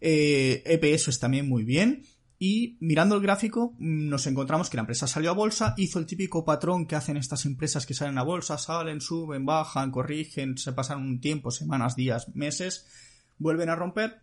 [0.00, 2.02] Eh, EPS es también muy bien.
[2.38, 6.06] Y mirando el gráfico, mm, nos encontramos que la empresa salió a bolsa, hizo el
[6.06, 10.72] típico patrón que hacen estas empresas que salen a bolsa, salen, suben, bajan, corrigen, se
[10.72, 12.86] pasan un tiempo, semanas, días, meses,
[13.38, 14.22] vuelven a romper.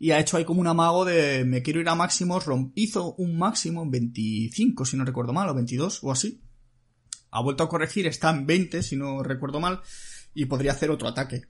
[0.00, 2.44] Y ha hecho ahí como un amago de me quiero ir a máximos,
[2.74, 6.42] hizo un máximo en 25, si no recuerdo mal, o 22 o así.
[7.30, 9.80] Ha vuelto a corregir, está en 20, si no recuerdo mal,
[10.34, 11.46] y podría hacer otro ataque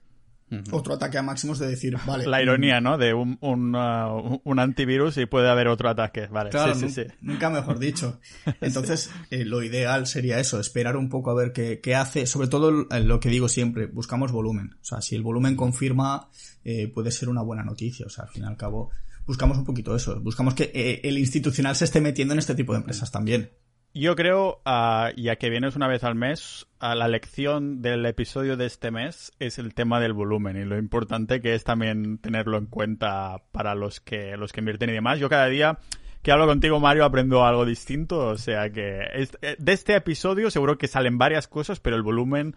[0.71, 2.27] otro ataque a máximos de decir, vale.
[2.27, 2.97] La ironía, ¿no?
[2.97, 6.27] De un, un, uh, un antivirus y puede haber otro ataque.
[6.27, 8.19] Vale, claro, sí, sí, Nunca mejor dicho.
[8.61, 12.25] Entonces, eh, lo ideal sería eso, esperar un poco a ver qué, qué, hace.
[12.25, 14.75] Sobre todo lo que digo siempre, buscamos volumen.
[14.81, 16.29] O sea, si el volumen confirma,
[16.63, 18.05] eh, puede ser una buena noticia.
[18.05, 18.91] O sea, al fin y al cabo,
[19.25, 20.19] buscamos un poquito eso.
[20.19, 23.51] Buscamos que eh, el institucional se esté metiendo en este tipo de empresas también.
[23.93, 28.55] Yo creo, uh, ya que vienes una vez al mes, uh, la lección del episodio
[28.55, 32.59] de este mes es el tema del volumen y lo importante que es también tenerlo
[32.59, 35.17] en cuenta para los que, los que invierten y demás.
[35.19, 35.79] Yo cada día
[36.21, 38.19] que hablo contigo, Mario, aprendo algo distinto.
[38.27, 39.01] O sea que
[39.41, 42.55] eh, de este episodio seguro que salen varias cosas, pero el volumen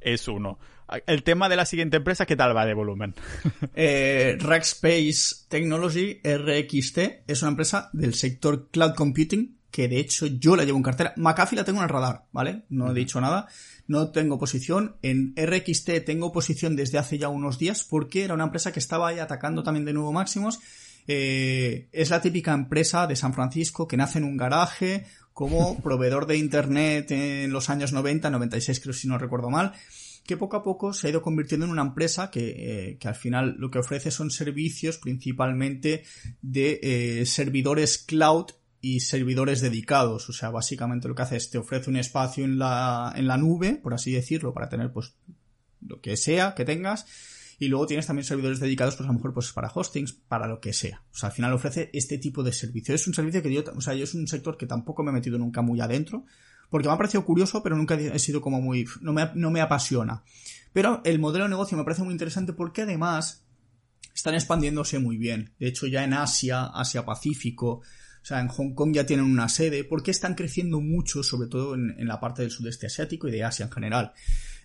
[0.00, 0.58] es uno.
[1.06, 3.14] El tema de la siguiente empresa, ¿qué tal va de volumen?
[3.74, 10.56] eh, Rackspace Technology, RXT, es una empresa del sector cloud computing que de hecho yo
[10.56, 11.12] la llevo en cartera.
[11.18, 12.62] McAfee la tengo en el radar, ¿vale?
[12.70, 13.46] No he dicho nada.
[13.86, 14.96] No tengo posición.
[15.02, 19.08] En RXT tengo posición desde hace ya unos días porque era una empresa que estaba
[19.08, 20.60] ahí atacando también de nuevo máximos.
[21.06, 25.04] Eh, es la típica empresa de San Francisco que nace en un garaje
[25.34, 29.74] como proveedor de internet en los años 90, 96 creo si no recuerdo mal
[30.26, 32.48] que poco a poco se ha ido convirtiendo en una empresa que,
[32.88, 36.02] eh, que al final lo que ofrece son servicios principalmente
[36.42, 38.46] de eh, servidores cloud
[38.80, 40.28] y servidores dedicados.
[40.28, 43.36] O sea, básicamente lo que hace es te ofrece un espacio en la, en la
[43.36, 45.14] nube, por así decirlo, para tener pues
[45.80, 47.06] lo que sea que tengas.
[47.58, 50.60] Y luego tienes también servidores dedicados, pues a lo mejor pues para hostings, para lo
[50.60, 51.02] que sea.
[51.12, 52.94] O sea, al final ofrece este tipo de servicio.
[52.94, 55.14] Es un servicio que yo, o sea, yo es un sector que tampoco me he
[55.14, 56.26] metido nunca muy adentro,
[56.68, 59.62] porque me ha parecido curioso, pero nunca he sido como muy, no me, no me
[59.62, 60.22] apasiona.
[60.74, 63.46] Pero el modelo de negocio me parece muy interesante porque además
[64.14, 65.54] están expandiéndose muy bien.
[65.58, 67.82] De hecho, ya en Asia, Asia Pacífico,
[68.26, 71.76] o sea, en Hong Kong ya tienen una sede, porque están creciendo mucho, sobre todo
[71.76, 74.14] en, la parte del sudeste asiático y de Asia en general.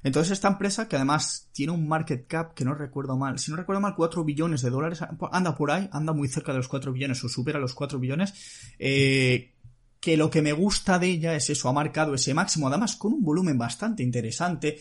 [0.02, 3.58] Entonces esta empresa, que además tiene un market cap que no recuerdo mal, si no
[3.58, 5.02] recuerdo mal, 4 billones de dólares,
[5.32, 8.34] anda por ahí, anda muy cerca de los 4 billones o supera los 4 billones,
[8.80, 9.54] eh,
[10.00, 13.14] que lo que me gusta de ella es eso, ha marcado ese máximo, además con
[13.14, 14.80] un volumen bastante interesante,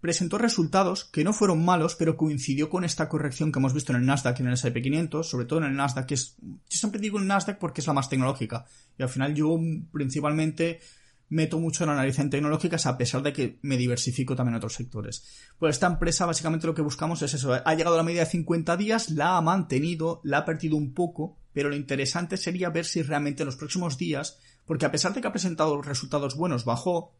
[0.00, 4.00] presentó resultados que no fueron malos, pero coincidió con esta corrección que hemos visto en
[4.00, 6.56] el Nasdaq y en el S&P 500, sobre todo en el Nasdaq, que es, yo
[6.68, 8.66] siempre digo el Nasdaq porque es la más tecnológica,
[8.98, 9.58] y al final yo
[9.92, 10.80] principalmente
[11.28, 14.74] meto mucho en analizar en tecnológicas a pesar de que me diversifico también en otros
[14.74, 15.24] sectores.
[15.58, 18.30] Pues esta empresa básicamente lo que buscamos es eso, ha llegado a la media de
[18.30, 22.84] 50 días, la ha mantenido, la ha perdido un poco, pero lo interesante sería ver
[22.84, 26.64] si realmente en los próximos días, porque a pesar de que ha presentado resultados buenos,
[26.64, 27.14] bajó,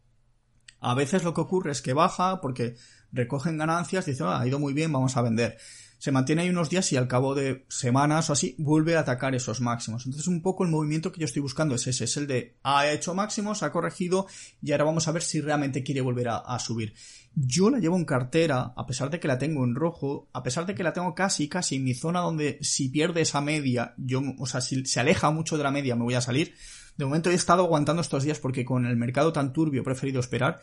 [0.79, 2.75] a veces lo que ocurre es que baja porque
[3.11, 5.57] recogen ganancias, dicen, ah, ha ido muy bien, vamos a vender.
[5.99, 9.33] Se mantiene ahí unos días y al cabo de semanas o así vuelve a atacar
[9.33, 10.05] esos máximos.
[10.05, 12.87] Entonces un poco el movimiento que yo estoy buscando es ese, es el de ha
[12.91, 14.27] hecho máximos, ha corregido
[14.61, 16.93] y ahora vamos a ver si realmente quiere volver a, subir.
[17.33, 20.67] Yo la llevo en cartera, a pesar de que la tengo en rojo, a pesar
[20.67, 24.21] de que la tengo casi, casi en mi zona donde si pierde esa media, yo,
[24.37, 26.53] o sea, si se aleja mucho de la media me voy a salir
[26.97, 30.19] de momento he estado aguantando estos días porque con el mercado tan turbio he preferido
[30.19, 30.59] esperar.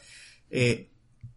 [0.51, 0.91] Eh,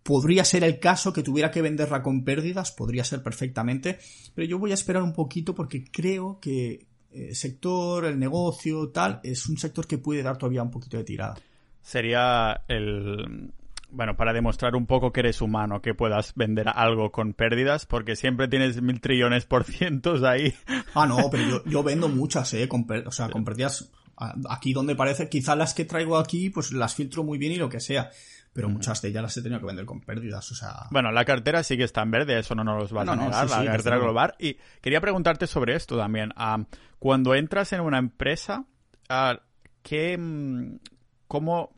[0.04, 4.00] podría ser el caso que tuviera que venderla con pérdidas, podría ser perfectamente,
[4.34, 9.20] pero yo voy a esperar un poquito porque creo que el sector, el negocio, tal,
[9.24, 11.36] es un sector que puede dar todavía un poquito de tirada.
[11.82, 13.52] Sería el,
[13.90, 18.16] bueno, para demostrar un poco que eres humano, que puedas vender algo con pérdidas, porque
[18.16, 20.54] siempre tienes mil trillones por cientos ahí.
[20.94, 22.68] Ah, no, pero yo, vendo muchas, ¿eh?
[22.68, 26.96] Con, o sea, con pérdidas Aquí donde parece, quizá las que traigo aquí, pues las
[26.96, 28.10] filtro muy bien y lo que sea.
[28.52, 30.88] Pero muchas de ellas las he tenido que vender con pérdidas, o sea...
[30.90, 33.66] Bueno, la cartera sí que está en verde, eso no nos va a negar, la
[33.66, 34.34] cartera global.
[34.40, 36.34] Y quería preguntarte sobre esto también.
[36.36, 36.66] Ah,
[36.98, 38.66] cuando entras en una empresa,
[39.12, 39.38] uh,
[39.84, 40.18] ¿qué...
[40.18, 40.80] Mm,
[41.28, 41.76] ¿Cómo...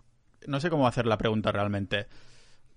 [0.48, 2.08] No sé cómo hacer la pregunta realmente.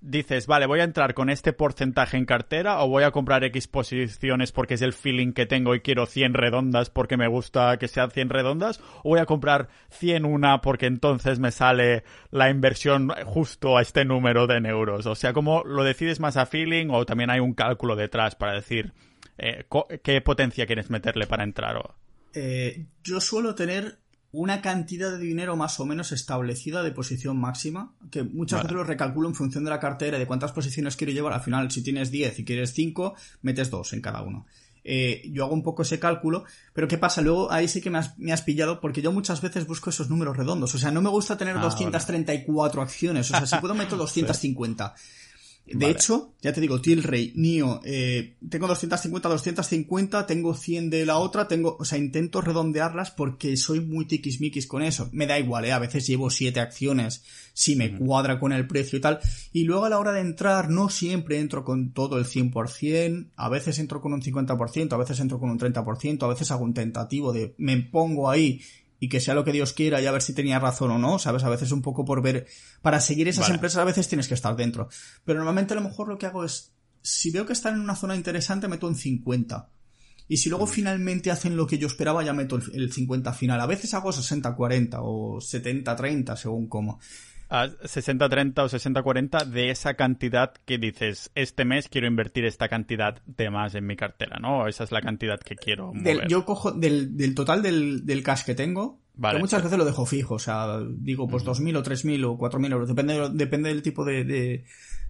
[0.03, 3.69] Dices, vale, voy a entrar con este porcentaje en cartera o voy a comprar X
[3.69, 7.89] posiciones porque es el feeling que tengo y quiero 100 redondas porque me gusta que
[7.89, 13.11] sean 100 redondas o voy a comprar 100 una porque entonces me sale la inversión
[13.25, 15.07] justo a este número de euros.
[15.07, 18.55] O sea, ¿cómo lo decides más a feeling o también hay un cálculo detrás para
[18.55, 18.93] decir
[19.39, 19.65] eh,
[20.03, 21.77] qué potencia quieres meterle para entrar?
[21.77, 21.95] O...
[22.35, 23.99] Eh, yo suelo tener
[24.33, 28.85] una cantidad de dinero más o menos establecida de posición máxima, que muchas veces lo
[28.85, 31.35] recalculo en función de la cartera y de cuántas posiciones quiero llevar.
[31.35, 34.47] Al final, si tienes 10 y quieres 5, metes 2 en cada uno.
[34.85, 37.21] Eh, yo hago un poco ese cálculo, pero ¿qué pasa?
[37.21, 40.75] Luego ahí sí que me has, pillado porque yo muchas veces busco esos números redondos.
[40.75, 43.31] O sea, no me gusta tener 234 ah, acciones.
[43.31, 44.95] O sea, si puedo meto 250.
[45.65, 51.19] De hecho, ya te digo, Tilray, Nio, eh, tengo 250, 250, tengo 100 de la
[51.19, 55.09] otra, tengo, o sea, intento redondearlas porque soy muy tiquismiquis con eso.
[55.13, 55.73] Me da igual, ¿eh?
[55.73, 57.23] A veces llevo 7 acciones
[57.55, 59.21] si me cuadra con el precio y tal.
[59.53, 63.49] Y luego a la hora de entrar, no siempre entro con todo el 100%, a
[63.49, 66.75] veces entro con un 50%, a veces entro con un 30%, a veces hago un
[66.75, 68.61] tentativo de me pongo ahí
[69.03, 71.19] y que sea lo que Dios quiera y a ver si tenía razón o no,
[71.19, 71.43] ¿sabes?
[71.43, 72.47] A veces un poco por ver,
[72.83, 74.89] para seguir esas empresas a veces tienes que estar dentro.
[75.25, 76.71] Pero normalmente a lo mejor lo que hago es,
[77.03, 79.69] si veo que están en una zona interesante, meto un 50.
[80.29, 80.69] Y si luego mm.
[80.69, 83.61] finalmente hacen lo que yo esperaba, ya meto el, 50 final.
[83.61, 87.01] A veces hago 60-40 o 70-30, según cómo.
[87.53, 93.51] 60-30 o 60-40 de esa cantidad que dices, este mes quiero invertir esta cantidad de
[93.51, 94.67] más en mi cartera, ¿no?
[94.67, 96.27] Esa es la cantidad que quiero mover.
[96.29, 100.07] yo cojo del, del total del, del, cash que tengo, Vale, muchas veces lo dejo
[100.07, 104.05] fijo, o sea, digo pues 2.000 o 3.000 o 4.000 euros, depende, depende del tipo
[104.05, 104.65] de, de,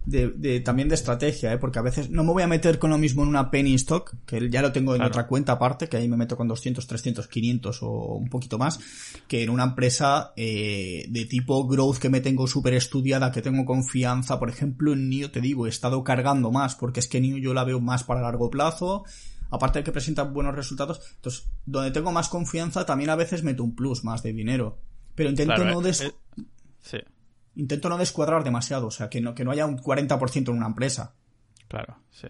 [0.05, 1.57] de, también de estrategia, ¿eh?
[1.57, 4.13] porque a veces no me voy a meter con lo mismo en una penny stock,
[4.25, 7.27] que ya lo tengo en otra cuenta aparte, que ahí me meto con 200, 300,
[7.27, 8.79] 500 o un poquito más,
[9.27, 13.63] que en una empresa eh, de tipo growth que me tengo súper estudiada, que tengo
[13.65, 17.37] confianza, por ejemplo en NIO te digo, he estado cargando más, porque es que NIO
[17.37, 19.05] yo la veo más para largo plazo,
[19.53, 23.63] aparte de que presenta buenos resultados, entonces donde tengo más confianza también a veces meto
[23.63, 24.79] un plus más de dinero,
[25.15, 26.01] pero intento no des...
[26.01, 26.13] Eh,
[26.81, 26.97] sí
[27.55, 30.67] intento no descuadrar demasiado, o sea, que no, que no haya un 40% en una
[30.67, 31.13] empresa.
[31.67, 32.27] Claro, sí.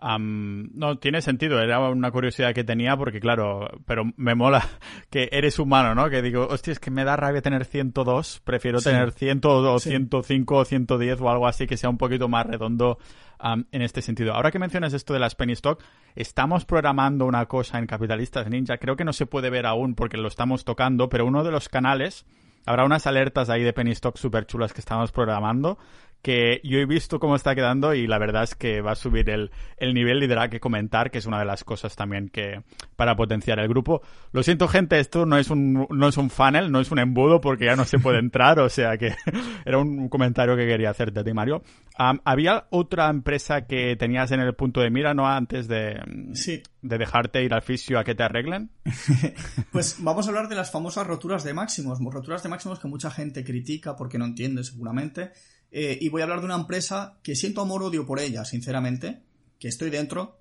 [0.00, 4.66] No, tiene sentido, era una curiosidad que tenía porque, claro, pero me mola
[5.10, 6.08] que eres humano, ¿no?
[6.08, 10.56] Que digo, hostia, es que me da rabia tener 102, prefiero tener 100 o 105
[10.56, 12.98] o 110 o algo así que sea un poquito más redondo
[13.42, 14.34] en este sentido.
[14.34, 15.82] Ahora que mencionas esto de las penny stock,
[16.14, 20.16] estamos programando una cosa en Capitalistas Ninja, creo que no se puede ver aún porque
[20.16, 22.26] lo estamos tocando, pero uno de los canales
[22.66, 25.78] habrá unas alertas ahí de penny stock súper chulas que estamos programando
[26.22, 29.30] que yo he visto cómo está quedando y la verdad es que va a subir
[29.30, 32.62] el, el nivel y tendrá que comentar, que es una de las cosas también que
[32.96, 34.02] para potenciar el grupo.
[34.32, 37.40] Lo siento, gente, esto no es un, no es un funnel, no es un embudo
[37.40, 39.14] porque ya no se puede entrar, o sea que
[39.64, 41.62] era un comentario que quería hacerte a ti, Mario.
[41.96, 46.00] ¿Había otra empresa que tenías en el punto de mira, no antes de,
[46.80, 48.70] de dejarte ir al fisio a que te arreglen?
[49.72, 53.10] pues vamos a hablar de las famosas roturas de máximos, roturas de máximos que mucha
[53.10, 55.32] gente critica porque no entiende seguramente.
[55.72, 59.22] Eh, y voy a hablar de una empresa que siento amor-odio por ella, sinceramente,
[59.58, 60.40] que estoy dentro,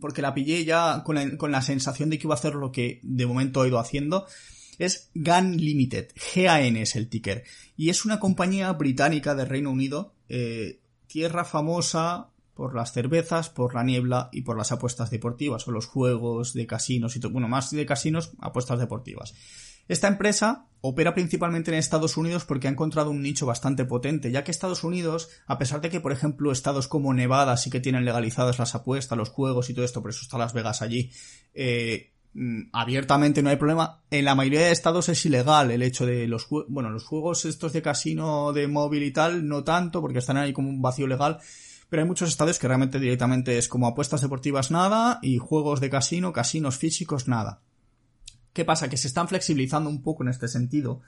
[0.00, 2.70] porque la pillé ya con la, con la, sensación de que iba a hacer lo
[2.70, 4.26] que de momento he ido haciendo.
[4.78, 7.44] Es GAN Limited, GAN es el ticker,
[7.76, 13.74] y es una compañía británica de Reino Unido, eh, tierra famosa por las cervezas, por
[13.74, 17.48] la niebla y por las apuestas deportivas o los juegos de casinos y todo, bueno,
[17.48, 19.34] más de casinos, apuestas deportivas.
[19.88, 24.44] Esta empresa opera principalmente en Estados Unidos porque ha encontrado un nicho bastante potente, ya
[24.44, 28.04] que Estados Unidos, a pesar de que, por ejemplo, estados como Nevada sí que tienen
[28.04, 31.10] legalizadas las apuestas, los juegos y todo esto, por eso está Las Vegas allí,
[31.54, 34.02] eh, mm, abiertamente no hay problema.
[34.10, 37.46] En la mayoría de estados es ilegal el hecho de los juegos, bueno, los juegos
[37.46, 41.06] estos de casino, de móvil y tal, no tanto, porque están ahí como un vacío
[41.06, 41.38] legal,
[41.88, 45.88] pero hay muchos estados que realmente directamente es como apuestas deportivas nada y juegos de
[45.88, 47.62] casino, casinos físicos nada.
[48.54, 48.88] ¿Qué pasa?
[48.88, 51.02] Que se están flexibilizando un poco en este sentido.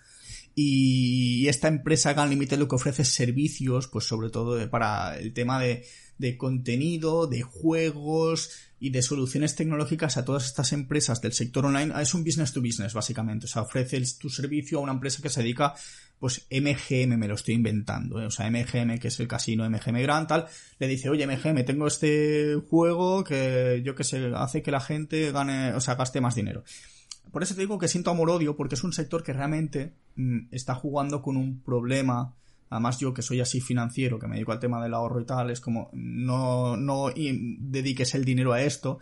[0.58, 5.32] Y esta empresa Gun Limited lo que ofrece es servicios, pues sobre todo para el
[5.32, 5.84] tema de,
[6.18, 8.50] de contenido, de juegos
[8.80, 11.92] y de soluciones tecnológicas a todas estas empresas del sector online.
[12.02, 13.46] Es un business to business, básicamente.
[13.46, 15.74] O sea, ofrece tu servicio a una empresa que se dedica,
[16.18, 18.20] pues MGM, me lo estoy inventando.
[18.20, 18.26] ¿eh?
[18.26, 20.46] O sea, MGM, que es el casino MGM Grand, tal,
[20.80, 25.30] le dice, oye, MGM, tengo este juego que yo que sé, hace que la gente
[25.30, 26.64] gane, o sea, gaste más dinero
[27.30, 30.74] por eso te digo que siento amor-odio, porque es un sector que realmente mm, está
[30.74, 32.34] jugando con un problema.
[32.70, 35.50] Además, yo que soy así financiero, que me dedico al tema del ahorro y tal,
[35.50, 38.98] es como, no, no dediques el dinero a esto.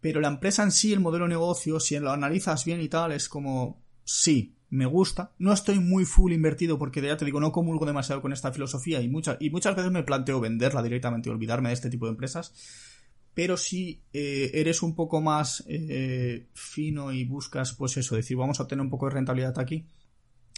[0.00, 3.12] Pero la empresa en sí, el modelo de negocio, si lo analizas bien y tal,
[3.12, 5.32] es como, sí, me gusta.
[5.38, 9.02] No estoy muy full invertido porque ya te digo, no comulgo demasiado con esta filosofía
[9.02, 12.12] y, muchas y muchas veces me planteo venderla directamente y olvidarme de este tipo de
[12.12, 12.54] empresas.
[13.34, 18.60] Pero si eh, eres un poco más eh, fino y buscas, pues eso, decir, vamos
[18.60, 19.86] a obtener un poco de rentabilidad aquí,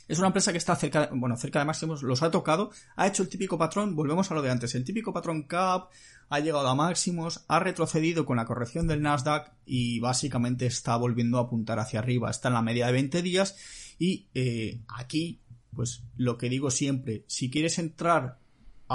[0.07, 3.23] es una empresa que está cerca, bueno, cerca de máximos, los ha tocado, ha hecho
[3.23, 5.91] el típico patrón, volvemos a lo de antes, el típico patrón CAP,
[6.29, 11.39] ha llegado a máximos, ha retrocedido con la corrección del Nasdaq y básicamente está volviendo
[11.39, 13.57] a apuntar hacia arriba, está en la media de 20 días
[13.99, 15.41] y eh, aquí,
[15.75, 18.39] pues lo que digo siempre, si quieres entrar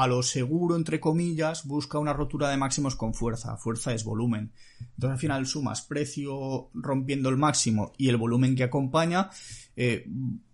[0.02, 3.58] a lo seguro, entre comillas, busca una rotura de máximos con fuerza.
[3.58, 4.52] Fuerza es volumen.
[4.80, 9.30] Entonces al final sumas precio rompiendo el máximo y el volumen que acompaña,
[9.76, 10.08] eh,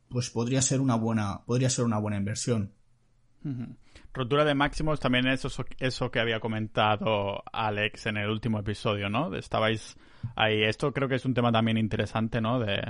[0.09, 2.71] pues podría ser una buena, podría ser una buena inversión.
[4.13, 9.09] Rotura de máximos también es eso, eso que había comentado Alex en el último episodio,
[9.09, 9.35] ¿no?
[9.35, 9.97] Estabais
[10.35, 10.63] ahí.
[10.63, 12.59] Esto creo que es un tema también interesante, ¿no?
[12.59, 12.81] De,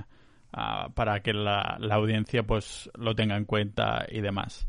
[0.54, 4.68] ah, para que la, audiencia pues lo tenga en cuenta y demás.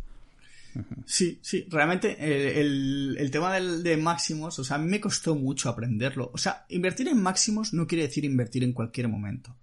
[1.05, 2.16] Sí, sí, realmente
[2.61, 6.31] el, el, tema del, de máximos, o sea, a mí me costó mucho aprenderlo.
[6.35, 9.57] O sea, invertir en máximos no quiere decir invertir en cualquier momento.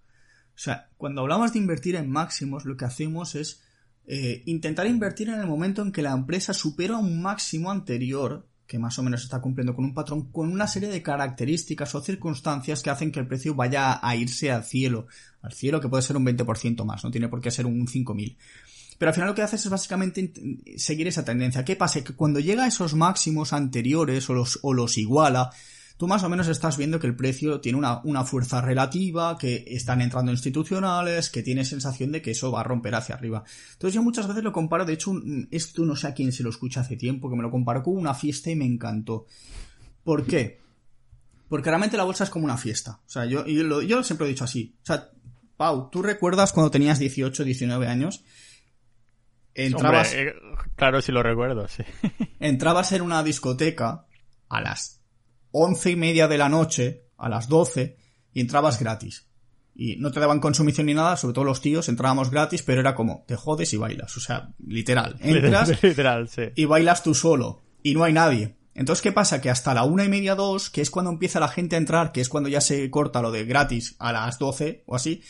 [0.55, 3.61] O sea, cuando hablamos de invertir en máximos, lo que hacemos es
[4.05, 8.79] eh, intentar invertir en el momento en que la empresa supera un máximo anterior, que
[8.79, 12.81] más o menos está cumpliendo con un patrón, con una serie de características o circunstancias
[12.81, 15.07] que hacen que el precio vaya a irse al cielo.
[15.41, 18.37] Al cielo que puede ser un 20% más, no tiene por qué ser un 5.000.
[19.03, 20.31] Pero al final lo que haces es básicamente
[20.77, 21.65] seguir esa tendencia.
[21.65, 22.01] ¿Qué pasa?
[22.05, 25.49] Que cuando llega a esos máximos anteriores o los, o los iguala,
[25.97, 29.99] tú más o menos estás viendo que el precio tiene una, fuerza relativa, que están
[29.99, 33.43] entrando institucionales, que tiene sensación de que eso va a romper hacia arriba.
[33.73, 35.11] Entonces yo muchas veces lo comparo, de hecho,
[35.51, 37.97] esto no sé a quién se lo escucha hace tiempo, que me lo comparo con
[37.97, 39.25] una fiesta y me encantó.
[40.05, 40.61] ¿Por qué?
[41.49, 43.01] Porque realmente la bolsa es como una fiesta.
[43.05, 44.77] O sea, yo, yo, yo siempre he dicho así.
[44.81, 45.09] O sea,
[45.57, 48.23] Pau, ¿tú recuerdas cuando tenías 18, 19 años?
[49.55, 50.13] Entrabas...
[50.13, 50.33] Eh,
[50.75, 51.83] claro, si lo recuerdo, sí.
[52.39, 54.05] entrabas en una discoteca
[54.49, 55.01] a las
[55.51, 57.97] once y media de la noche, a las doce,
[58.33, 59.27] y entrabas gratis.
[59.75, 62.93] Y no te daban consumición ni nada, sobre todo los tíos, entrábamos gratis, pero era
[62.93, 64.15] como, te jodes y bailas.
[64.17, 65.17] O sea, literal.
[65.21, 66.43] Entras literal, sí.
[66.55, 67.61] y bailas tú solo.
[67.81, 68.55] Y no hay nadie.
[68.75, 69.39] Entonces, ¿qué pasa?
[69.39, 72.11] Que hasta la una y media, dos, que es cuando empieza la gente a entrar,
[72.11, 75.21] que es cuando ya se corta lo de gratis a las doce o así,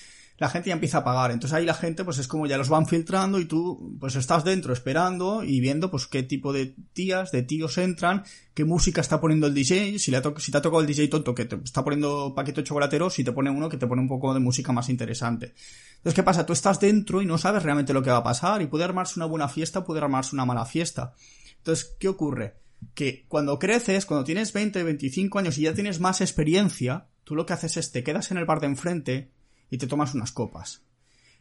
[0.43, 1.31] la gente ya empieza a pagar.
[1.31, 4.43] Entonces ahí la gente pues es como ya los van filtrando y tú pues estás
[4.43, 9.21] dentro esperando y viendo pues qué tipo de tías, de tíos entran, qué música está
[9.21, 11.81] poniendo el DJ, si, le si te ha tocado el DJ tonto que te está
[11.81, 14.89] poniendo paquete chocolatero, si te pone uno que te pone un poco de música más
[14.89, 15.53] interesante.
[15.95, 16.45] Entonces, ¿qué pasa?
[16.45, 19.17] Tú estás dentro y no sabes realmente lo que va a pasar y puede armarse
[19.19, 21.13] una buena fiesta, puede armarse una mala fiesta.
[21.59, 22.55] Entonces, ¿qué ocurre?
[22.93, 27.45] Que cuando creces, cuando tienes 20, 25 años y ya tienes más experiencia, tú lo
[27.45, 29.31] que haces es te quedas en el bar de enfrente,
[29.73, 30.83] y te tomas unas copas.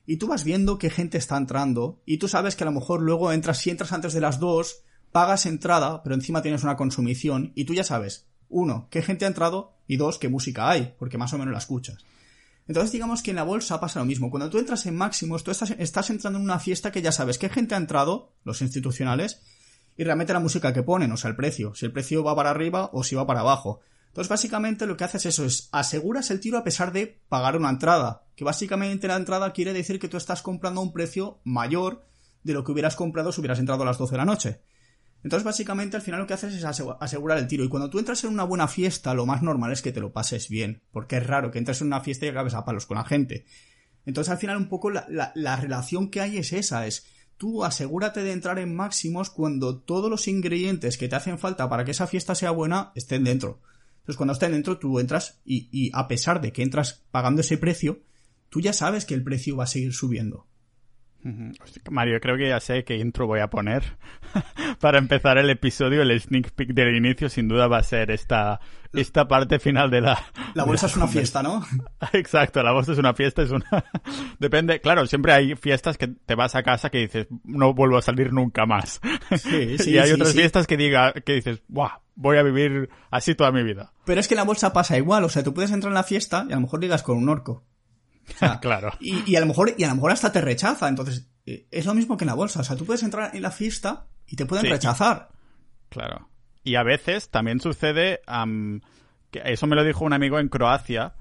[0.06, 3.02] Y tú vas viendo qué gente está entrando y tú sabes que a lo mejor
[3.02, 7.52] luego entras, si entras antes de las dos, pagas entrada, pero encima tienes una consumición
[7.54, 11.18] y tú ya sabes, uno, qué gente ha entrado y dos, qué música hay, porque
[11.18, 12.06] más o menos la escuchas.
[12.66, 14.30] Entonces digamos que en la bolsa pasa lo mismo.
[14.30, 17.36] Cuando tú entras en máximos, tú estás, estás entrando en una fiesta que ya sabes
[17.36, 19.42] qué gente ha entrado, los institucionales,
[19.94, 22.48] y realmente la música que ponen, o sea, el precio, si el precio va para
[22.48, 23.80] arriba o si va para abajo.
[24.12, 27.70] Entonces, básicamente lo que haces eso es aseguras el tiro a pesar de pagar una
[27.70, 28.26] entrada.
[28.36, 32.04] Que básicamente la entrada quiere decir que tú estás comprando a un precio mayor
[32.42, 34.60] de lo que hubieras comprado si hubieras entrado a las 12 de la noche.
[35.22, 37.64] Entonces, básicamente, al final lo que haces es asegurar el tiro.
[37.64, 40.12] Y cuando tú entras en una buena fiesta, lo más normal es que te lo
[40.12, 40.82] pases bien.
[40.92, 43.46] Porque es raro que entres en una fiesta y acabes a palos con la gente.
[44.04, 46.86] Entonces, al final, un poco la, la relación que hay es esa.
[46.86, 47.06] Es
[47.38, 51.86] tú asegúrate de entrar en máximos cuando todos los ingredientes que te hacen falta para
[51.86, 53.62] que esa fiesta sea buena estén dentro.
[54.02, 57.56] Entonces, cuando estén dentro, tú entras y, y a pesar de que entras pagando ese
[57.56, 58.00] precio,
[58.48, 60.46] tú ya sabes que el precio va a seguir subiendo.
[61.90, 63.96] Mario, creo que ya sé qué intro voy a poner
[64.80, 66.02] para empezar el episodio.
[66.02, 68.60] El sneak peek del inicio sin duda va a ser esta,
[68.92, 70.18] esta parte final de la...
[70.54, 71.64] La bolsa es una fiesta, ¿no?
[72.12, 73.84] Exacto, la bolsa es una fiesta, es una...
[74.40, 78.02] Depende, claro, siempre hay fiestas que te vas a casa que dices, no vuelvo a
[78.02, 79.00] salir nunca más.
[79.38, 82.01] Sí, sí, y hay otras fiestas que, diga, que dices, ¡buah!
[82.14, 83.92] Voy a vivir así toda mi vida.
[84.04, 86.44] Pero es que la bolsa pasa igual, o sea, tú puedes entrar en la fiesta
[86.48, 87.64] y a lo mejor digas con un orco.
[88.60, 88.92] claro.
[89.00, 90.88] Y, a lo mejor, y a lo mejor hasta te rechaza.
[90.88, 92.60] Entonces, eh, es lo mismo que en la bolsa.
[92.60, 95.30] O sea, tú puedes entrar en la fiesta y te pueden rechazar.
[95.88, 96.28] Claro.
[96.64, 98.20] Y a veces también sucede,
[99.30, 101.14] que eso me lo dijo un amigo en Croacia,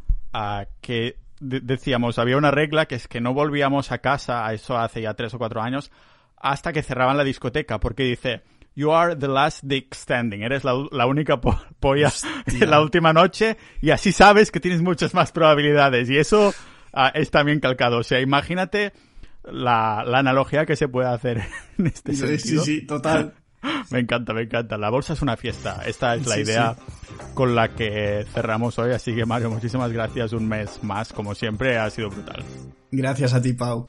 [0.81, 5.01] que decíamos, había una regla que es que no volvíamos a casa, a eso hace
[5.01, 5.91] ya tres o cuatro años,
[6.37, 8.43] hasta que cerraban la discoteca, porque dice,
[8.73, 10.43] You are the last dick standing.
[10.43, 12.11] Eres la, única polla
[12.45, 16.09] en la última noche y así sabes que tienes muchas más probabilidades.
[16.09, 16.53] Y eso
[16.93, 17.99] Ah, es también calcado.
[17.99, 18.93] O sea, imagínate
[19.43, 21.41] la, analogía que se puede hacer
[21.77, 22.63] en este sentido.
[22.63, 23.33] Sí, sí, total.
[23.91, 24.77] me encanta, me encanta.
[24.77, 25.81] La bolsa es una fiesta.
[25.85, 26.75] Esta es la idea
[27.33, 28.91] con la que cerramos hoy.
[28.91, 31.13] Así que Mario, muchísimas gracias un mes más.
[31.13, 32.43] Como siempre, ha sido brutal.
[32.91, 33.87] Gracias a ti, Pau.